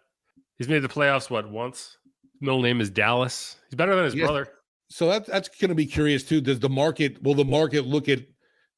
He's 0.58 0.68
made 0.68 0.80
the 0.80 0.90
playoffs, 0.90 1.30
what, 1.30 1.50
once? 1.50 1.98
Middle 2.42 2.62
name 2.62 2.82
is 2.82 2.90
Dallas. 2.90 3.56
He's 3.70 3.78
better 3.78 3.96
than 3.96 4.04
his 4.04 4.14
Yeah. 4.14 4.26
brother. 4.26 4.50
So 4.90 5.08
that, 5.08 5.26
that's 5.26 5.48
going 5.48 5.70
to 5.70 5.76
be 5.76 5.86
curious 5.86 6.26
too. 6.26 6.42
Does 6.42 6.60
the 6.60 6.68
market, 6.68 7.24
will 7.24 7.34
the 7.34 7.46
market 7.46 7.86
look 7.88 8.10
at 8.10 8.20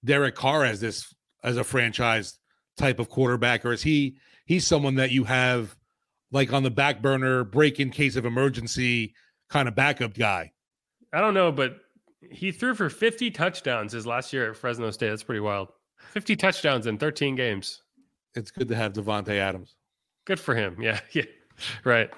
Derek 0.05 0.35
Carr 0.35 0.63
as 0.63 0.79
this, 0.79 1.11
as 1.43 1.57
a 1.57 1.63
franchise 1.63 2.37
type 2.77 2.99
of 2.99 3.09
quarterback, 3.09 3.65
or 3.65 3.73
is 3.73 3.81
he, 3.81 4.17
he's 4.45 4.67
someone 4.67 4.93
that 4.97 5.09
you 5.09 5.23
have 5.23 5.75
like 6.31 6.53
on 6.53 6.61
the 6.61 6.69
back 6.69 7.01
burner, 7.01 7.43
break 7.43 7.79
in 7.79 7.89
case 7.89 8.15
of 8.15 8.27
emergency 8.27 9.15
kind 9.49 9.67
of 9.67 9.73
backup 9.73 10.13
guy? 10.13 10.51
I 11.11 11.19
don't 11.19 11.33
know, 11.33 11.51
but 11.51 11.77
he 12.21 12.51
threw 12.51 12.73
for 12.73 12.89
50 12.89 13.31
touchdowns 13.31 13.93
his 13.93 14.07
last 14.07 14.33
year 14.33 14.49
at 14.49 14.57
Fresno 14.57 14.91
State. 14.91 15.09
That's 15.09 15.23
pretty 15.23 15.39
wild. 15.39 15.69
50 16.11 16.35
touchdowns 16.35 16.87
in 16.87 16.97
13 16.97 17.35
games. 17.35 17.83
It's 18.35 18.51
good 18.51 18.67
to 18.67 18.75
have 18.75 18.93
Davante 18.93 19.37
Adams. 19.37 19.75
Good 20.25 20.39
for 20.39 20.55
him. 20.55 20.77
Yeah. 20.81 20.99
Yeah. 21.13 21.23
Right. 21.83 22.09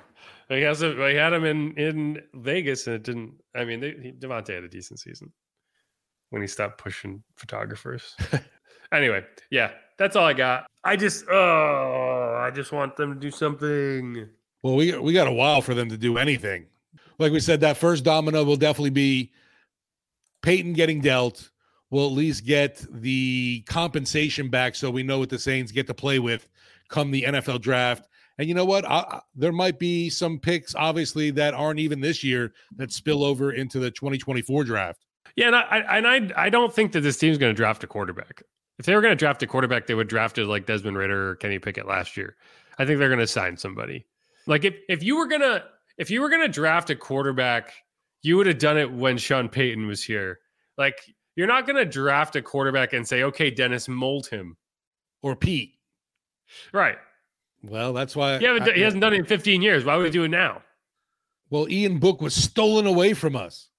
He 0.49 0.61
has 0.61 0.81
a, 0.81 0.93
he 1.09 1.15
had 1.15 1.31
him 1.31 1.45
in, 1.45 1.73
in 1.77 2.21
Vegas 2.33 2.87
and 2.87 2.95
it 2.95 3.03
didn't, 3.03 3.35
I 3.55 3.63
mean, 3.63 3.79
they, 3.79 3.91
he, 3.91 4.11
Davante 4.11 4.53
had 4.53 4.63
a 4.63 4.67
decent 4.67 4.99
season 4.99 5.31
when 6.31 6.41
he 6.41 6.47
stopped 6.47 6.77
pushing 6.77 7.23
photographers. 7.35 8.15
anyway, 8.91 9.23
yeah, 9.51 9.71
that's 9.97 10.15
all 10.15 10.25
I 10.25 10.33
got. 10.33 10.65
I 10.83 10.95
just, 10.95 11.25
oh, 11.29 12.37
I 12.39 12.51
just 12.51 12.71
want 12.71 12.97
them 12.97 13.13
to 13.13 13.19
do 13.19 13.31
something. 13.31 14.27
Well, 14.63 14.75
we 14.75 14.97
we 14.97 15.13
got 15.13 15.27
a 15.27 15.31
while 15.31 15.61
for 15.61 15.73
them 15.73 15.89
to 15.89 15.97
do 15.97 16.17
anything. 16.17 16.65
Like 17.17 17.31
we 17.31 17.39
said, 17.39 17.61
that 17.61 17.77
first 17.77 18.03
domino 18.03 18.43
will 18.43 18.57
definitely 18.57 18.89
be 18.89 19.31
Payton 20.41 20.73
getting 20.73 21.01
dealt. 21.01 21.49
We'll 21.91 22.05
at 22.05 22.11
least 22.13 22.45
get 22.45 22.85
the 22.91 23.63
compensation 23.67 24.49
back, 24.49 24.75
so 24.75 24.91
we 24.91 25.01
know 25.03 25.19
what 25.19 25.29
the 25.29 25.39
Saints 25.39 25.71
get 25.71 25.87
to 25.87 25.93
play 25.93 26.19
with 26.19 26.47
come 26.87 27.09
the 27.11 27.23
NFL 27.23 27.61
draft. 27.61 28.07
And 28.37 28.47
you 28.47 28.53
know 28.53 28.65
what? 28.65 28.85
I, 28.85 29.21
there 29.35 29.51
might 29.51 29.79
be 29.79 30.09
some 30.09 30.39
picks, 30.39 30.73
obviously, 30.75 31.31
that 31.31 31.53
aren't 31.53 31.79
even 31.79 31.99
this 31.99 32.23
year 32.23 32.53
that 32.77 32.91
spill 32.91 33.23
over 33.23 33.51
into 33.51 33.79
the 33.79 33.91
2024 33.91 34.63
draft. 34.63 35.05
Yeah, 35.35 35.47
and 35.47 35.55
I 35.55 35.61
I- 35.61 35.97
and 35.97 36.07
I 36.35 36.45
I 36.45 36.49
don't 36.49 36.73
think 36.73 36.91
that 36.93 37.01
this 37.01 37.17
team's 37.17 37.37
going 37.37 37.51
to 37.51 37.55
draft 37.57 37.83
a 37.83 37.87
quarterback. 37.87 38.43
If 38.77 38.85
they 38.85 38.95
were 38.95 39.01
going 39.01 39.11
to 39.11 39.15
draft 39.17 39.43
a 39.43 39.47
quarterback, 39.47 39.87
they 39.87 39.93
would 39.93 40.07
draft 40.07 40.37
it 40.37 40.45
like 40.45 40.65
Desmond 40.65 40.97
Ridder 40.97 41.31
or 41.31 41.35
Kenny 41.35 41.59
Pickett 41.59 41.85
last 41.87 42.15
year. 42.15 42.37
I 42.77 42.85
think 42.85 42.97
they're 42.99 43.09
going 43.09 43.19
to 43.19 43.27
sign 43.27 43.57
somebody. 43.57 44.05
Like 44.47 44.63
if 44.63 44.75
if 44.87 45.03
you 45.03 45.17
were 45.17 45.27
gonna 45.27 45.65
if 45.97 46.09
you 46.09 46.21
were 46.21 46.29
gonna 46.29 46.47
draft 46.47 46.89
a 46.89 46.95
quarterback, 46.95 47.73
you 48.21 48.37
would 48.37 48.47
have 48.47 48.59
done 48.59 48.77
it 48.77 48.91
when 48.91 49.17
Sean 49.17 49.49
Payton 49.49 49.87
was 49.87 50.03
here. 50.03 50.39
Like 50.77 50.97
you're 51.35 51.47
not 51.47 51.65
going 51.65 51.75
to 51.77 51.85
draft 51.85 52.35
a 52.35 52.41
quarterback 52.41 52.93
and 52.93 53.07
say, 53.07 53.23
okay, 53.23 53.49
Dennis, 53.49 53.87
mold 53.87 54.27
him. 54.27 54.57
Or 55.21 55.35
Pete. 55.35 55.73
Right. 56.73 56.97
Well, 57.63 57.91
that's 57.93 58.15
why. 58.15 58.37
He, 58.39 58.47
I- 58.47 58.73
he 58.73 58.81
hasn't 58.81 59.01
done 59.01 59.13
it 59.13 59.19
in 59.19 59.25
15 59.37 59.61
years. 59.61 59.83
Why 59.85 59.95
would 59.97 60.03
we 60.03 60.09
do 60.09 60.23
it 60.23 60.29
now? 60.29 60.61
well, 61.51 61.67
Ian 61.69 61.97
Book 61.97 62.21
was 62.21 62.35
stolen 62.35 62.85
away 62.85 63.13
from 63.13 63.35
us. 63.35 63.69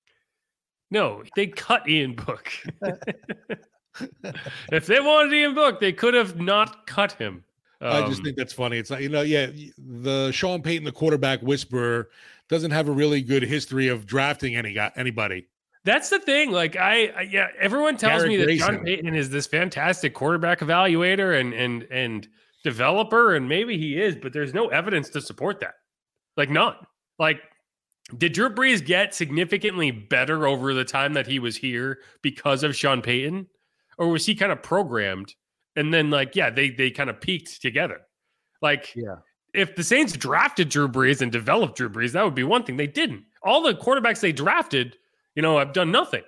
No, 0.90 1.22
they 1.37 1.46
cut 1.46 1.88
Ian 1.88 2.14
Book. 2.14 2.50
if 4.72 4.87
they 4.87 5.00
wanted 5.00 5.33
Ian 5.33 5.55
Book, 5.55 5.81
they 5.81 5.92
could 5.92 6.14
have 6.14 6.40
not 6.40 6.87
cut 6.87 7.12
him. 7.12 7.44
I 7.81 8.07
just 8.07 8.18
Um, 8.18 8.24
think 8.24 8.37
that's 8.37 8.53
funny. 8.53 8.76
It's 8.76 8.90
like, 8.90 9.00
you 9.03 9.09
know, 9.09 9.22
yeah, 9.22 9.50
the 9.79 10.31
Sean 10.33 10.62
Payton, 10.62 10.85
the 10.85 10.92
quarterback 10.92 11.40
whisperer, 11.40 12.11
doesn't 12.50 12.72
have 12.72 12.88
a 12.88 12.92
really 12.92 13.22
good 13.22 13.44
history 13.44 13.88
of 13.88 14.04
drafting 14.04 14.56
any 14.56 14.74
guy, 14.74 14.90
anybody. 14.96 15.46
That's 15.84 16.10
the 16.10 16.18
thing. 16.18 16.50
Like 16.50 16.76
I, 16.76 17.06
I 17.06 17.20
yeah, 17.22 17.46
everyone 17.58 17.96
tells 17.96 18.22
Garrett 18.22 18.28
me 18.28 18.36
that 18.36 18.44
Grayson. 18.44 18.74
Sean 18.74 18.84
Payton 18.84 19.14
is 19.14 19.30
this 19.30 19.46
fantastic 19.46 20.12
quarterback 20.12 20.58
evaluator 20.60 21.40
and 21.40 21.55
and 21.55 21.84
and 21.84 22.28
developer, 22.62 23.34
and 23.34 23.48
maybe 23.48 23.78
he 23.78 23.98
is, 23.98 24.16
but 24.16 24.34
there's 24.34 24.53
no 24.53 24.68
evidence 24.68 25.09
to 25.11 25.20
support 25.22 25.61
that. 25.61 25.74
Like 26.36 26.51
none. 26.51 26.74
Like, 27.18 27.40
did 28.16 28.32
Drew 28.32 28.51
Brees 28.51 28.84
get 28.84 29.14
significantly 29.14 29.90
better 29.90 30.46
over 30.46 30.74
the 30.74 30.84
time 30.84 31.14
that 31.14 31.26
he 31.26 31.38
was 31.38 31.57
here 31.57 31.98
because 32.22 32.62
of 32.62 32.76
Sean 32.76 33.01
Payton, 33.01 33.46
or 33.96 34.09
was 34.09 34.26
he 34.26 34.34
kind 34.34 34.53
of 34.53 34.62
programmed? 34.62 35.34
And 35.76 35.94
then, 35.94 36.11
like, 36.11 36.34
yeah, 36.34 36.51
they 36.51 36.70
they 36.70 36.90
kind 36.90 37.09
of 37.09 37.20
peaked 37.20 37.62
together. 37.62 38.01
Like, 38.61 38.92
Yeah. 38.94 39.16
If 39.55 39.74
the 39.76 39.84
Saints 39.84 40.12
drafted 40.12 40.68
Drew 40.68 40.88
Brees 40.88 41.22
and 41.22 41.32
developed 41.32 41.76
Drew 41.76 41.88
Brees, 41.88 42.12
that 42.12 42.24
would 42.24 42.34
be 42.34 42.44
one 42.44 42.62
thing. 42.62 42.76
They 42.76 42.86
didn't. 42.86 43.24
All 43.42 43.62
the 43.62 43.74
quarterbacks 43.74 44.20
they 44.20 44.32
drafted, 44.32 44.96
you 45.34 45.42
know, 45.42 45.59
have 45.59 45.72
done 45.72 45.90
nothing. 45.90 46.22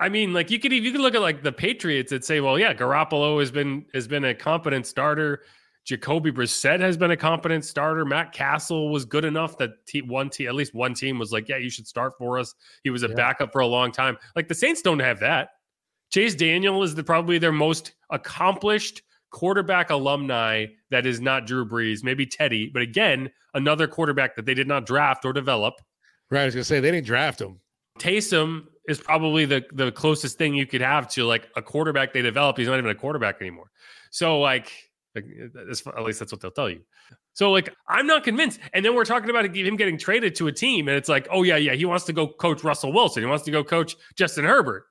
I 0.00 0.08
mean, 0.08 0.32
like 0.32 0.50
you 0.50 0.58
could 0.58 0.72
you 0.72 0.92
could 0.92 1.00
look 1.00 1.14
at 1.14 1.20
like 1.20 1.42
the 1.42 1.52
Patriots 1.52 2.12
and 2.12 2.24
say, 2.24 2.40
well, 2.40 2.58
yeah, 2.58 2.72
Garoppolo 2.72 3.40
has 3.40 3.50
been 3.50 3.84
has 3.94 4.06
been 4.06 4.24
a 4.24 4.34
competent 4.34 4.86
starter. 4.86 5.42
Jacoby 5.84 6.30
Brissett 6.30 6.80
has 6.80 6.96
been 6.98 7.10
a 7.12 7.16
competent 7.16 7.64
starter. 7.64 8.04
Matt 8.04 8.32
Cassel 8.32 8.90
was 8.90 9.06
good 9.06 9.24
enough 9.24 9.56
that 9.58 9.70
te- 9.86 10.02
one 10.02 10.28
team, 10.28 10.46
at 10.48 10.54
least 10.54 10.74
one 10.74 10.92
team, 10.92 11.18
was 11.18 11.32
like, 11.32 11.48
yeah, 11.48 11.56
you 11.56 11.70
should 11.70 11.86
start 11.86 12.12
for 12.18 12.38
us. 12.38 12.54
He 12.84 12.90
was 12.90 13.04
a 13.04 13.08
Yeah. 13.08 13.14
backup 13.14 13.52
for 13.52 13.60
a 13.62 13.66
long 13.66 13.90
time. 13.90 14.18
Like 14.36 14.48
the 14.48 14.54
Saints 14.54 14.82
don't 14.82 14.98
have 14.98 15.18
that. 15.20 15.52
Chase 16.10 16.34
Daniel 16.34 16.82
is 16.82 16.94
the, 16.94 17.02
probably 17.02 17.38
their 17.38 17.52
most 17.52 17.92
accomplished 18.10 19.02
quarterback 19.30 19.90
alumni 19.90 20.66
that 20.90 21.06
is 21.06 21.20
not 21.20 21.46
Drew 21.46 21.66
Brees, 21.66 22.02
maybe 22.02 22.26
Teddy, 22.26 22.70
but 22.72 22.82
again, 22.82 23.30
another 23.54 23.86
quarterback 23.86 24.36
that 24.36 24.46
they 24.46 24.54
did 24.54 24.68
not 24.68 24.86
draft 24.86 25.24
or 25.24 25.32
develop. 25.32 25.74
Right. 26.30 26.42
I 26.42 26.44
was 26.46 26.54
gonna 26.54 26.64
say 26.64 26.80
they 26.80 26.90
didn't 26.90 27.06
draft 27.06 27.40
him. 27.40 27.60
Taysom 27.98 28.66
is 28.88 28.98
probably 28.98 29.44
the 29.44 29.64
the 29.72 29.92
closest 29.92 30.38
thing 30.38 30.54
you 30.54 30.66
could 30.66 30.80
have 30.80 31.08
to 31.08 31.24
like 31.24 31.48
a 31.56 31.62
quarterback 31.62 32.12
they 32.12 32.22
developed. 32.22 32.58
He's 32.58 32.68
not 32.68 32.78
even 32.78 32.90
a 32.90 32.94
quarterback 32.94 33.40
anymore. 33.40 33.70
So 34.10 34.40
like, 34.40 34.72
like 35.14 35.24
at 35.96 36.02
least 36.02 36.18
that's 36.18 36.32
what 36.32 36.40
they'll 36.40 36.50
tell 36.50 36.70
you. 36.70 36.80
So 37.34 37.52
like, 37.52 37.72
I'm 37.88 38.06
not 38.06 38.24
convinced. 38.24 38.58
And 38.72 38.84
then 38.84 38.94
we're 38.94 39.04
talking 39.04 39.30
about 39.30 39.44
him 39.54 39.76
getting 39.76 39.98
traded 39.98 40.34
to 40.36 40.48
a 40.48 40.52
team, 40.52 40.88
and 40.88 40.96
it's 40.96 41.08
like, 41.08 41.28
oh 41.30 41.42
yeah, 41.42 41.56
yeah, 41.56 41.74
he 41.74 41.84
wants 41.84 42.04
to 42.06 42.12
go 42.12 42.26
coach 42.26 42.64
Russell 42.64 42.92
Wilson. 42.92 43.22
He 43.22 43.28
wants 43.28 43.44
to 43.44 43.50
go 43.50 43.62
coach 43.62 43.94
Justin 44.16 44.44
Herbert, 44.44 44.84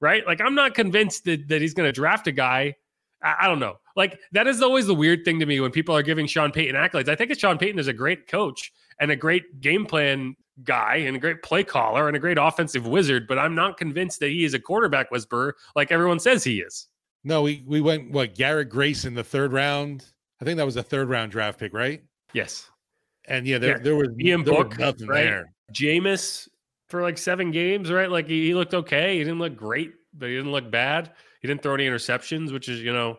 right? 0.00 0.26
Like, 0.26 0.40
I'm 0.40 0.54
not 0.54 0.74
convinced 0.74 1.24
that 1.24 1.48
that 1.48 1.60
he's 1.60 1.74
going 1.74 1.88
to 1.88 1.92
draft 1.92 2.26
a 2.26 2.32
guy. 2.32 2.76
I, 3.22 3.46
don't 3.46 3.58
know. 3.58 3.76
Like 3.96 4.18
that 4.32 4.46
is 4.46 4.62
always 4.62 4.86
the 4.86 4.94
weird 4.94 5.24
thing 5.24 5.38
to 5.40 5.46
me 5.46 5.60
when 5.60 5.70
people 5.70 5.96
are 5.96 6.02
giving 6.02 6.26
Sean 6.26 6.50
Payton 6.52 6.74
accolades. 6.74 7.08
I 7.08 7.14
think 7.14 7.30
that 7.30 7.40
Sean 7.40 7.58
Payton 7.58 7.78
is 7.78 7.88
a 7.88 7.92
great 7.92 8.26
coach 8.26 8.72
and 8.98 9.10
a 9.10 9.16
great 9.16 9.60
game 9.60 9.86
plan 9.86 10.36
guy 10.64 10.96
and 10.96 11.16
a 11.16 11.18
great 11.18 11.42
play 11.42 11.64
caller 11.64 12.06
and 12.08 12.16
a 12.16 12.20
great 12.20 12.38
offensive 12.38 12.86
wizard, 12.86 13.26
but 13.26 13.38
I'm 13.38 13.54
not 13.54 13.76
convinced 13.76 14.20
that 14.20 14.28
he 14.28 14.44
is 14.44 14.54
a 14.54 14.58
quarterback 14.58 15.10
whisperer 15.10 15.56
like 15.74 15.92
everyone 15.92 16.18
says 16.18 16.44
he 16.44 16.60
is. 16.60 16.88
No, 17.24 17.42
we 17.42 17.62
we 17.66 17.80
went 17.80 18.10
what 18.10 18.34
Garrett 18.34 18.70
Grayson 18.70 19.08
in 19.08 19.14
the 19.14 19.24
third 19.24 19.52
round. 19.52 20.06
I 20.40 20.44
think 20.44 20.56
that 20.56 20.66
was 20.66 20.76
a 20.76 20.82
third 20.82 21.08
round 21.08 21.32
draft 21.32 21.58
pick, 21.58 21.74
right? 21.74 22.02
Yes. 22.32 22.70
And 23.28 23.46
yeah, 23.46 23.58
there, 23.58 23.76
yeah. 23.76 23.82
there 23.82 23.96
was 23.96 24.08
Ian 24.18 24.42
there 24.44 24.54
Book, 24.54 24.70
was 24.70 24.78
nothing 24.78 25.06
right? 25.06 25.24
there. 25.24 25.52
Jameis 25.74 26.48
for 26.88 27.02
like 27.02 27.18
seven 27.18 27.50
games, 27.50 27.92
right? 27.92 28.10
Like 28.10 28.26
he, 28.26 28.46
he 28.46 28.54
looked 28.54 28.74
okay. 28.74 29.18
He 29.18 29.24
didn't 29.24 29.38
look 29.38 29.56
great, 29.56 29.92
but 30.14 30.28
he 30.28 30.36
didn't 30.36 30.52
look 30.52 30.70
bad. 30.70 31.12
He 31.40 31.48
didn't 31.48 31.62
throw 31.62 31.74
any 31.74 31.86
interceptions, 31.86 32.52
which 32.52 32.68
is, 32.68 32.80
you 32.80 32.92
know, 32.92 33.18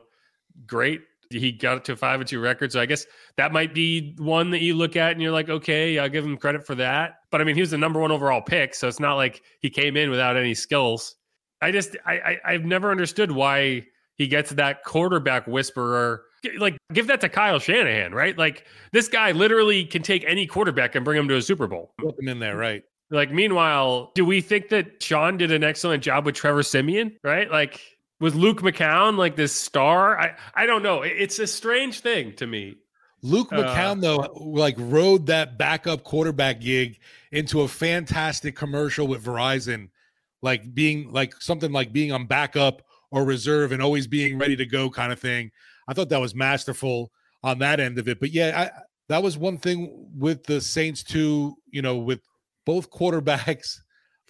great 0.66 1.02
he 1.40 1.52
got 1.52 1.78
it 1.78 1.86
to 1.86 1.94
a 1.94 1.96
five 1.96 2.20
and 2.20 2.28
two 2.28 2.40
record. 2.40 2.72
So 2.72 2.80
I 2.80 2.86
guess 2.86 3.06
that 3.38 3.52
might 3.52 3.74
be 3.74 4.16
one 4.18 4.50
that 4.52 4.62
you 4.62 4.76
look 4.76 4.96
at 4.96 5.12
and 5.12 5.22
you're 5.22 5.32
like, 5.32 5.50
okay, 5.50 5.98
I'll 6.00 6.10
give 6.10 6.26
him 6.26 6.38
credit 6.38 6.66
for 6.66 6.76
that. 6.76 7.20
But 7.30 7.42
I 7.42 7.44
mean, 7.44 7.56
he 7.56 7.62
was 7.62 7.72
the 7.72 7.78
number 7.78 8.00
one 8.00 8.12
overall 8.12 8.42
pick, 8.42 8.76
so 8.76 8.88
it's 8.88 9.00
not 9.00 9.16
like 9.16 9.42
he 9.60 9.70
came 9.70 9.98
in 9.98 10.10
without 10.10 10.38
any 10.38 10.54
skills. 10.54 11.16
I 11.62 11.72
just 11.72 11.96
I, 12.06 12.38
I 12.46 12.54
have 12.54 12.66
never 12.66 12.92
understood 12.92 13.32
why 13.32 13.86
he 14.16 14.28
gets 14.28 14.52
that 14.52 14.84
quarterback 14.84 15.48
whisperer. 15.48 16.24
Like, 16.58 16.78
give 16.92 17.08
that 17.08 17.22
to 17.22 17.30
Kyle 17.30 17.60
Shanahan, 17.60 18.14
right? 18.14 18.38
Like 18.38 18.66
this 18.92 19.08
guy 19.08 19.32
literally 19.32 19.86
can 19.86 20.02
take 20.02 20.24
any 20.28 20.48
quarterback 20.48 20.96
and 20.96 21.06
bring 21.06 21.20
him 21.20 21.28
to 21.28 21.36
a 21.36 21.42
Super 21.42 21.68
Bowl. 21.68 21.94
Put 22.00 22.20
him 22.20 22.28
in 22.28 22.40
there, 22.40 22.58
right? 22.58 22.84
Like, 23.12 23.30
meanwhile, 23.30 24.12
do 24.16 24.24
we 24.24 24.40
think 24.40 24.70
that 24.70 25.04
Sean 25.04 25.36
did 25.36 25.52
an 25.52 25.66
excellent 25.66 26.02
job 26.02 26.26
with 26.26 26.34
Trevor 26.34 26.64
Siemian, 26.64 27.18
right? 27.26 27.52
Like, 27.52 27.82
with 28.22 28.36
Luke 28.36 28.62
McCown 28.62 29.18
like 29.18 29.36
this 29.36 29.52
star. 29.52 30.18
I 30.18 30.36
I 30.54 30.66
don't 30.66 30.84
know. 30.84 31.02
It's 31.02 31.40
a 31.40 31.48
strange 31.48 32.00
thing 32.00 32.34
to 32.36 32.48
me. 32.48 32.78
Luke 33.24 33.52
uh, 33.52 33.58
McCown 33.58 33.98
uh, 33.98 34.02
though 34.02 34.18
like 34.40 34.76
rode 34.78 35.26
that 35.26 35.58
backup 35.58 36.04
quarterback 36.04 36.62
gig 36.62 37.00
into 37.32 37.62
a 37.62 37.68
fantastic 37.68 38.56
commercial 38.56 39.08
with 39.08 39.26
Verizon, 39.26 39.90
like 40.42 40.74
being 40.74 41.12
like 41.12 41.34
something 41.42 41.72
like 41.74 41.92
being 41.92 42.14
on 42.14 42.28
backup 42.28 42.84
or 43.12 43.26
reserve 43.26 43.74
and 43.74 43.82
always 43.82 44.08
being 44.08 44.38
ready 44.38 44.56
to 44.56 44.66
go 44.66 44.90
kind 44.90 45.12
of 45.12 45.20
thing. 45.20 45.52
I 45.88 45.94
thought 45.94 46.10
that 46.10 46.22
was 46.22 46.34
masterful 46.34 47.12
on 47.44 47.60
that 47.60 47.80
end 47.80 47.98
of 47.98 48.08
it. 48.08 48.20
But 48.20 48.32
yeah, 48.32 48.70
I, 48.72 48.82
that 49.10 49.24
was 49.24 49.38
one 49.38 49.58
thing 49.58 50.08
with 50.16 50.44
the 50.46 50.62
Saints 50.62 51.04
too. 51.04 51.58
You 51.72 51.82
know, 51.82 51.98
with 51.98 52.22
both 52.66 52.92
quarterbacks 52.92 53.80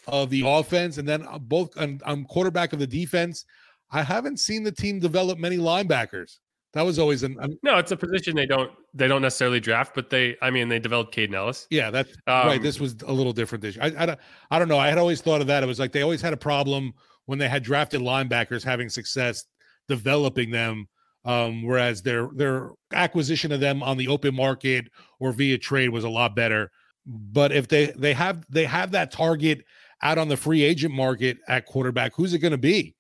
of 0.08 0.30
the 0.30 0.44
offense 0.46 0.98
and 0.98 1.08
then 1.08 1.28
both 1.42 1.78
on, 1.78 2.00
on 2.06 2.24
quarterback 2.26 2.74
of 2.74 2.80
the 2.80 2.88
defense. 2.88 3.46
I 3.92 4.04
haven't 4.04 4.38
seen 4.38 4.64
the 4.64 4.72
team 4.72 5.00
develop 5.00 5.38
many 5.38 5.58
linebackers. 5.58 6.38
That 6.74 6.84
was 6.84 7.00
always 7.00 7.24
an, 7.24 7.36
an 7.42 7.58
no. 7.64 7.78
It's 7.78 7.92
a 7.92 7.98
position 7.98 8.36
they 8.36 8.46
don't 8.46 8.72
they 8.94 9.10
don't 9.10 9.22
necessarily 9.22 9.60
draft, 9.60 9.94
but 9.94 10.10
they 10.10 10.38
I 10.42 10.50
mean 10.50 10.70
they 10.70 10.80
developed 10.80 11.14
Kaden 11.14 11.34
Elliss. 11.34 11.68
Yeah, 11.70 11.92
that's 11.92 12.12
um, 12.28 12.48
right. 12.48 12.62
This 12.62 12.80
was 12.80 12.96
a 13.06 13.12
little 13.12 13.34
different 13.34 13.62
this 13.62 13.76
year. 13.76 13.84
I, 13.84 14.04
I 14.04 14.06
don't 14.06 14.20
I 14.52 14.60
don't 14.60 14.70
know. 14.70 14.80
I 14.80 14.88
had 14.88 14.98
always 14.98 15.22
thought 15.22 15.42
of 15.42 15.48
that. 15.48 15.64
It 15.64 15.66
was 15.66 15.80
like 15.80 15.92
they 15.92 16.02
always 16.02 16.22
had 16.22 16.32
a 16.32 16.38
problem 16.38 16.94
when 17.26 17.40
they 17.40 17.50
had 17.50 17.64
drafted 17.64 18.00
linebackers 18.00 18.64
having 18.64 18.90
success 18.90 19.44
developing 19.90 20.50
them, 20.50 20.88
um, 21.26 21.64
whereas 21.64 22.02
their 22.02 22.30
their 22.36 22.72
acquisition 22.94 23.52
of 23.52 23.60
them 23.60 23.84
on 23.84 23.98
the 23.98 24.08
open 24.08 24.34
market 24.34 24.86
or 25.20 25.34
via 25.34 25.58
trade 25.58 25.90
was 25.90 26.06
a 26.06 26.10
lot 26.10 26.38
better. 26.38 26.72
But 27.06 27.52
if 27.52 27.68
they 27.68 27.88
they 27.98 28.14
have 28.14 28.46
they 28.50 28.64
have 28.64 28.92
that 28.92 29.12
target 29.12 29.66
out 30.02 30.18
on 30.18 30.30
the 30.30 30.38
free 30.38 30.64
agent 30.64 30.94
market 30.94 31.38
at 31.50 31.66
quarterback, 31.66 32.14
who's 32.16 32.34
it 32.34 32.40
going 32.40 32.52
to 32.52 32.58
be? 32.58 32.96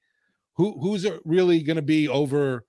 Who 0.56 0.80
who's 0.80 1.08
really 1.26 1.62
going 1.62 1.76
to 1.76 1.82
be 1.82 2.08
over 2.08 2.66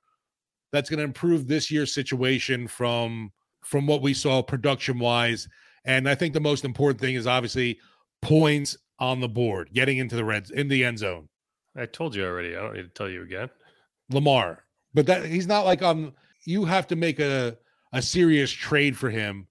that's 0.72 0.88
going 0.88 0.98
to 0.98 1.04
improve 1.04 1.46
this 1.46 1.70
year's 1.70 1.94
situation 1.94 2.66
from 2.66 3.30
from 3.62 3.86
what 3.86 4.02
we 4.02 4.14
saw 4.14 4.42
production 4.42 4.98
wise 4.98 5.48
and 5.84 6.08
i 6.08 6.14
think 6.14 6.32
the 6.32 6.40
most 6.40 6.64
important 6.64 7.00
thing 7.00 7.14
is 7.14 7.26
obviously 7.26 7.78
points 8.20 8.76
on 8.98 9.20
the 9.20 9.28
board 9.28 9.68
getting 9.74 9.98
into 9.98 10.16
the 10.16 10.24
reds 10.24 10.50
in 10.50 10.68
the 10.68 10.84
end 10.84 10.98
zone. 10.98 11.28
I 11.76 11.86
told 11.86 12.14
you 12.14 12.24
already 12.24 12.56
i 12.56 12.60
don't 12.60 12.74
need 12.74 12.82
to 12.82 12.88
tell 12.88 13.08
you 13.08 13.22
again. 13.22 13.50
Lamar 14.10 14.64
but 14.94 15.06
that 15.06 15.24
he's 15.26 15.46
not 15.46 15.64
like 15.64 15.82
um 15.82 16.12
you 16.44 16.64
have 16.64 16.86
to 16.88 16.96
make 16.96 17.18
a 17.18 17.56
a 17.92 18.00
serious 18.00 18.50
trade 18.50 18.96
for 18.96 19.10
him. 19.10 19.46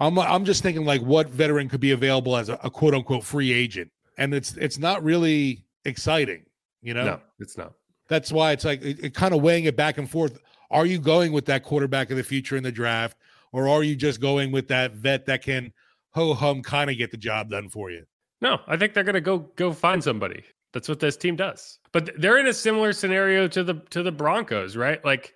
I'm 0.00 0.18
i'm 0.18 0.44
just 0.44 0.62
thinking 0.62 0.84
like 0.84 1.02
what 1.02 1.28
veteran 1.28 1.68
could 1.68 1.80
be 1.80 1.92
available 1.92 2.36
as 2.36 2.48
a, 2.48 2.54
a 2.64 2.70
quote 2.70 2.94
unquote 2.94 3.24
free 3.24 3.52
agent. 3.52 3.90
And 4.16 4.32
it's 4.32 4.56
it's 4.56 4.78
not 4.78 5.04
really 5.04 5.64
exciting 5.84 6.44
you 6.84 6.94
know 6.94 7.04
no 7.04 7.20
it's 7.40 7.58
not 7.58 7.72
that's 8.08 8.30
why 8.30 8.52
it's 8.52 8.64
like 8.64 8.82
it, 8.82 9.02
it 9.02 9.14
kind 9.14 9.34
of 9.34 9.42
weighing 9.42 9.64
it 9.64 9.76
back 9.76 9.98
and 9.98 10.08
forth. 10.08 10.38
Are 10.70 10.86
you 10.86 10.98
going 10.98 11.32
with 11.32 11.46
that 11.46 11.62
quarterback 11.62 12.10
of 12.10 12.16
the 12.16 12.22
future 12.22 12.56
in 12.56 12.62
the 12.62 12.72
draft, 12.72 13.16
or 13.52 13.68
are 13.68 13.82
you 13.82 13.96
just 13.96 14.20
going 14.20 14.52
with 14.52 14.68
that 14.68 14.92
vet 14.92 15.26
that 15.26 15.42
can 15.42 15.72
ho 16.10 16.34
hum 16.34 16.62
kind 16.62 16.90
of 16.90 16.98
get 16.98 17.10
the 17.10 17.16
job 17.16 17.50
done 17.50 17.68
for 17.68 17.90
you? 17.90 18.04
No, 18.40 18.58
I 18.66 18.76
think 18.76 18.94
they're 18.94 19.04
going 19.04 19.14
to 19.14 19.20
go 19.20 19.38
go 19.56 19.72
find 19.72 20.02
somebody. 20.02 20.44
That's 20.72 20.88
what 20.88 21.00
this 21.00 21.16
team 21.16 21.36
does. 21.36 21.78
But 21.92 22.10
they're 22.18 22.38
in 22.38 22.46
a 22.46 22.52
similar 22.52 22.92
scenario 22.92 23.46
to 23.48 23.62
the 23.62 23.74
to 23.90 24.02
the 24.02 24.12
Broncos, 24.12 24.76
right? 24.76 25.02
Like 25.04 25.34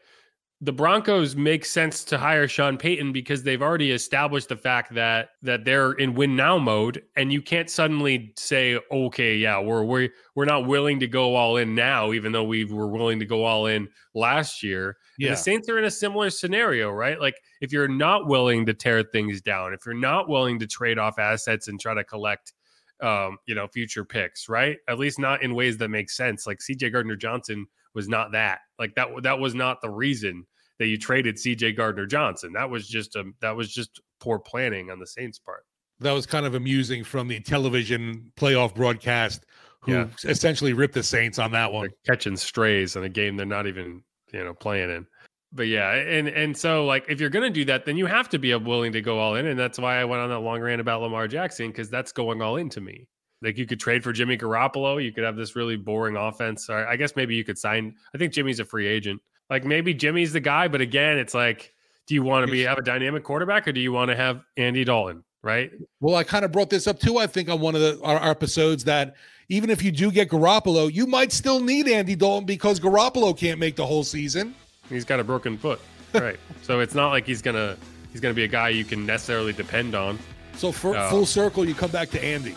the 0.61 0.72
Broncos 0.72 1.36
make 1.36 1.64
sense 1.64 2.02
to 2.04 2.18
hire 2.18 2.48
Sean 2.48 2.76
Payton 2.76 3.12
because 3.12 3.44
they've 3.44 3.62
already 3.62 3.92
established 3.92 4.48
the 4.48 4.56
fact 4.56 4.92
that 4.94 5.30
that 5.42 5.64
they're 5.64 5.92
in 5.92 6.14
win 6.14 6.34
now 6.34 6.59
mode, 6.59 7.02
and 7.16 7.32
you 7.32 7.40
can't 7.40 7.70
suddenly 7.70 8.34
say, 8.36 8.80
okay, 8.90 9.36
yeah, 9.36 9.61
we're 9.61 9.84
we're 9.84 10.09
we're 10.34 10.44
not 10.44 10.66
willing 10.66 10.98
to 10.98 11.06
go 11.06 11.36
all 11.36 11.59
in 11.59 11.76
now, 11.76 12.12
even 12.12 12.32
though 12.32 12.42
we 12.42 12.64
were 12.64 12.88
willing 12.88 13.20
to 13.20 13.24
go 13.24 13.44
all 13.44 13.66
in 13.66 13.88
last 14.14 14.64
year. 14.64 14.96
Yeah. 15.16 15.28
And 15.28 15.36
the 15.36 15.40
Saints 15.40 15.68
are 15.68 15.78
in 15.78 15.84
a 15.84 15.90
similar 15.90 16.28
scenario, 16.28 16.90
right? 16.90 17.20
Like 17.20 17.36
if 17.61 17.72
you're 17.72 17.86
not 17.86 18.26
willing 18.26 18.66
to 18.66 18.74
tear 18.74 19.04
things 19.04 19.40
down, 19.40 19.72
if 19.72 19.86
you're 19.86 19.94
not 19.94 20.28
willing 20.28 20.59
to 20.59 20.66
trade 20.66 20.98
off 20.98 21.20
assets 21.20 21.68
and 21.68 21.80
try 21.80 21.94
to 21.94 22.02
collect 22.02 22.52
um, 23.00 23.38
you 23.46 23.54
know, 23.54 23.68
future 23.68 24.04
picks, 24.04 24.48
right? 24.48 24.76
At 24.88 24.98
least 24.98 25.18
not 25.18 25.42
in 25.42 25.54
ways 25.54 25.78
that 25.78 25.88
make 25.88 26.11
sense. 26.11 26.48
Like 26.48 26.59
CJ 26.59 26.92
Gardner 26.92 27.16
Johnson 27.16 27.66
was 27.95 28.09
not 28.09 28.32
that. 28.32 28.61
Like 28.78 28.95
that 28.95 29.09
that 29.22 29.39
was 29.39 29.55
not 29.55 29.80
the 29.80 29.91
reason 29.91 30.47
that 30.78 30.86
you 30.86 30.99
traded 30.99 31.36
CJ 31.36 31.76
Gardner 31.76 32.07
Johnson. 32.07 32.53
That 32.53 32.70
was 32.70 32.89
just 32.89 33.16
a 33.16 33.24
that 33.41 33.57
was 33.57 33.72
just 33.72 34.01
poor 34.20 34.39
planning 34.39 34.91
on 34.91 34.99
the 34.99 35.07
Saints 35.07 35.39
part. 35.39 35.64
That 36.01 36.12
was 36.12 36.26
kind 36.26 36.47
of 36.47 36.55
amusing 36.55 37.03
from 37.03 37.28
the 37.28 37.41
television 37.41 38.30
playoff 38.36 38.74
broadcast 38.74 39.45
who 39.80 39.93
yeah. 39.93 40.07
essentially 40.24 40.72
ripped 40.72 40.95
the 40.95 41.03
Saints 41.03 41.39
on 41.39 41.53
that 41.53 41.72
one. 41.72 41.89
They're 41.89 42.14
catching 42.14 42.36
strays 42.36 42.97
in 42.97 43.05
a 43.05 43.09
game 43.09 43.36
they're 43.36 43.47
not 43.47 43.66
even, 43.66 44.03
you 44.32 44.45
know, 44.45 44.55
playing 44.55 44.91
in. 44.91 45.07
But 45.51 45.68
yeah, 45.68 45.93
and 45.95 46.28
and 46.28 46.57
so 46.57 46.84
like 46.84 47.07
if 47.09 47.20
you're 47.20 47.30
gonna 47.30 47.51
do 47.51 47.64
that, 47.66 47.86
then 47.86 47.97
you 47.97 48.07
have 48.07 48.28
to 48.30 48.39
be 48.39 48.55
willing 48.55 48.93
to 48.93 49.01
go 49.01 49.18
all 49.18 49.34
in. 49.34 49.47
And 49.47 49.59
that's 49.59 49.78
why 49.78 49.99
I 49.99 50.05
went 50.05 50.20
on 50.20 50.28
that 50.28 50.41
long 50.41 50.61
rant 50.61 50.80
about 50.80 51.01
Lamar 51.01 51.26
Jackson, 51.26 51.68
because 51.68 51.89
that's 51.89 52.12
going 52.12 52.43
all 52.43 52.57
into 52.57 52.80
me. 52.80 53.09
Like 53.43 53.57
you 53.57 53.66
could 53.66 53.80
trade 53.80 54.03
for 54.03 54.12
Jimmy 54.12 54.36
Garoppolo. 54.36 55.03
You 55.03 55.12
could 55.12 55.24
have 55.24 55.36
this 55.36 55.55
really 55.55 55.76
boring 55.76 56.16
offense. 56.16 56.68
Or 56.68 56.86
I 56.86 56.97
guess 56.97 57.14
maybe 57.16 57.34
you 57.34 57.45
could 57.45 57.59
sign. 57.59 57.95
I 58.14 58.18
think 58.18 58.32
Jimmy's 58.32 58.61
a 58.61 58.64
free 58.64 58.86
agent. 58.86 59.20
Like 59.51 59.64
maybe 59.64 59.95
Jimmy's 59.95 60.32
the 60.32 60.41
guy, 60.41 60.68
but 60.68 60.80
again, 60.80 61.18
it's 61.18 61.34
like, 61.34 61.74
do 62.07 62.14
you 62.14 62.22
want 62.22 62.47
to 62.47 62.53
be 62.53 62.62
have 62.62 62.78
a 62.78 62.82
dynamic 62.82 63.22
quarterback 63.22 63.68
or 63.68 63.72
do 63.72 63.80
you 63.80 63.93
want 63.93 64.11
to 64.11 64.16
have 64.16 64.43
Andy 64.57 64.84
Dalton? 64.84 65.24
Right. 65.43 65.70
Well, 66.01 66.16
I 66.16 66.24
kind 66.24 66.45
of 66.45 66.53
brought 66.53 66.68
this 66.68 66.86
up 66.86 66.99
too. 66.99 67.18
I 67.18 67.26
think 67.26 67.49
on 67.49 67.61
one 67.61 67.74
of 67.74 67.80
the 67.80 68.01
our, 68.03 68.18
our 68.18 68.30
episodes 68.30 68.84
that 68.84 69.14
even 69.49 69.70
if 69.70 69.82
you 69.82 69.93
do 69.93 70.11
get 70.11 70.28
Garoppolo, 70.28 70.93
you 70.93 71.07
might 71.07 71.32
still 71.32 71.61
need 71.61 71.89
Andy 71.89 72.16
Dalton 72.16 72.45
because 72.45 72.80
Garoppolo 72.80 73.36
can't 73.36 73.59
make 73.61 73.76
the 73.76 73.86
whole 73.86 74.03
season. 74.05 74.55
He's 74.89 75.05
got 75.05 75.20
a 75.20 75.24
broken 75.24 75.57
foot. 75.57 75.80
Right. 76.14 76.41
so 76.62 76.80
it's 76.80 76.95
not 76.95 77.11
like 77.11 77.26
he's 77.26 77.43
gonna 77.43 77.76
he's 78.11 78.20
gonna 78.22 78.32
be 78.32 78.45
a 78.45 78.49
guy 78.49 78.70
you 78.70 78.84
can 78.84 79.05
necessarily 79.05 79.53
depend 79.53 79.95
on. 79.95 80.18
So 80.57 80.72
for 80.72 80.97
uh, 80.97 81.11
full 81.11 81.26
circle, 81.26 81.66
you 81.66 81.74
come 81.74 81.91
back 81.91 82.09
to 82.11 82.24
Andy. 82.24 82.55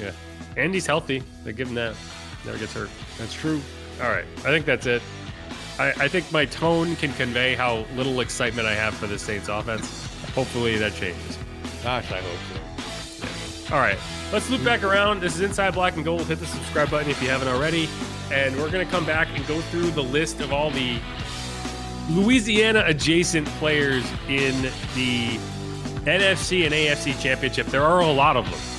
Yeah. 0.00 0.12
Andy's 0.56 0.86
healthy. 0.86 1.22
They 1.44 1.52
give 1.52 1.68
him 1.68 1.74
that. 1.74 1.94
Never 2.44 2.58
gets 2.58 2.72
hurt. 2.72 2.90
That's 3.18 3.34
true. 3.34 3.60
All 4.02 4.08
right. 4.08 4.24
I 4.38 4.48
think 4.48 4.66
that's 4.66 4.86
it. 4.86 5.02
I, 5.78 5.90
I 5.90 6.08
think 6.08 6.30
my 6.30 6.44
tone 6.44 6.96
can 6.96 7.12
convey 7.14 7.54
how 7.54 7.84
little 7.96 8.20
excitement 8.20 8.68
I 8.68 8.74
have 8.74 8.94
for 8.94 9.06
the 9.06 9.18
Saints 9.18 9.48
offense. 9.48 10.06
Hopefully 10.34 10.76
that 10.76 10.94
changes. 10.94 11.38
Gosh, 11.82 12.10
I 12.12 12.20
hope 12.20 12.38
so. 12.52 12.60
Yeah. 12.60 13.74
All 13.74 13.80
right. 13.80 13.98
Let's 14.32 14.50
loop 14.50 14.64
back 14.64 14.82
around. 14.82 15.20
This 15.20 15.34
is 15.34 15.40
Inside 15.40 15.74
Black 15.74 15.96
and 15.96 16.04
Gold. 16.04 16.26
Hit 16.26 16.38
the 16.38 16.46
subscribe 16.46 16.90
button 16.90 17.10
if 17.10 17.20
you 17.22 17.28
haven't 17.28 17.48
already. 17.48 17.88
And 18.30 18.56
we're 18.56 18.70
going 18.70 18.84
to 18.84 18.90
come 18.90 19.06
back 19.06 19.28
and 19.34 19.46
go 19.46 19.60
through 19.62 19.90
the 19.90 20.02
list 20.02 20.40
of 20.40 20.52
all 20.52 20.70
the 20.70 20.98
Louisiana 22.10 22.84
adjacent 22.86 23.46
players 23.58 24.04
in 24.28 24.62
the 24.94 25.38
NFC 26.04 26.64
and 26.64 26.74
AFC 26.74 27.20
championship. 27.20 27.66
There 27.66 27.82
are 27.82 28.00
a 28.00 28.12
lot 28.12 28.36
of 28.36 28.44
them. 28.50 28.73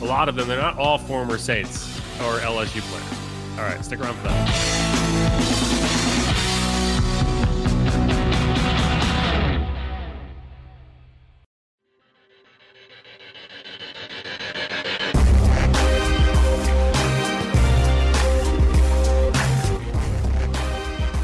A 0.00 0.04
lot 0.04 0.30
of 0.30 0.34
them. 0.34 0.48
They're 0.48 0.60
not 0.60 0.78
all 0.78 0.96
former 0.96 1.36
Saints 1.36 1.98
or 2.20 2.38
LSU 2.38 2.80
players. 2.80 3.58
All 3.58 3.64
right, 3.64 3.84
stick 3.84 4.00
around 4.00 4.14
for 4.14 4.28
that. 4.28 5.60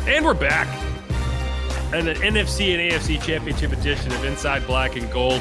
And 0.06 0.24
we're 0.24 0.34
back. 0.34 0.68
And 1.94 2.08
an 2.08 2.16
NFC 2.18 2.74
and 2.74 2.92
AFC 2.92 3.22
championship 3.22 3.72
edition 3.72 4.12
of 4.12 4.22
Inside 4.24 4.66
Black 4.66 4.96
and 4.96 5.10
Gold. 5.10 5.40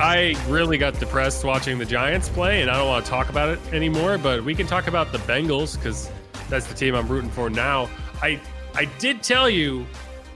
I 0.00 0.34
really 0.48 0.78
got 0.78 0.98
depressed 0.98 1.44
watching 1.44 1.78
the 1.78 1.84
Giants 1.84 2.30
play, 2.30 2.62
and 2.62 2.70
I 2.70 2.78
don't 2.78 2.88
want 2.88 3.04
to 3.04 3.10
talk 3.10 3.28
about 3.28 3.50
it 3.50 3.58
anymore. 3.70 4.16
But 4.16 4.42
we 4.42 4.54
can 4.54 4.66
talk 4.66 4.86
about 4.86 5.12
the 5.12 5.18
Bengals 5.18 5.76
because 5.76 6.10
that's 6.48 6.66
the 6.66 6.72
team 6.74 6.94
I'm 6.94 7.06
rooting 7.06 7.28
for 7.28 7.50
now. 7.50 7.90
I 8.22 8.40
I 8.74 8.86
did 8.98 9.22
tell 9.22 9.50
you 9.50 9.86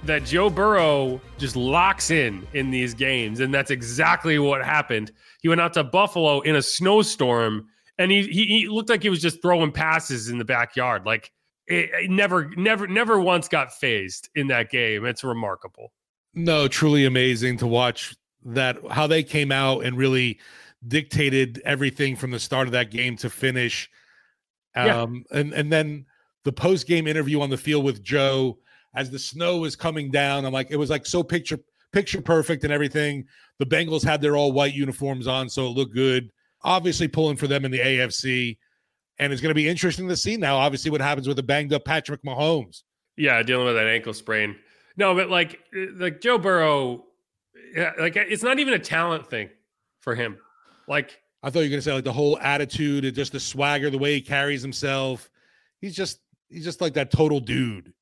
that 0.03 0.25
Joe 0.25 0.51
Burrow 0.51 1.19
just 1.39 1.57
locks 1.57 2.11
in 2.11 2.47
in 2.53 2.71
these 2.71 2.93
games, 2.93 3.41
and 3.41 3.55
that's 3.55 3.71
exactly 3.71 4.39
what 4.39 4.63
happened. 4.63 5.13
He 5.41 5.49
went 5.49 5.63
out 5.63 5.73
to 5.75 5.85
Buffalo 5.85 6.43
in 6.43 6.57
a 6.57 6.63
snowstorm, 6.63 7.67
and 7.97 8.11
he 8.11 8.25
he, 8.25 8.45
he 8.45 8.69
looked 8.69 8.91
like 8.91 9.03
he 9.03 9.09
was 9.09 9.23
just 9.23 9.41
throwing 9.41 9.73
passes 9.73 10.29
in 10.29 10.39
the 10.39 10.45
backyard, 10.45 11.07
like. 11.07 11.33
It, 11.67 11.89
it 11.95 12.11
never, 12.11 12.51
never, 12.59 12.87
never 12.87 13.19
once 13.19 13.49
got 13.49 13.73
phased 13.73 14.29
in 14.35 14.49
that 14.49 14.71
game. 14.71 15.07
It's 15.07 15.25
remarkable. 15.25 15.93
No, 16.35 16.69
truly 16.69 17.07
amazing 17.07 17.57
to 17.57 17.67
watch 17.67 18.15
that 18.45 18.79
how 18.91 19.07
they 19.07 19.23
came 19.23 19.51
out 19.51 19.85
and 19.85 19.97
really 19.97 20.39
dictated 20.87 21.63
everything 21.65 22.17
from 22.17 22.31
the 22.31 22.39
start 22.39 22.69
of 22.69 22.73
that 22.73 22.91
game 22.91 23.17
to 23.17 23.31
finish. 23.31 23.91
Um, 24.77 25.25
yeah. 25.31 25.39
and 25.39 25.53
and 25.53 25.73
then 25.73 26.07
the 26.45 26.53
post 26.53 26.87
game 26.87 27.07
interview 27.07 27.41
on 27.41 27.51
the 27.51 27.57
field 27.57 27.85
with 27.85 28.03
Joe 28.03 28.59
as 28.95 29.11
the 29.11 29.19
snow 29.19 29.59
was 29.59 29.77
coming 29.77 30.11
down. 30.11 30.45
I'm 30.45 30.53
like, 30.53 30.71
it 30.71 30.77
was 30.77 30.91
like 30.91 31.07
so 31.07 31.23
picture 31.23 31.59
picture 31.93 32.21
perfect 32.21 32.65
and 32.65 32.73
everything. 32.73 33.27
The 33.59 33.67
Bengals 33.67 34.05
had 34.05 34.21
their 34.21 34.37
all 34.37 34.53
white 34.53 34.75
uniforms 34.75 35.27
on, 35.27 35.49
so 35.49 35.67
it 35.67 35.71
looked 35.71 35.95
good. 35.95 36.31
Obviously, 36.63 37.09
pulling 37.09 37.37
for 37.37 37.47
them 37.47 37.65
in 37.65 37.71
the 37.71 37.79
AFC. 37.79 38.59
And 39.21 39.33
it's 39.33 39.41
going 39.41 39.51
to 39.51 39.55
be 39.55 39.69
interesting 39.69 40.09
to 40.09 40.17
see 40.17 40.37
now, 40.37 40.57
obviously, 40.57 40.91
what 40.91 41.01
happens 41.01 41.29
with 41.29 41.39
a 41.39 41.43
banged 41.43 41.73
up 41.73 41.85
Patrick 41.85 42.23
Mahomes. 42.25 42.83
Yeah, 43.17 43.41
dealing 43.45 43.67
with 43.67 43.77
that 43.77 43.87
ankle 43.87 44.13
sprain. 44.13 44.57
No, 44.97 45.15
but 45.15 45.31
like, 45.31 45.61
like 45.73 46.21
Joe 46.21 46.37
Burrow, 46.37 47.05
like 47.99 48.17
it's 48.17 48.43
not 48.43 48.59
even 48.59 48.75
a 48.75 48.79
talent 48.79 49.29
thing 49.29 49.51
for 50.01 50.15
him. 50.15 50.39
Like, 50.87 51.21
I 51.43 51.51
thought 51.51 51.61
you 51.61 51.67
were 51.67 51.71
going 51.71 51.79
to 51.79 51.83
say 51.83 51.93
like 51.93 52.05
the 52.05 52.13
whole 52.13 52.39
attitude 52.39 53.05
and 53.05 53.15
just 53.15 53.33
the 53.33 53.41
swagger, 53.41 53.91
the 53.91 53.99
way 53.99 54.15
he 54.15 54.21
carries 54.21 54.63
himself. 54.63 55.31
He's 55.81 55.95
just, 55.95 56.21
he's 56.49 56.65
just 56.65 56.81
like 56.81 56.95
that 56.95 57.11
total 57.11 57.41
dude. 57.41 57.93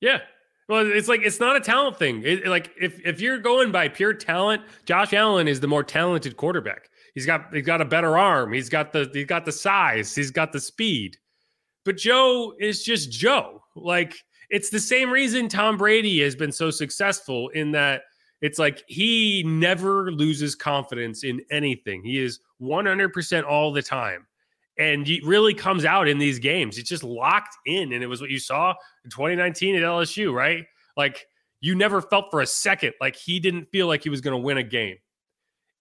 Yeah. 0.00 0.20
Well, 0.68 0.90
it's 0.90 1.08
like 1.08 1.22
it's 1.22 1.40
not 1.40 1.56
a 1.56 1.60
talent 1.60 1.98
thing. 1.98 2.22
It, 2.24 2.46
like 2.46 2.70
if 2.78 3.00
if 3.04 3.20
you're 3.20 3.38
going 3.38 3.72
by 3.72 3.88
pure 3.88 4.12
talent, 4.12 4.62
Josh 4.84 5.14
Allen 5.14 5.48
is 5.48 5.60
the 5.60 5.66
more 5.66 5.82
talented 5.82 6.36
quarterback. 6.36 6.90
He's 7.14 7.24
got 7.24 7.54
he's 7.54 7.64
got 7.64 7.80
a 7.80 7.86
better 7.86 8.18
arm. 8.18 8.52
He's 8.52 8.68
got 8.68 8.92
the 8.92 9.10
he's 9.12 9.24
got 9.24 9.46
the 9.46 9.52
size. 9.52 10.14
He's 10.14 10.30
got 10.30 10.52
the 10.52 10.60
speed. 10.60 11.16
But 11.86 11.96
Joe 11.96 12.52
is 12.60 12.82
just 12.82 13.10
Joe. 13.10 13.62
Like 13.74 14.14
it's 14.50 14.68
the 14.68 14.80
same 14.80 15.10
reason 15.10 15.48
Tom 15.48 15.78
Brady 15.78 16.20
has 16.20 16.36
been 16.36 16.52
so 16.52 16.70
successful 16.70 17.48
in 17.48 17.72
that 17.72 18.02
it's 18.40 18.58
like 18.58 18.84
he 18.86 19.42
never 19.44 20.12
loses 20.12 20.54
confidence 20.54 21.24
in 21.24 21.40
anything. 21.50 22.02
He 22.04 22.22
is 22.22 22.40
100% 22.60 23.44
all 23.44 23.72
the 23.72 23.82
time. 23.82 24.26
And 24.78 25.04
he 25.06 25.20
really 25.24 25.54
comes 25.54 25.84
out 25.84 26.06
in 26.06 26.18
these 26.18 26.38
games. 26.38 26.78
It's 26.78 26.88
just 26.88 27.02
locked 27.02 27.56
in. 27.66 27.92
And 27.92 28.02
it 28.02 28.06
was 28.06 28.20
what 28.20 28.30
you 28.30 28.38
saw 28.38 28.74
in 29.04 29.10
2019 29.10 29.74
at 29.74 29.82
LSU, 29.82 30.32
right? 30.32 30.64
Like 30.96 31.26
you 31.60 31.74
never 31.74 32.00
felt 32.00 32.30
for 32.30 32.40
a 32.40 32.46
second 32.46 32.92
like 33.00 33.16
he 33.16 33.40
didn't 33.40 33.66
feel 33.70 33.86
like 33.86 34.02
he 34.02 34.10
was 34.10 34.20
going 34.20 34.32
to 34.32 34.42
win 34.42 34.58
a 34.58 34.62
game 34.62 34.96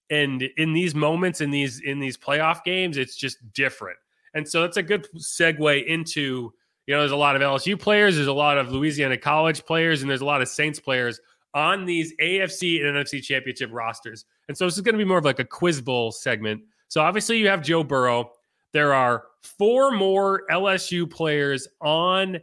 and 0.10 0.44
in 0.58 0.74
these 0.74 0.96
moments 0.96 1.42
in 1.42 1.52
these 1.52 1.82
in 1.82 2.00
these 2.00 2.18
playoff 2.18 2.64
games 2.64 2.98
it's 2.98 3.16
just 3.16 3.38
different 3.54 3.98
and 4.34 4.48
so 4.48 4.62
that's 4.62 4.78
a 4.78 4.84
good 4.84 5.08
segue 5.18 5.86
into 5.86 6.52
you 6.86 6.94
know 6.94 7.00
there's 7.00 7.12
a 7.12 7.16
lot 7.16 7.36
of 7.36 7.42
lsu 7.42 7.80
players 7.80 8.16
there's 8.16 8.28
a 8.28 8.34
lot 8.34 8.58
of 8.58 8.72
louisiana 8.72 9.18
college 9.18 9.66
players 9.66 10.02
and 10.02 10.10
there's 10.10 10.22
a 10.22 10.26
lot 10.26 10.42
of 10.42 10.48
saints 10.48 10.80
players 10.80 11.20
on 11.54 11.86
these 11.86 12.14
afc 12.22 12.86
and 12.86 12.96
nfc 12.96 13.22
championship 13.24 13.70
rosters 13.72 14.26
and 14.48 14.58
so 14.58 14.66
this 14.66 14.76
is 14.76 14.82
going 14.82 14.94
to 14.94 15.00
be 15.00 15.06
more 15.06 15.18
of 15.18 15.26
like 15.26 15.40
a 15.40 15.46
quiz 15.46 15.82
bowl 15.82 16.12
segment 16.12 16.62
so 16.88 17.02
obviously 17.02 17.38
you 17.38 17.48
have 17.48 17.62
joe 17.62 17.84
burrow 17.84 18.32
there 18.74 18.94
are 18.94 19.26
four 19.42 19.92
more 19.92 20.44
lsu 20.52 21.10
players 21.10 21.68
on 21.82 22.38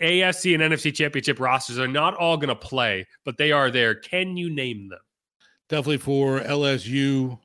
afc 0.00 0.54
and 0.54 0.72
nfc 0.72 0.94
championship 0.94 1.40
rosters 1.40 1.76
they're 1.76 1.88
not 1.88 2.14
all 2.14 2.36
going 2.36 2.48
to 2.48 2.54
play 2.54 3.06
but 3.24 3.36
they 3.36 3.52
are 3.52 3.70
there 3.70 3.94
can 3.94 4.36
you 4.36 4.48
name 4.48 4.88
them 4.88 5.00
definitely 5.68 5.98
for 5.98 6.40
LSU. 6.40 7.38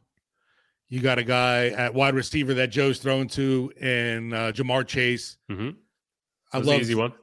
You 0.87 0.99
got 1.01 1.19
a 1.19 1.23
guy 1.23 1.67
at 1.67 1.93
wide 1.93 2.15
receiver 2.15 2.53
that 2.55 2.67
Joe's 2.67 2.99
thrown 2.99 3.27
to, 3.29 3.71
and 3.79 4.33
uh, 4.33 4.51
Ja'Marr 4.51 4.87
Chase. 4.87 5.37
Mm-hmm. 5.49 5.69
I 6.51 6.57
love 6.57 6.81
easy 6.81 6.95
one. 6.95 7.13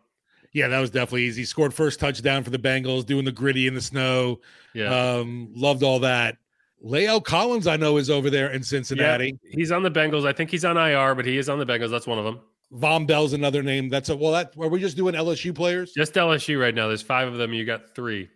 Yeah, 0.57 0.69
that 0.69 0.81
was 0.81 0.89
definitely 0.89 1.25
easy. 1.25 1.45
Scored 1.45 1.75
first 1.75 2.01
touchdown 2.01 2.43
for 2.43 2.49
the 2.49 2.59
Bengals, 2.59 3.05
doing 3.05 3.27
the 3.27 3.31
gritty 3.31 3.67
in 3.67 3.75
the 3.75 3.81
snow. 3.83 4.41
Yeah, 4.73 4.87
um, 4.87 5.51
loved 5.55 5.83
all 5.83 5.99
that. 5.99 6.39
La'el 6.83 7.23
Collins, 7.23 7.67
I 7.67 7.77
know, 7.77 7.99
is 7.99 8.09
over 8.09 8.31
there 8.31 8.51
in 8.51 8.63
Cincinnati. 8.63 9.39
Yeah, 9.43 9.51
he's 9.55 9.71
on 9.71 9.83
the 9.83 9.91
Bengals. 9.91 10.27
I 10.27 10.33
think 10.33 10.51
he's 10.51 10.65
on 10.65 10.79
IR, 10.79 11.15
but 11.15 11.27
he 11.27 11.37
is 11.37 11.51
on 11.51 11.59
the 11.59 11.67
Bengals. 11.67 11.91
That's 11.91 12.07
one 12.07 12.19
of 12.19 12.25
them. 12.25 12.41
Vonn 12.73 13.07
Bell's 13.07 13.35
another 13.35 13.63
name. 13.63 13.91
That's 13.91 14.09
a 14.09 14.17
well. 14.17 14.33
That 14.33 14.55
are 14.59 14.69
we 14.69 14.81
just 14.81 14.97
doing 14.97 15.15
LSU 15.15 15.55
players? 15.55 15.93
Just 15.93 16.15
LSU 16.15 16.59
right 16.59 16.75
now. 16.75 16.89
There's 16.89 17.03
five 17.03 17.29
of 17.29 17.37
them. 17.37 17.53
You 17.53 17.67
got 17.67 17.95
three. 17.95 18.31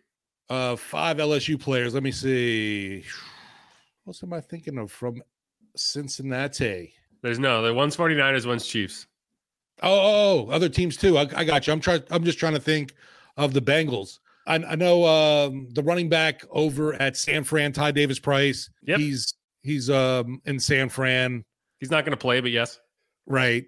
Uh, 0.51 0.77
five 0.77 1.17
LSU 1.17 1.59
players. 1.59 1.95
Let 1.95 2.03
me 2.03 2.13
see. 2.13 3.03
What 4.05 4.23
am 4.23 4.35
I 4.35 4.43
thinking 4.43 4.77
of 4.77 4.93
from 4.93 5.23
Cincinnati? 5.75 6.93
There's 7.23 7.39
no. 7.39 7.63
The 7.63 7.73
one's 7.73 7.97
49ers, 7.97 8.47
one's 8.47 8.67
Chiefs. 8.67 9.07
Oh, 9.83 9.93
oh, 9.93 10.47
oh, 10.49 10.51
other 10.51 10.69
teams 10.69 10.97
too. 10.97 11.17
I, 11.17 11.29
I, 11.35 11.45
got 11.45 11.67
you. 11.67 11.73
I'm 11.73 11.81
trying. 11.81 12.03
I'm 12.11 12.25
just 12.25 12.39
trying 12.39 12.55
to 12.55 12.61
think 12.61 12.95
of 13.37 13.55
the 13.55 13.63
Bengals. 13.63 14.19
I, 14.47 14.57
I 14.57 14.75
know 14.75 15.05
um, 15.05 15.69
the 15.73 15.83
running 15.83 16.09
back 16.09 16.43
over 16.51 16.95
at 16.95 17.17
San 17.17 17.45
Fran, 17.45 17.73
Ty 17.73 17.93
Davis 17.93 18.19
Price. 18.19 18.69
Yep. 18.83 18.99
He's 18.99 19.35
he's 19.63 19.89
um, 19.89 20.41
in 20.45 20.59
San 20.59 20.89
Fran. 20.89 21.45
He's 21.79 21.91
not 21.91 22.05
going 22.05 22.13
to 22.13 22.21
play, 22.21 22.41
but 22.41 22.51
yes, 22.51 22.81
right. 23.27 23.65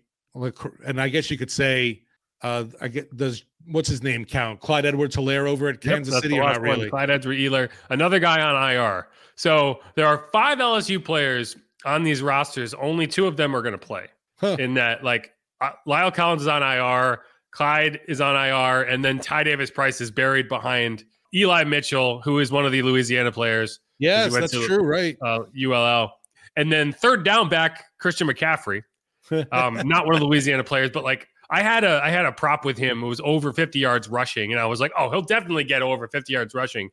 And 0.84 1.00
I 1.00 1.08
guess 1.08 1.30
you 1.30 1.38
could 1.38 1.50
say, 1.50 2.02
uh, 2.42 2.64
I 2.80 2.88
get 2.88 3.16
does 3.16 3.44
what's 3.66 3.88
his 3.88 4.02
name 4.02 4.24
count? 4.24 4.60
Clyde 4.60 4.86
Edwards 4.86 5.16
Helaire 5.16 5.48
over 5.48 5.68
at 5.68 5.80
Kansas 5.80 6.14
yep, 6.14 6.22
City, 6.22 6.38
or 6.38 6.42
not 6.42 6.60
really? 6.60 6.90
Clyde 6.90 7.10
Edwards 7.10 7.40
Helaire, 7.40 7.70
another 7.90 8.18
guy 8.18 8.40
on 8.40 8.72
IR. 8.72 9.08
So 9.34 9.80
there 9.94 10.06
are 10.06 10.26
five 10.32 10.58
LSU 10.58 11.02
players 11.02 11.56
on 11.84 12.02
these 12.02 12.22
rosters. 12.22 12.74
Only 12.74 13.06
two 13.06 13.26
of 13.26 13.36
them 13.36 13.54
are 13.56 13.62
going 13.62 13.72
to 13.72 13.78
play. 13.78 14.06
Huh. 14.36 14.56
In 14.58 14.74
that, 14.74 15.04
like 15.04 15.32
La'el 15.86 16.14
Collins 16.14 16.42
is 16.42 16.48
on 16.48 16.62
IR, 16.62 17.20
Clyde 17.52 18.00
is 18.08 18.20
on 18.20 18.34
IR, 18.34 18.82
and 18.82 19.04
then 19.04 19.18
Ty 19.18 19.44
Davis 19.44 19.70
Price 19.70 20.00
is 20.00 20.10
buried 20.10 20.48
behind 20.48 21.04
Eli 21.34 21.64
Mitchell, 21.64 22.20
who 22.22 22.38
is 22.38 22.50
one 22.50 22.66
of 22.66 22.72
the 22.72 22.82
Louisiana 22.82 23.32
players. 23.32 23.80
Yes, 23.98 24.32
that's 24.32 24.52
to, 24.52 24.66
true, 24.66 24.82
right? 24.82 25.16
Uh, 25.22 25.40
ULL, 25.56 26.12
and 26.56 26.72
then 26.72 26.92
third 26.92 27.24
down 27.24 27.48
back 27.48 27.84
Christian 27.98 28.26
McCaffrey, 28.26 28.82
um, 29.52 29.80
not 29.86 30.06
one 30.06 30.14
of 30.14 30.20
the 30.20 30.26
Louisiana 30.26 30.64
players, 30.64 30.90
but 30.90 31.04
like 31.04 31.28
I 31.50 31.62
had 31.62 31.84
a 31.84 32.00
I 32.02 32.10
had 32.10 32.24
a 32.24 32.32
prop 32.32 32.64
with 32.64 32.78
him. 32.78 33.02
It 33.02 33.06
was 33.06 33.20
over 33.22 33.52
50 33.52 33.78
yards 33.78 34.08
rushing, 34.08 34.52
and 34.52 34.60
I 34.60 34.66
was 34.66 34.80
like, 34.80 34.92
oh, 34.98 35.10
he'll 35.10 35.22
definitely 35.22 35.64
get 35.64 35.82
over 35.82 36.08
50 36.08 36.32
yards 36.32 36.54
rushing. 36.54 36.84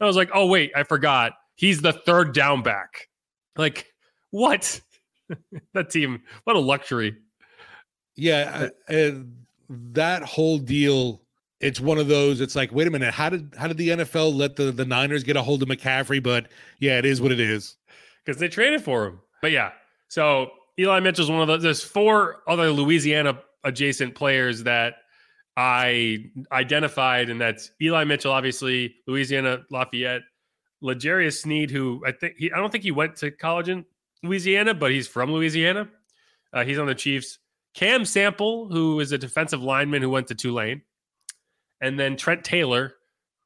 And 0.00 0.04
I 0.04 0.06
was 0.06 0.16
like, 0.16 0.30
oh 0.34 0.46
wait, 0.46 0.72
I 0.74 0.82
forgot. 0.82 1.32
He's 1.54 1.80
the 1.82 1.92
third 1.92 2.34
down 2.34 2.62
back. 2.62 3.08
Like 3.56 3.86
what? 4.30 4.80
that 5.74 5.90
team, 5.90 6.22
what 6.44 6.56
a 6.56 6.60
luxury. 6.60 7.16
Yeah, 8.16 8.68
uh, 8.88 9.10
that 9.68 10.22
whole 10.22 10.58
deal. 10.58 11.22
It's 11.60 11.80
one 11.80 11.98
of 11.98 12.08
those. 12.08 12.40
It's 12.40 12.56
like, 12.56 12.72
wait 12.72 12.86
a 12.86 12.90
minute, 12.90 13.14
how 13.14 13.30
did 13.30 13.54
how 13.58 13.68
did 13.68 13.76
the 13.76 13.88
NFL 13.88 14.34
let 14.34 14.56
the 14.56 14.72
the 14.72 14.84
Niners 14.84 15.22
get 15.24 15.36
a 15.36 15.42
hold 15.42 15.62
of 15.62 15.68
McCaffrey? 15.68 16.22
But 16.22 16.48
yeah, 16.78 16.98
it 16.98 17.04
is 17.04 17.20
what 17.20 17.32
it 17.32 17.40
is 17.40 17.76
because 18.24 18.38
they 18.40 18.48
traded 18.48 18.82
for 18.82 19.06
him. 19.06 19.20
But 19.40 19.52
yeah, 19.52 19.72
so 20.08 20.50
Eli 20.78 21.00
Mitchell's 21.00 21.30
one 21.30 21.40
of 21.40 21.48
those. 21.48 21.62
There's 21.62 21.82
four 21.82 22.42
other 22.46 22.70
Louisiana 22.70 23.38
adjacent 23.64 24.14
players 24.14 24.62
that 24.64 24.94
I 25.56 26.30
identified, 26.52 27.30
and 27.30 27.40
that's 27.40 27.70
Eli 27.80 28.04
Mitchell, 28.04 28.32
obviously 28.32 28.96
Louisiana 29.06 29.64
Lafayette, 29.70 30.22
L'Jarius 30.82 31.40
Sneed, 31.40 31.70
who 31.70 32.02
I 32.06 32.12
think 32.12 32.34
he, 32.36 32.52
I 32.52 32.58
don't 32.58 32.70
think 32.70 32.84
he 32.84 32.90
went 32.90 33.16
to 33.16 33.30
college 33.30 33.68
in 33.68 33.84
Louisiana, 34.22 34.74
but 34.74 34.90
he's 34.90 35.08
from 35.08 35.32
Louisiana. 35.32 35.88
Uh, 36.52 36.64
he's 36.64 36.78
on 36.78 36.86
the 36.86 36.94
Chiefs. 36.94 37.38
Cam 37.76 38.06
Sample, 38.06 38.68
who 38.68 39.00
is 39.00 39.12
a 39.12 39.18
defensive 39.18 39.62
lineman 39.62 40.00
who 40.02 40.08
went 40.10 40.26
to 40.28 40.34
Tulane, 40.34 40.80
and 41.80 42.00
then 42.00 42.16
Trent 42.16 42.42
Taylor, 42.42 42.94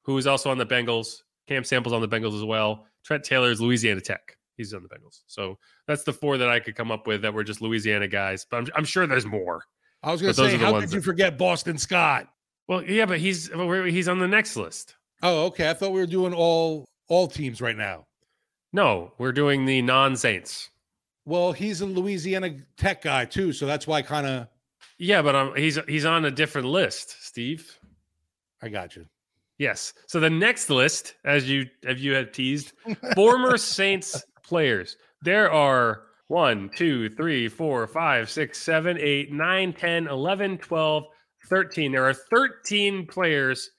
who 0.04 0.16
is 0.16 0.26
also 0.26 0.50
on 0.50 0.56
the 0.56 0.64
Bengals. 0.64 1.22
Cam 1.48 1.64
Samples 1.64 1.92
on 1.92 2.00
the 2.00 2.08
Bengals 2.08 2.36
as 2.36 2.44
well. 2.44 2.86
Trent 3.04 3.24
Taylor 3.24 3.50
is 3.50 3.60
Louisiana 3.60 4.00
Tech. 4.00 4.36
He's 4.56 4.72
on 4.72 4.82
the 4.84 4.88
Bengals. 4.88 5.22
So 5.26 5.58
that's 5.88 6.04
the 6.04 6.12
four 6.12 6.38
that 6.38 6.48
I 6.48 6.60
could 6.60 6.76
come 6.76 6.92
up 6.92 7.08
with 7.08 7.22
that 7.22 7.34
were 7.34 7.42
just 7.42 7.60
Louisiana 7.60 8.06
guys. 8.06 8.46
But 8.48 8.58
I'm, 8.58 8.66
I'm 8.76 8.84
sure 8.84 9.06
there's 9.06 9.26
more. 9.26 9.64
I 10.02 10.12
was 10.12 10.22
going 10.22 10.32
to 10.32 10.40
say, 10.40 10.56
how 10.56 10.78
could 10.78 10.92
you 10.92 11.00
that- 11.00 11.04
forget 11.04 11.36
Boston 11.36 11.76
Scott? 11.76 12.28
Well, 12.68 12.84
yeah, 12.84 13.06
but 13.06 13.18
he's 13.18 13.50
he's 13.52 14.06
on 14.06 14.20
the 14.20 14.28
next 14.28 14.54
list. 14.54 14.94
Oh, 15.24 15.46
okay. 15.46 15.68
I 15.68 15.74
thought 15.74 15.90
we 15.90 15.98
were 15.98 16.06
doing 16.06 16.32
all 16.32 16.86
all 17.08 17.26
teams 17.26 17.60
right 17.60 17.76
now. 17.76 18.06
No, 18.72 19.12
we're 19.18 19.32
doing 19.32 19.64
the 19.64 19.82
non 19.82 20.14
Saints. 20.14 20.70
Well, 21.30 21.52
he's 21.52 21.80
a 21.80 21.86
Louisiana 21.86 22.56
Tech 22.76 23.02
guy 23.02 23.24
too, 23.24 23.52
so 23.52 23.64
that's 23.64 23.86
why 23.86 24.02
kind 24.02 24.26
of 24.26 24.48
Yeah, 24.98 25.22
but 25.22 25.36
um, 25.36 25.54
he's 25.54 25.78
he's 25.86 26.04
on 26.04 26.24
a 26.24 26.30
different 26.32 26.66
list, 26.66 27.24
Steve. 27.24 27.78
I 28.60 28.68
got 28.68 28.96
you. 28.96 29.06
Yes. 29.56 29.92
So 30.08 30.18
the 30.18 30.28
next 30.28 30.70
list, 30.70 31.14
as 31.24 31.48
you 31.48 31.66
have 31.84 32.00
you 32.00 32.14
had 32.14 32.34
teased, 32.34 32.72
former 33.14 33.56
Saints 33.58 34.24
players. 34.42 34.96
There 35.22 35.52
are 35.52 36.02
1, 36.26 36.70
2, 36.74 37.10
3, 37.10 37.48
4, 37.48 37.86
5, 37.86 38.30
6, 38.30 38.58
7, 38.58 38.98
8, 38.98 39.32
9, 39.32 39.72
10, 39.72 40.06
11, 40.08 40.58
12, 40.58 41.04
13. 41.46 41.92
There 41.92 42.08
are 42.08 42.14
13 42.14 43.06
players 43.06 43.70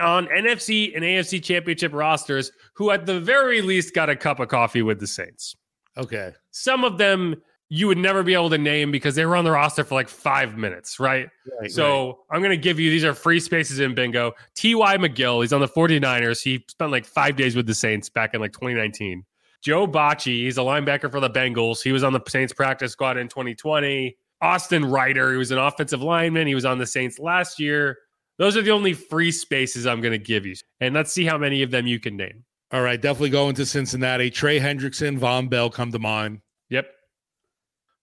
on 0.00 0.26
NFC 0.26 0.96
and 0.96 1.04
AFC 1.04 1.44
championship 1.44 1.92
rosters 1.92 2.50
who, 2.74 2.90
at 2.90 3.06
the 3.06 3.20
very 3.20 3.62
least, 3.62 3.94
got 3.94 4.10
a 4.10 4.16
cup 4.16 4.40
of 4.40 4.48
coffee 4.48 4.82
with 4.82 4.98
the 4.98 5.06
Saints. 5.06 5.54
Okay. 5.96 6.32
Some 6.50 6.84
of 6.84 6.98
them 6.98 7.36
you 7.74 7.86
would 7.86 7.96
never 7.96 8.22
be 8.22 8.34
able 8.34 8.50
to 8.50 8.58
name 8.58 8.90
because 8.90 9.14
they 9.14 9.24
were 9.24 9.34
on 9.34 9.44
the 9.44 9.50
roster 9.50 9.82
for 9.82 9.94
like 9.94 10.06
five 10.10 10.58
minutes, 10.58 11.00
right? 11.00 11.30
Right, 11.58 11.70
So 11.70 12.18
I'm 12.30 12.40
going 12.40 12.50
to 12.50 12.58
give 12.58 12.78
you 12.78 12.90
these 12.90 13.02
are 13.02 13.14
free 13.14 13.40
spaces 13.40 13.80
in 13.80 13.94
bingo. 13.94 14.32
T.Y. 14.54 14.98
McGill, 14.98 15.40
he's 15.40 15.54
on 15.54 15.62
the 15.62 15.68
49ers. 15.68 16.42
He 16.42 16.62
spent 16.68 16.92
like 16.92 17.06
five 17.06 17.34
days 17.34 17.56
with 17.56 17.66
the 17.66 17.74
Saints 17.74 18.10
back 18.10 18.34
in 18.34 18.42
like 18.42 18.52
2019. 18.52 19.24
Joe 19.62 19.86
Bachie, 19.86 20.42
he's 20.42 20.58
a 20.58 20.60
linebacker 20.60 21.10
for 21.10 21.18
the 21.18 21.30
Bengals. 21.30 21.82
He 21.82 21.92
was 21.92 22.04
on 22.04 22.12
the 22.12 22.20
Saints 22.28 22.52
practice 22.52 22.92
squad 22.92 23.16
in 23.16 23.28
2020. 23.28 24.18
Austin 24.42 24.84
Reiter, 24.84 25.32
he 25.32 25.38
was 25.38 25.50
an 25.50 25.56
offensive 25.56 26.02
lineman. 26.02 26.46
He 26.46 26.54
was 26.54 26.66
on 26.66 26.76
the 26.76 26.86
Saints 26.86 27.18
last 27.18 27.58
year. 27.58 27.96
Those 28.36 28.54
are 28.54 28.62
the 28.62 28.72
only 28.72 28.92
free 28.92 29.32
spaces 29.32 29.86
I'm 29.86 30.02
going 30.02 30.12
to 30.12 30.18
give 30.18 30.44
you. 30.44 30.56
And 30.80 30.94
let's 30.94 31.10
see 31.10 31.24
how 31.24 31.38
many 31.38 31.62
of 31.62 31.70
them 31.70 31.86
you 31.86 31.98
can 31.98 32.18
name. 32.18 32.44
All 32.72 32.80
right, 32.80 33.00
definitely 33.00 33.30
going 33.30 33.54
to 33.56 33.66
Cincinnati. 33.66 34.30
Trey 34.30 34.58
Hendrickson, 34.58 35.18
Vonn 35.18 35.50
Bell 35.50 35.68
come 35.68 35.92
to 35.92 35.98
mind. 35.98 36.40
Yep. 36.70 36.86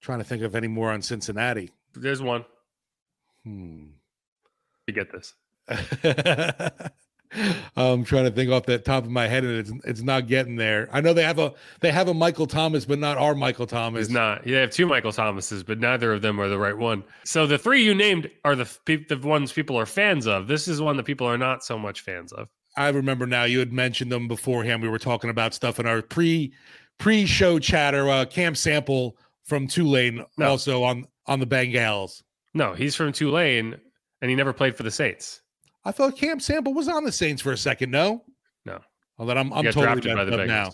Trying 0.01 0.19
to 0.19 0.23
think 0.23 0.43
of 0.43 0.55
any 0.55 0.67
more 0.67 0.91
on 0.91 1.01
Cincinnati. 1.01 1.71
There's 1.95 2.21
one. 2.21 2.45
Hmm. 3.43 3.87
You 4.87 4.93
get 4.93 5.11
this. 5.11 5.33
I'm 7.75 8.03
trying 8.05 8.25
to 8.25 8.31
think 8.31 8.51
off 8.51 8.65
the 8.65 8.79
top 8.79 9.03
of 9.05 9.09
my 9.11 9.27
head, 9.27 9.43
and 9.43 9.57
it's 9.57 9.71
it's 9.85 10.01
not 10.01 10.27
getting 10.27 10.55
there. 10.55 10.89
I 10.91 11.01
know 11.01 11.13
they 11.13 11.23
have 11.23 11.37
a 11.37 11.53
they 11.79 11.91
have 11.91 12.07
a 12.07 12.13
Michael 12.13 12.47
Thomas, 12.47 12.85
but 12.85 12.97
not 12.97 13.17
our 13.17 13.35
Michael 13.35 13.67
Thomas. 13.67 14.07
He's 14.07 14.13
not. 14.13 14.45
They 14.45 14.53
have 14.53 14.71
two 14.71 14.87
Michael 14.87 15.11
Thomases, 15.11 15.63
but 15.63 15.79
neither 15.79 16.13
of 16.13 16.23
them 16.23 16.39
are 16.39 16.47
the 16.47 16.57
right 16.57 16.75
one. 16.75 17.03
So 17.23 17.45
the 17.45 17.59
three 17.59 17.83
you 17.83 17.93
named 17.93 18.31
are 18.43 18.55
the 18.55 18.67
the 18.85 19.19
ones 19.23 19.51
people 19.53 19.77
are 19.77 19.85
fans 19.85 20.25
of. 20.25 20.47
This 20.47 20.67
is 20.67 20.81
one 20.81 20.97
that 20.97 21.05
people 21.05 21.27
are 21.27 21.37
not 21.37 21.63
so 21.63 21.77
much 21.77 22.01
fans 22.01 22.33
of. 22.33 22.49
I 22.79 22.89
remember 22.89 23.25
now. 23.27 23.43
You 23.43 23.59
had 23.59 23.73
mentioned 23.73 24.11
them 24.11 24.27
beforehand. 24.27 24.81
We 24.81 24.89
were 24.89 24.97
talking 24.99 25.29
about 25.29 25.53
stuff 25.53 25.79
in 25.79 25.85
our 25.85 26.01
pre 26.01 26.53
pre 26.97 27.25
show 27.25 27.59
chatter. 27.59 28.09
Uh, 28.09 28.25
Cam 28.25 28.55
Sample 28.55 29.17
from 29.43 29.67
Tulane, 29.67 30.23
No. 30.37 30.47
also 30.49 30.83
on 30.83 31.05
on 31.27 31.39
the 31.39 31.47
Bengals. 31.47 32.23
No, 32.53 32.73
he's 32.73 32.95
from 32.95 33.11
Tulane, 33.11 33.75
and 34.21 34.29
he 34.29 34.35
never 34.35 34.53
played 34.53 34.75
for 34.75 34.83
the 34.83 34.91
Saints. 34.91 35.41
I 35.85 35.91
thought 35.91 36.17
Cam 36.17 36.39
Sample 36.39 36.73
was 36.73 36.87
on 36.87 37.03
the 37.03 37.11
Saints 37.11 37.41
for 37.41 37.51
a 37.51 37.57
second. 37.57 37.91
No, 37.91 38.23
No. 38.65 38.79
Well, 39.17 39.27
then 39.27 39.37
I'm 39.37 39.51
I'm 39.53 39.65
totally 39.65 39.85
drafted 40.01 40.15
by 40.15 40.23
the 40.23 40.31
Bengals. 40.37 40.47
now. 40.47 40.71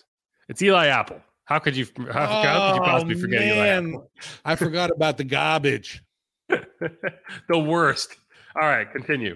It's 0.48 0.62
Eli 0.62 0.88
Apple. 0.88 1.20
How 1.46 1.60
could 1.60 1.76
you? 1.76 1.88
How, 2.12 2.26
how 2.28 2.72
could 2.72 2.76
you 2.76 2.82
possibly 2.82 3.16
Oh, 3.16 3.20
forget 3.20 3.42
Eli 3.42 3.56
man. 3.56 3.88
Apple? 3.90 4.12
I 4.46 4.56
forgot 4.56 4.92
about 4.92 5.18
the 5.18 5.24
garbage. 5.24 6.04
the 6.50 7.58
worst. 7.60 8.16
All 8.56 8.68
right, 8.68 8.90
continue. 8.92 9.36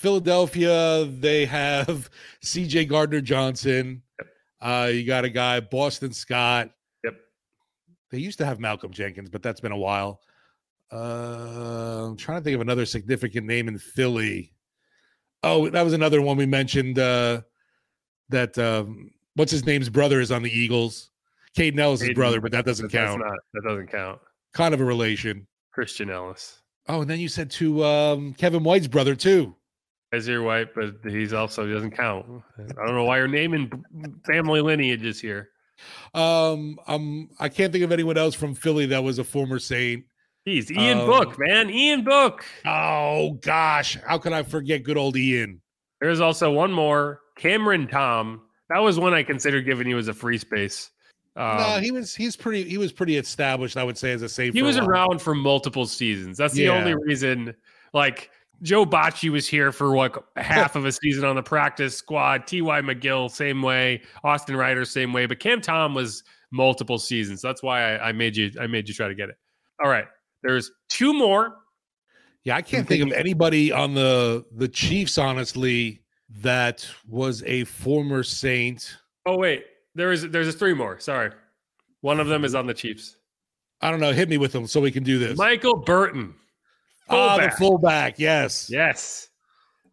Philadelphia, 0.00 1.04
they 1.04 1.44
have 1.44 2.08
CJ 2.42 2.88
Gardner 2.88 3.20
Johnson. 3.20 4.00
Uh, 4.58 4.90
you 4.90 5.04
got 5.04 5.26
a 5.26 5.28
guy, 5.28 5.60
Boston 5.60 6.10
Scott. 6.14 6.70
Yep. 7.04 7.16
They 8.10 8.16
used 8.18 8.38
to 8.38 8.46
have 8.46 8.58
Malcolm 8.58 8.92
Jenkins, 8.92 9.28
but 9.28 9.42
that's 9.42 9.60
been 9.60 9.72
a 9.72 9.76
while. 9.76 10.22
Uh, 10.90 12.06
I'm 12.08 12.16
trying 12.16 12.40
to 12.40 12.44
think 12.44 12.54
of 12.54 12.62
another 12.62 12.86
significant 12.86 13.46
name 13.46 13.68
in 13.68 13.76
Philly. 13.76 14.54
Oh, 15.42 15.68
that 15.68 15.82
was 15.82 15.92
another 15.92 16.22
one 16.22 16.38
we 16.38 16.46
mentioned. 16.46 16.98
Uh, 16.98 17.42
that 18.30 18.56
um, 18.58 19.10
what's 19.34 19.52
his 19.52 19.66
name's 19.66 19.90
brother 19.90 20.18
is 20.20 20.32
on 20.32 20.42
the 20.42 20.50
Eagles. 20.50 21.10
Kaden 21.54 21.78
Elliss' 21.78 22.00
Hayden, 22.00 22.14
brother, 22.14 22.40
but 22.40 22.52
that 22.52 22.64
doesn't 22.64 22.86
But 22.86 22.92
that's 22.92 23.10
count. 23.10 23.20
not- 23.22 23.38
that 23.52 23.62
doesn't 23.68 23.88
count. 23.88 24.18
Kind 24.54 24.72
of 24.72 24.80
a 24.80 24.84
relation. 24.84 25.46
Christian 25.74 26.08
Elliss. 26.08 26.62
Oh, 26.88 27.02
and 27.02 27.10
then 27.10 27.20
you 27.20 27.28
said 27.28 27.50
to 27.52 27.84
um, 27.84 28.32
Kevin 28.32 28.62
White's 28.64 28.88
brother 28.88 29.14
too. 29.14 29.54
Isaiah 30.14 30.42
White, 30.42 30.74
but 30.74 30.96
he's 31.10 31.32
also 31.32 31.66
he 31.66 31.72
doesn't 31.72 31.92
count. 31.92 32.26
I 32.58 32.84
don't 32.86 32.94
know 32.94 33.04
why 33.04 33.18
you're 33.18 33.28
naming 33.28 33.70
family 34.26 34.60
lineages 34.60 35.20
here. 35.20 35.50
Um, 36.14 36.78
um, 36.86 37.30
I 37.38 37.48
can't 37.48 37.72
think 37.72 37.84
of 37.84 37.92
anyone 37.92 38.18
else 38.18 38.34
from 38.34 38.54
Philly 38.54 38.86
that 38.86 39.02
was 39.02 39.18
a 39.18 39.24
former 39.24 39.58
Saint. 39.58 40.04
He's 40.44 40.70
Ian 40.70 41.00
Um, 41.00 41.06
Book, 41.06 41.38
man. 41.38 41.70
Ian 41.70 42.02
Book. 42.04 42.44
Oh 42.66 43.38
gosh, 43.42 43.96
how 44.06 44.18
could 44.18 44.32
I 44.32 44.42
forget 44.42 44.82
good 44.82 44.96
old 44.96 45.16
Ian? 45.16 45.60
There's 46.00 46.20
also 46.20 46.50
one 46.50 46.72
more, 46.72 47.20
Cameron 47.36 47.86
Tom. 47.86 48.42
That 48.70 48.78
was 48.78 48.98
one 48.98 49.12
I 49.14 49.22
considered 49.22 49.64
giving 49.64 49.86
you 49.88 49.98
as 49.98 50.08
a 50.08 50.14
free 50.14 50.38
space. 50.38 50.90
Um, 51.36 51.56
no, 51.58 51.78
he 51.80 51.90
was 51.92 52.14
he's 52.14 52.36
pretty 52.36 52.64
he 52.68 52.78
was 52.78 52.90
pretty 52.90 53.16
established, 53.16 53.76
I 53.76 53.84
would 53.84 53.96
say, 53.98 54.12
as 54.12 54.22
a 54.22 54.28
Saint. 54.28 54.54
he 54.54 54.62
was 54.62 54.76
while. 54.78 54.88
around 54.88 55.22
for 55.22 55.34
multiple 55.34 55.86
seasons. 55.86 56.36
That's 56.36 56.54
the 56.54 56.64
Yeah. 56.64 56.70
only 56.78 56.94
reason. 56.94 57.54
Like 57.92 58.30
Joe 58.62 58.84
Bachie 58.84 59.30
was 59.30 59.48
here 59.48 59.72
for 59.72 59.96
like 59.96 60.16
half 60.36 60.76
of 60.76 60.84
a 60.84 60.92
season 60.92 61.24
on 61.24 61.36
the 61.36 61.42
practice 61.42 61.96
squad. 61.96 62.46
T.Y. 62.46 62.80
McGill, 62.80 63.30
same 63.30 63.62
way. 63.62 64.02
Austin 64.24 64.56
Reiter, 64.56 64.84
same 64.84 65.12
way. 65.12 65.26
But 65.26 65.40
Cam 65.40 65.60
Tom 65.60 65.94
was 65.94 66.22
multiple 66.50 66.98
seasons. 66.98 67.40
That's 67.40 67.62
why 67.62 67.96
I, 67.96 68.08
I 68.08 68.12
made 68.12 68.36
you. 68.36 68.50
I 68.60 68.66
made 68.66 68.88
you 68.88 68.94
try 68.94 69.08
to 69.08 69.14
get 69.14 69.28
it. 69.28 69.36
All 69.82 69.90
right. 69.90 70.06
There's 70.42 70.70
two 70.88 71.12
more. 71.12 71.56
Yeah, 72.44 72.56
I 72.56 72.62
can't 72.62 72.88
think 72.88 73.02
of 73.02 73.12
anybody 73.12 73.70
on 73.70 73.94
the 73.94 74.46
the 74.56 74.68
Chiefs, 74.68 75.18
honestly, 75.18 76.02
that 76.38 76.86
was 77.06 77.42
a 77.44 77.64
former 77.64 78.22
Saint. 78.22 78.96
Oh 79.26 79.36
wait, 79.36 79.64
there 79.94 80.10
is. 80.10 80.28
There's 80.28 80.54
three 80.54 80.72
more. 80.72 80.98
Sorry. 80.98 81.32
One 82.00 82.18
of 82.18 82.28
them 82.28 82.44
is 82.46 82.54
on 82.54 82.66
the 82.66 82.72
Chiefs. 82.72 83.16
I 83.82 83.90
don't 83.90 84.00
know. 84.00 84.12
Hit 84.12 84.28
me 84.28 84.38
with 84.38 84.52
them 84.52 84.66
so 84.66 84.80
we 84.80 84.90
can 84.90 85.02
do 85.02 85.18
this. 85.18 85.36
Michael 85.36 85.76
Burton. 85.76 86.34
Ah, 87.10 87.36
the 87.36 87.42
fullback. 87.42 87.58
fullback. 87.58 88.18
Yes. 88.18 88.68
Yes. 88.70 89.28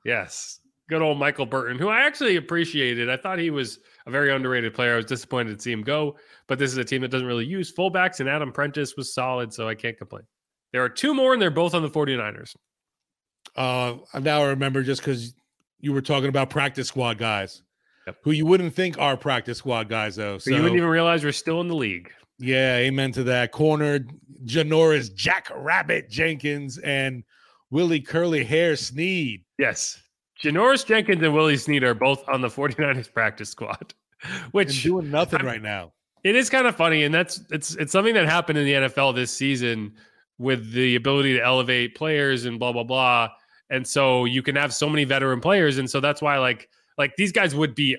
Yes. 0.06 0.60
Good 0.90 1.02
old 1.02 1.18
Michael 1.20 1.46
Burton, 1.46 1.78
who 1.78 1.90
I 1.90 2.02
actually 2.04 2.38
appreciated. 2.38 3.10
I 3.10 3.18
thought 3.18 3.40
he 3.40 3.50
was 3.50 3.80
a 4.06 4.12
very 4.12 4.32
underrated 4.34 4.74
player. 4.74 4.94
I 4.94 4.98
was 4.98 5.06
disappointed 5.06 5.58
to 5.58 5.62
see 5.62 5.72
him 5.72 5.82
go, 5.84 6.16
but 6.48 6.60
this 6.60 6.72
is 6.72 6.78
a 6.78 6.84
team 6.86 7.02
that 7.02 7.10
doesn't 7.12 7.28
really 7.28 7.46
use 7.46 7.74
fullbacks, 7.74 8.22
and 8.22 8.30
Adam 8.30 8.54
Prentice 8.54 8.96
was 8.96 9.14
solid, 9.14 9.52
so 9.54 9.68
I 9.68 9.76
can't 9.76 9.98
complain. 9.98 10.24
There 10.72 10.84
are 10.84 10.90
two 10.90 11.14
more, 11.14 11.34
and 11.34 11.42
they're 11.42 11.52
both 11.52 11.74
on 11.74 11.82
the 11.82 11.90
49ers. 11.90 12.56
Uh, 13.56 13.96
now 14.20 14.44
I 14.44 14.48
remember 14.50 14.82
just 14.84 15.02
because 15.02 15.34
you 15.80 15.92
were 15.94 16.02
talking 16.02 16.30
about 16.30 16.50
practice 16.50 16.88
squad 16.88 17.18
guys, 17.18 17.64
Yep. 18.06 18.18
who 18.24 18.32
you 18.32 18.46
wouldn't 18.46 18.74
think 18.74 18.98
are 18.98 19.18
practice 19.18 19.58
squad 19.58 19.90
guys 19.90 20.16
though. 20.16 20.38
So 20.38 20.52
So 20.52 20.56
you 20.56 20.62
wouldn't 20.62 20.78
even 20.78 20.90
realize 20.90 21.24
we're 21.24 21.32
still 21.34 21.60
in 21.62 21.68
the 21.68 21.76
league. 21.76 22.12
Yeah, 22.40 22.76
amen 22.78 23.12
to 23.14 23.24
that. 23.26 23.52
Corner 23.52 24.00
Janoris 24.46 25.14
Jack 25.14 25.50
Rabbit 25.56 26.10
Jenkins 26.10 26.78
and 26.80 27.24
Willie 27.72 28.00
Curly 28.02 28.44
Hair 28.44 28.76
Snead. 28.76 29.44
Yes. 29.58 30.02
Janoris 30.44 30.86
Jenkins 30.86 31.24
and 31.24 31.34
Willie 31.34 31.58
Snead 31.58 31.84
are 31.84 31.96
both 31.96 32.24
on 32.30 32.42
the 32.42 32.48
49ers 32.48 33.12
practice 33.12 33.50
squad, 33.50 33.94
And 34.24 34.44
which 34.52 34.84
doing 34.84 35.10
nothing 35.10 35.40
I'm- 35.40 35.48
right 35.48 35.62
now. 35.62 35.94
It 36.24 36.36
is 36.36 36.50
kind 36.50 36.68
of 36.68 36.76
funny, 36.76 37.04
and 37.04 37.14
that's 37.14 37.42
it's 37.52 37.76
it's 37.76 37.92
something 37.92 38.14
that 38.16 38.26
happened 38.26 38.58
in 38.58 38.66
the 38.66 38.74
NFL 38.90 39.16
this 39.16 39.32
season 39.32 39.94
with 40.38 40.72
the 40.74 40.96
ability 40.96 41.34
to 41.38 41.42
elevate 41.44 41.96
players 41.96 42.46
and 42.46 42.60
blah 42.60 42.74
blah 42.74 42.84
blah. 42.84 43.30
And 43.70 43.88
so 43.88 44.26
you 44.26 44.42
can 44.42 44.56
have 44.56 44.74
so 44.74 44.90
many 44.90 45.06
veteran 45.06 45.40
players, 45.40 45.78
and 45.78 45.90
so 45.90 46.00
that's 46.02 46.22
why 46.22 46.38
like 46.40 46.70
like 46.98 47.16
these 47.16 47.32
guys 47.32 47.56
would 47.56 47.76
be 47.76 47.96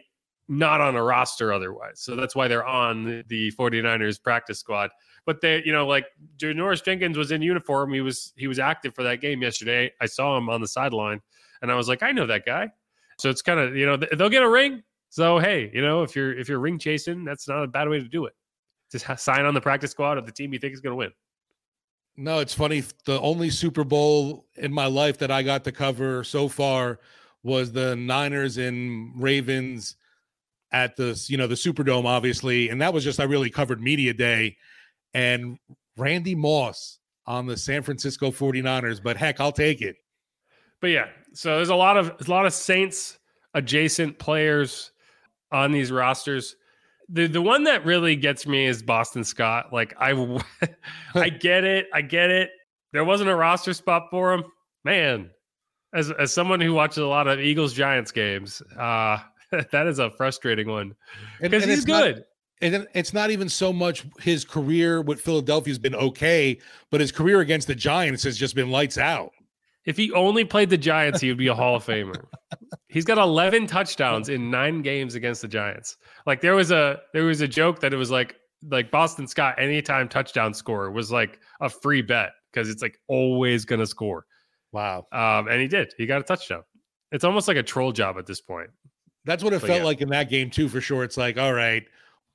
not 0.48 0.80
on 0.80 0.96
a 0.96 1.02
roster 1.02 1.52
otherwise. 1.52 2.00
So 2.00 2.16
that's 2.16 2.34
why 2.34 2.48
they're 2.48 2.66
on 2.66 3.04
the, 3.04 3.24
the 3.28 3.52
49ers 3.52 4.22
practice 4.22 4.58
squad. 4.58 4.90
But 5.26 5.40
they, 5.42 5.62
you 5.64 5.72
know, 5.72 5.86
like 5.86 6.06
Janoris 6.38 6.82
Jenkins 6.82 7.18
was 7.18 7.30
in 7.32 7.42
uniform. 7.42 7.92
He 7.92 8.00
was 8.00 8.32
he 8.36 8.48
was 8.48 8.58
active 8.58 8.94
for 8.94 9.02
that 9.02 9.20
game 9.20 9.42
yesterday. 9.42 9.92
I 10.00 10.06
saw 10.06 10.38
him 10.38 10.48
on 10.48 10.62
the 10.62 10.68
sideline, 10.68 11.20
and 11.60 11.70
I 11.70 11.74
was 11.74 11.86
like, 11.86 12.02
I 12.02 12.12
know 12.12 12.26
that 12.26 12.46
guy. 12.46 12.70
So 13.18 13.28
it's 13.28 13.42
kind 13.42 13.60
of 13.60 13.76
you 13.76 13.84
know 13.84 13.98
th- 13.98 14.12
they'll 14.12 14.30
get 14.30 14.42
a 14.42 14.48
ring. 14.48 14.82
So 15.10 15.38
hey, 15.38 15.70
you 15.74 15.82
know 15.82 16.02
if 16.02 16.16
you're 16.16 16.32
if 16.32 16.48
you're 16.48 16.60
ring 16.60 16.78
chasing, 16.78 17.24
that's 17.24 17.46
not 17.46 17.62
a 17.62 17.66
bad 17.66 17.88
way 17.90 17.98
to 17.98 18.08
do 18.08 18.24
it. 18.24 18.32
Just 18.90 19.06
sign 19.22 19.44
on 19.44 19.52
the 19.52 19.60
practice 19.60 19.90
squad 19.90 20.16
of 20.16 20.24
the 20.24 20.32
team 20.32 20.54
you 20.54 20.58
think 20.58 20.72
is 20.72 20.80
going 20.80 20.92
to 20.92 20.96
win. 20.96 21.10
No, 22.16 22.38
it's 22.38 22.54
funny. 22.54 22.82
The 23.04 23.20
only 23.20 23.50
Super 23.50 23.84
Bowl 23.84 24.46
in 24.56 24.72
my 24.72 24.86
life 24.86 25.18
that 25.18 25.30
I 25.30 25.42
got 25.42 25.62
to 25.64 25.72
cover 25.72 26.24
so 26.24 26.48
far 26.48 27.00
was 27.44 27.70
the 27.70 27.94
Niners 27.94 28.56
and 28.56 29.12
Ravens 29.14 29.96
at 30.72 30.96
the 30.96 31.22
you 31.28 31.36
know 31.36 31.46
the 31.46 31.54
Superdome, 31.54 32.04
obviously, 32.04 32.68
and 32.68 32.80
that 32.80 32.92
was 32.92 33.04
just 33.04 33.20
I 33.20 33.24
really 33.24 33.50
covered 33.50 33.80
media 33.80 34.12
day, 34.12 34.56
and 35.14 35.58
Randy 35.96 36.34
Moss 36.34 36.98
on 37.26 37.46
the 37.46 37.56
San 37.56 37.82
Francisco 37.82 38.30
49ers. 38.30 39.02
But 39.02 39.16
heck, 39.16 39.40
I'll 39.40 39.52
take 39.52 39.82
it. 39.82 39.96
But 40.80 40.88
yeah, 40.88 41.06
so 41.34 41.56
there's 41.56 41.68
a 41.68 41.74
lot 41.74 41.96
of 41.96 42.14
a 42.26 42.30
lot 42.30 42.46
of 42.46 42.52
Saints 42.52 43.18
adjacent 43.54 44.18
players 44.18 44.92
on 45.52 45.72
these 45.72 45.90
rosters. 45.90 46.56
The 47.08 47.26
the 47.26 47.42
one 47.42 47.64
that 47.64 47.84
really 47.84 48.16
gets 48.16 48.46
me 48.46 48.66
is 48.66 48.82
Boston 48.82 49.24
Scott. 49.24 49.72
Like 49.72 49.94
I 49.98 50.12
I 51.14 51.28
get 51.40 51.64
it. 51.64 51.86
I 51.92 52.02
get 52.02 52.30
it. 52.30 52.50
There 52.92 53.04
wasn't 53.04 53.30
a 53.30 53.34
roster 53.34 53.74
spot 53.74 54.04
for 54.10 54.32
him. 54.32 54.44
Man, 54.84 55.30
as 55.94 56.10
as 56.12 56.32
someone 56.32 56.60
who 56.60 56.74
watches 56.74 56.98
a 56.98 57.06
lot 57.06 57.26
of 57.26 57.40
Eagles 57.40 57.72
Giants 57.72 58.12
games, 58.12 58.62
uh 58.78 59.18
that 59.72 59.86
is 59.86 59.98
a 59.98 60.10
frustrating 60.10 60.68
one 60.68 60.94
because 61.40 61.64
he's 61.64 61.84
good. 61.84 62.16
Not, 62.16 62.24
and 62.60 62.88
it's 62.94 63.14
not 63.14 63.30
even 63.30 63.48
so 63.48 63.72
much 63.72 64.04
his 64.20 64.44
career 64.44 65.00
with 65.00 65.20
Philadelphia 65.20 65.70
has 65.70 65.78
been 65.78 65.94
okay, 65.94 66.58
but 66.90 67.00
his 67.00 67.12
career 67.12 67.40
against 67.40 67.66
the 67.66 67.74
Giants 67.74 68.24
has 68.24 68.36
just 68.36 68.54
been 68.54 68.70
lights 68.70 68.98
out. 68.98 69.30
If 69.84 69.96
he 69.96 70.12
only 70.12 70.44
played 70.44 70.68
the 70.68 70.76
Giants, 70.76 71.20
he 71.20 71.28
would 71.28 71.38
be 71.38 71.46
a 71.46 71.54
Hall 71.54 71.76
of 71.76 71.84
Famer. 71.84 72.26
He's 72.88 73.04
got 73.04 73.16
11 73.16 73.66
touchdowns 73.66 74.28
in 74.28 74.50
9 74.50 74.82
games 74.82 75.14
against 75.14 75.40
the 75.40 75.48
Giants. 75.48 75.96
Like 76.26 76.40
there 76.40 76.54
was 76.54 76.70
a 76.70 77.00
there 77.14 77.24
was 77.24 77.40
a 77.40 77.48
joke 77.48 77.80
that 77.80 77.94
it 77.94 77.96
was 77.96 78.10
like 78.10 78.36
like 78.70 78.90
Boston 78.90 79.26
Scott 79.26 79.54
anytime 79.58 80.08
touchdown 80.08 80.52
score 80.52 80.90
was 80.90 81.10
like 81.10 81.38
a 81.60 81.70
free 81.70 82.02
bet 82.02 82.32
because 82.52 82.68
it's 82.68 82.82
like 82.82 82.98
always 83.06 83.64
going 83.64 83.80
to 83.80 83.86
score. 83.86 84.26
Wow. 84.72 85.06
Um 85.12 85.48
and 85.48 85.60
he 85.60 85.68
did. 85.68 85.94
He 85.96 86.06
got 86.06 86.20
a 86.20 86.24
touchdown. 86.24 86.64
It's 87.12 87.24
almost 87.24 87.48
like 87.48 87.56
a 87.56 87.62
troll 87.62 87.92
job 87.92 88.18
at 88.18 88.26
this 88.26 88.40
point. 88.40 88.68
That's 89.28 89.44
what 89.44 89.52
it 89.52 89.60
felt 89.60 89.80
yeah. 89.80 89.84
like 89.84 90.00
in 90.00 90.08
that 90.08 90.30
game 90.30 90.50
too 90.50 90.68
for 90.68 90.80
sure. 90.80 91.04
It's 91.04 91.16
like, 91.16 91.38
all 91.38 91.52
right, 91.52 91.84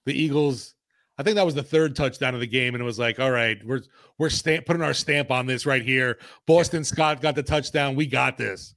the 0.05 0.13
Eagles 0.13 0.75
I 1.17 1.23
think 1.23 1.35
that 1.35 1.45
was 1.45 1.55
the 1.55 1.63
third 1.63 1.95
touchdown 1.95 2.33
of 2.33 2.39
the 2.39 2.47
game, 2.47 2.73
and 2.73 2.81
it 2.81 2.85
was 2.85 2.97
like, 2.97 3.19
all 3.19 3.31
right, 3.31 3.63
we're 3.63 3.81
we're 4.17 4.29
stamp, 4.29 4.65
putting 4.65 4.81
our 4.81 4.93
stamp 4.93 5.29
on 5.29 5.45
this 5.45 5.65
right 5.65 5.83
here. 5.83 6.17
Boston 6.47 6.79
yeah. 6.79 6.85
Scott 6.85 7.21
got 7.21 7.35
the 7.35 7.43
touchdown. 7.43 7.95
We 7.95 8.07
got 8.07 8.37
this. 8.37 8.73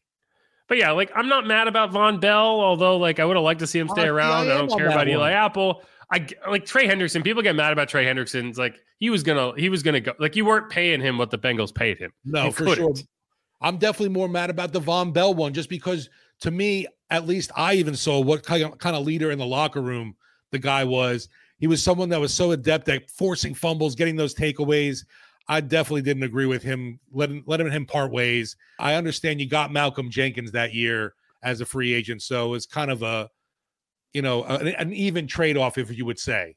But 0.69 0.79
yeah, 0.79 0.91
like 0.91 1.11
I'm 1.14 1.29
not 1.29 1.47
mad 1.47 1.69
about 1.69 1.93
Vonn 1.93 2.21
Bell, 2.21 2.61
although 2.61 2.99
like 2.99 3.21
I 3.21 3.25
would 3.25 3.37
have 3.37 3.45
liked 3.45 3.61
to 3.61 3.67
see 3.67 3.79
him 3.79 3.89
stay 3.89 4.07
around. 4.07 4.49
I, 4.49 4.55
I 4.55 4.59
don't 4.59 4.69
care 4.69 4.87
about 4.87 4.99
one. 4.99 5.09
Eli 5.09 5.33
Apple. 5.33 5.83
I 6.11 6.27
like 6.49 6.67
Trey 6.67 6.87
Hendrickson. 6.87 7.25
People 7.25 7.43
get 7.43 7.57
mad 7.57 7.73
about 7.73 7.89
Trey 7.89 8.05
Hendrickson. 8.05 8.49
It's 8.49 8.59
like 8.59 8.81
he 8.99 9.09
was 9.09 9.23
gonna 9.23 9.53
he 9.57 9.69
was 9.69 9.83
gonna 9.83 10.01
go. 10.01 10.12
Like 10.19 10.37
you 10.37 10.45
weren't 10.45 10.69
paying 10.69 11.01
him 11.01 11.19
what 11.19 11.31
the 11.31 11.39
Bengals 11.39 11.75
paid 11.75 11.99
him. 11.99 12.12
No, 12.25 12.47
you 12.47 12.53
for 12.53 12.64
couldn't. 12.64 12.97
sure. 12.97 13.07
I'm 13.62 13.79
definitely 13.79 14.11
more 14.11 14.29
mad 14.29 14.51
about 14.51 14.73
the 14.73 14.81
Vonn 14.81 15.12
Bell 15.14 15.33
one, 15.33 15.55
just 15.55 15.71
because 15.71 16.11
to 16.41 16.51
me, 16.51 16.87
at 17.11 17.26
least 17.26 17.51
I 17.57 17.74
even 17.74 17.97
saw 17.97 18.20
what 18.20 18.43
kind 18.43 18.64
of, 18.64 19.07
leader 19.07 19.30
in 19.30 19.39
the 19.39 19.47
locker 19.47 19.80
room 19.80 20.16
the 20.51 20.59
guy 20.59 20.84
was 20.84 21.28
he 21.59 21.66
was 21.66 21.82
someone 21.82 22.09
that 22.11 22.20
was 22.20 22.34
so 22.34 22.53
adept 22.53 22.89
at 22.89 23.11
forcing 23.11 23.55
fumbles, 23.55 23.95
getting 23.95 24.16
those 24.16 24.34
takeaways. 24.34 25.05
I 25.49 25.61
definitely 25.61 26.03
didn't 26.03 26.24
agree 26.24 26.47
with 26.47 26.62
him 26.62 26.99
letting 27.12 27.43
letting 27.47 27.70
him 27.70 27.87
part 27.87 28.11
ways. 28.11 28.57
I 28.78 28.95
understand 28.95 29.41
you 29.41 29.49
got 29.49 29.72
Malcolm 29.72 30.11
Jenkins 30.11 30.53
that 30.53 30.74
year 30.74 31.14
as 31.43 31.61
a 31.61 31.66
free 31.66 31.95
agent, 31.95 32.22
so 32.22 32.55
it's 32.55 32.66
kind 32.66 32.91
of 32.91 33.03
a 33.03 33.30
you 34.12 34.22
know 34.22 34.45
an, 34.45 34.68
an 34.68 34.93
even 34.93 35.26
trade 35.26 35.57
off, 35.57 35.78
if 35.78 35.97
you 35.97 36.05
would 36.05 36.18
say. 36.18 36.57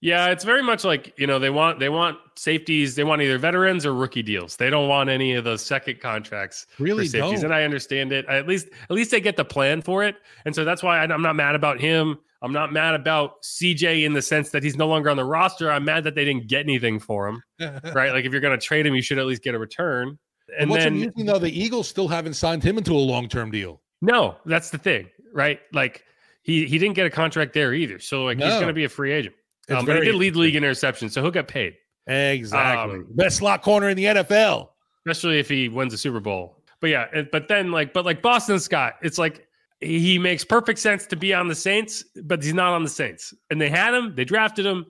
Yeah, 0.00 0.28
it's 0.28 0.44
very 0.44 0.62
much 0.62 0.84
like 0.84 1.14
you 1.18 1.26
know 1.26 1.38
they 1.38 1.50
want 1.50 1.80
they 1.80 1.88
want 1.88 2.18
safeties. 2.36 2.94
They 2.94 3.04
want 3.04 3.22
either 3.22 3.38
veterans 3.38 3.86
or 3.86 3.94
rookie 3.94 4.22
deals. 4.22 4.56
They 4.56 4.68
don't 4.68 4.88
want 4.88 5.08
any 5.08 5.34
of 5.34 5.44
those 5.44 5.64
second 5.64 6.00
contracts. 6.00 6.66
Really, 6.78 7.06
safeties, 7.06 7.40
don't. 7.40 7.46
and 7.46 7.54
I 7.54 7.64
understand 7.64 8.12
it. 8.12 8.26
At 8.26 8.46
least 8.46 8.68
at 8.90 8.90
least 8.90 9.10
they 9.10 9.20
get 9.20 9.36
the 9.36 9.44
plan 9.44 9.80
for 9.80 10.04
it, 10.04 10.16
and 10.44 10.54
so 10.54 10.64
that's 10.64 10.82
why 10.82 10.98
I'm 10.98 11.22
not 11.22 11.34
mad 11.34 11.54
about 11.54 11.80
him. 11.80 12.18
I'm 12.42 12.52
not 12.52 12.72
mad 12.72 12.94
about 12.94 13.42
CJ 13.42 14.04
in 14.04 14.12
the 14.12 14.20
sense 14.20 14.50
that 14.50 14.62
he's 14.62 14.76
no 14.76 14.86
longer 14.86 15.08
on 15.08 15.16
the 15.16 15.24
roster. 15.24 15.70
I'm 15.70 15.84
mad 15.84 16.04
that 16.04 16.14
they 16.14 16.24
didn't 16.24 16.48
get 16.48 16.60
anything 16.60 17.00
for 17.00 17.26
him, 17.26 17.42
right? 17.94 18.12
Like 18.12 18.26
if 18.26 18.32
you're 18.32 18.42
going 18.42 18.58
to 18.58 18.64
trade 18.64 18.86
him, 18.86 18.94
you 18.94 19.02
should 19.02 19.18
at 19.18 19.26
least 19.26 19.42
get 19.42 19.54
a 19.54 19.58
return. 19.58 20.18
And 20.58 20.70
what's 20.70 20.84
then, 20.84 20.92
amusing 20.92 21.26
though, 21.26 21.38
the 21.38 21.50
Eagles 21.50 21.88
still 21.88 22.08
haven't 22.08 22.34
signed 22.34 22.62
him 22.62 22.78
into 22.78 22.92
a 22.92 23.00
long 23.00 23.28
term 23.28 23.50
deal. 23.50 23.80
No, 24.02 24.36
that's 24.44 24.70
the 24.70 24.78
thing, 24.78 25.08
right? 25.32 25.58
Like 25.72 26.04
he 26.42 26.66
he 26.66 26.78
didn't 26.78 26.94
get 26.94 27.06
a 27.06 27.10
contract 27.10 27.54
there 27.54 27.72
either, 27.72 27.98
so 27.98 28.24
like 28.24 28.36
no. 28.38 28.46
he's 28.46 28.54
going 28.56 28.68
to 28.68 28.74
be 28.74 28.84
a 28.84 28.88
free 28.88 29.12
agent. 29.12 29.34
Um, 29.68 29.84
but 29.84 29.96
he 29.96 30.04
did 30.04 30.14
lead 30.14 30.36
league 30.36 30.54
in 30.54 30.62
interceptions, 30.62 31.12
so 31.12 31.22
he'll 31.22 31.30
get 31.30 31.48
paid. 31.48 31.74
Exactly, 32.06 32.98
um, 33.00 33.06
best 33.10 33.38
slot 33.38 33.62
corner 33.62 33.88
in 33.88 33.96
the 33.96 34.04
NFL, 34.04 34.68
especially 35.04 35.38
if 35.38 35.48
he 35.48 35.68
wins 35.68 35.92
the 35.92 35.98
Super 35.98 36.20
Bowl. 36.20 36.62
But 36.80 36.90
yeah, 36.90 37.22
but 37.32 37.48
then 37.48 37.72
like, 37.72 37.92
but 37.92 38.04
like 38.04 38.22
Boston 38.22 38.60
Scott, 38.60 38.94
it's 39.02 39.18
like 39.18 39.46
he 39.80 40.18
makes 40.18 40.44
perfect 40.44 40.78
sense 40.78 41.06
to 41.06 41.16
be 41.16 41.34
on 41.34 41.48
the 41.48 41.54
Saints, 41.54 42.04
but 42.24 42.42
he's 42.42 42.54
not 42.54 42.72
on 42.72 42.82
the 42.82 42.88
Saints. 42.88 43.34
And 43.50 43.60
they 43.60 43.68
had 43.68 43.92
him, 43.92 44.14
they 44.14 44.24
drafted 44.24 44.64
him, 44.64 44.86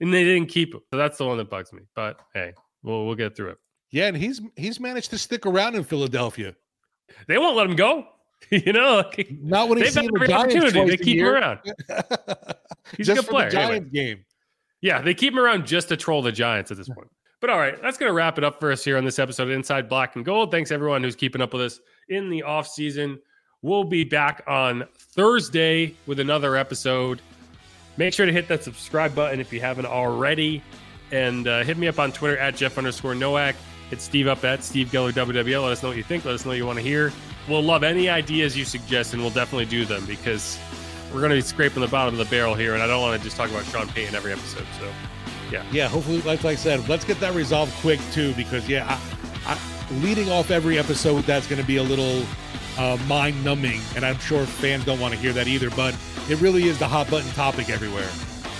and 0.00 0.12
they 0.12 0.24
didn't 0.24 0.48
keep 0.48 0.74
him. 0.74 0.80
So 0.92 0.96
that's 0.98 1.18
the 1.18 1.26
one 1.26 1.36
that 1.38 1.50
bugs 1.50 1.72
me. 1.72 1.82
But 1.94 2.20
hey, 2.32 2.52
we'll 2.82 3.06
we'll 3.06 3.14
get 3.16 3.36
through 3.36 3.50
it. 3.50 3.58
Yeah, 3.90 4.06
and 4.06 4.16
he's 4.16 4.40
he's 4.56 4.78
managed 4.78 5.10
to 5.10 5.18
stick 5.18 5.46
around 5.46 5.74
in 5.74 5.84
Philadelphia. 5.84 6.54
They 7.26 7.38
won't 7.38 7.56
let 7.56 7.68
him 7.68 7.76
go. 7.76 8.06
you 8.50 8.72
know, 8.72 8.96
like, 8.96 9.30
not 9.40 9.68
when 9.68 9.78
he's 9.78 9.94
the 9.94 10.26
Giants 10.28 10.72
They 10.72 10.96
keep 10.96 11.18
him 11.18 11.26
around. 11.26 11.60
He's 12.96 13.08
a 13.08 13.14
good 13.14 13.26
player. 13.26 13.48
Giants 13.48 13.70
anyway. 13.76 13.90
game. 13.90 14.24
Yeah, 14.80 15.00
they 15.00 15.14
keep 15.14 15.32
him 15.32 15.38
around 15.38 15.66
just 15.66 15.88
to 15.88 15.96
troll 15.96 16.22
the 16.22 16.32
Giants 16.32 16.70
at 16.70 16.76
this 16.76 16.88
point. 16.88 17.08
But 17.40 17.50
all 17.50 17.58
right, 17.58 17.80
that's 17.80 17.96
going 17.96 18.10
to 18.10 18.12
wrap 18.12 18.38
it 18.38 18.44
up 18.44 18.60
for 18.60 18.70
us 18.70 18.84
here 18.84 18.96
on 18.96 19.04
this 19.04 19.18
episode 19.18 19.44
of 19.44 19.50
Inside 19.50 19.88
Black 19.88 20.16
and 20.16 20.24
Gold. 20.24 20.50
Thanks 20.50 20.70
everyone 20.70 21.02
who's 21.02 21.16
keeping 21.16 21.40
up 21.40 21.52
with 21.52 21.62
us 21.62 21.80
in 22.08 22.28
the 22.28 22.42
off 22.42 22.68
season. 22.68 23.18
We'll 23.62 23.84
be 23.84 24.04
back 24.04 24.42
on 24.46 24.84
Thursday 24.96 25.94
with 26.06 26.20
another 26.20 26.56
episode. 26.56 27.22
Make 27.96 28.12
sure 28.14 28.26
to 28.26 28.32
hit 28.32 28.48
that 28.48 28.64
subscribe 28.64 29.14
button 29.14 29.40
if 29.40 29.52
you 29.52 29.60
haven't 29.60 29.86
already. 29.86 30.62
And 31.10 31.46
uh, 31.46 31.62
hit 31.62 31.78
me 31.78 31.88
up 31.88 31.98
on 31.98 32.10
Twitter 32.10 32.38
at 32.38 32.56
Jeff 32.56 32.78
underscore 32.78 33.14
Nowak. 33.14 33.54
Hit 33.90 34.00
Steve 34.00 34.26
up 34.26 34.44
at 34.44 34.64
Steve 34.64 34.88
Geller 34.88 35.12
WWL. 35.12 35.62
Let 35.62 35.72
us 35.72 35.82
know 35.82 35.90
what 35.90 35.98
you 35.98 36.02
think. 36.02 36.24
Let 36.24 36.34
us 36.34 36.44
know 36.44 36.50
what 36.50 36.56
you 36.58 36.66
want 36.66 36.78
to 36.78 36.84
hear. 36.84 37.12
We'll 37.48 37.62
love 37.62 37.82
any 37.82 38.08
ideas 38.08 38.56
you 38.56 38.64
suggest, 38.64 39.12
and 39.12 39.22
we'll 39.22 39.32
definitely 39.32 39.66
do 39.66 39.84
them 39.84 40.04
because 40.06 40.58
we're 41.12 41.20
going 41.20 41.30
to 41.30 41.36
be 41.36 41.42
scraping 41.42 41.82
the 41.82 41.88
bottom 41.88 42.14
of 42.14 42.18
the 42.18 42.30
barrel 42.30 42.54
here. 42.54 42.74
And 42.74 42.82
I 42.82 42.86
don't 42.86 43.02
want 43.02 43.20
to 43.20 43.24
just 43.24 43.36
talk 43.36 43.50
about 43.50 43.64
Sean 43.66 43.88
Payton 43.88 44.14
every 44.14 44.32
episode. 44.32 44.66
So, 44.78 44.88
yeah. 45.50 45.64
Yeah, 45.72 45.88
hopefully, 45.88 46.22
like 46.22 46.44
I 46.44 46.54
said, 46.54 46.88
let's 46.88 47.04
get 47.04 47.18
that 47.20 47.34
resolved 47.34 47.72
quick, 47.80 48.00
too, 48.12 48.32
because, 48.34 48.68
yeah, 48.68 48.98
I, 49.46 49.54
I, 49.54 49.94
leading 50.02 50.30
off 50.30 50.50
every 50.50 50.78
episode, 50.78 51.24
that's 51.24 51.46
going 51.46 51.60
to 51.60 51.66
be 51.66 51.76
a 51.76 51.82
little 51.82 52.24
uh, 52.78 52.96
mind 53.06 53.44
numbing. 53.44 53.80
And 53.96 54.06
I'm 54.06 54.18
sure 54.18 54.46
fans 54.46 54.84
don't 54.84 55.00
want 55.00 55.12
to 55.12 55.20
hear 55.20 55.32
that 55.32 55.48
either, 55.48 55.70
but 55.70 55.96
it 56.30 56.40
really 56.40 56.64
is 56.64 56.78
the 56.78 56.88
hot 56.88 57.10
button 57.10 57.30
topic 57.32 57.70
everywhere. 57.70 58.08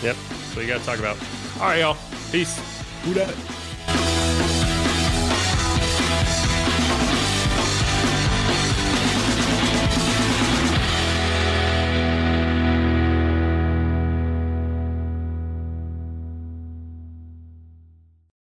Yep. 0.03 0.16
So 0.53 0.61
you 0.61 0.66
got 0.66 0.80
to 0.80 0.85
talk 0.85 0.99
about. 0.99 1.16
All 1.61 1.68
right, 1.68 1.80
y'all. 1.80 1.97
Peace. 2.30 2.61
Who 3.05 3.14
dat? 3.14 3.35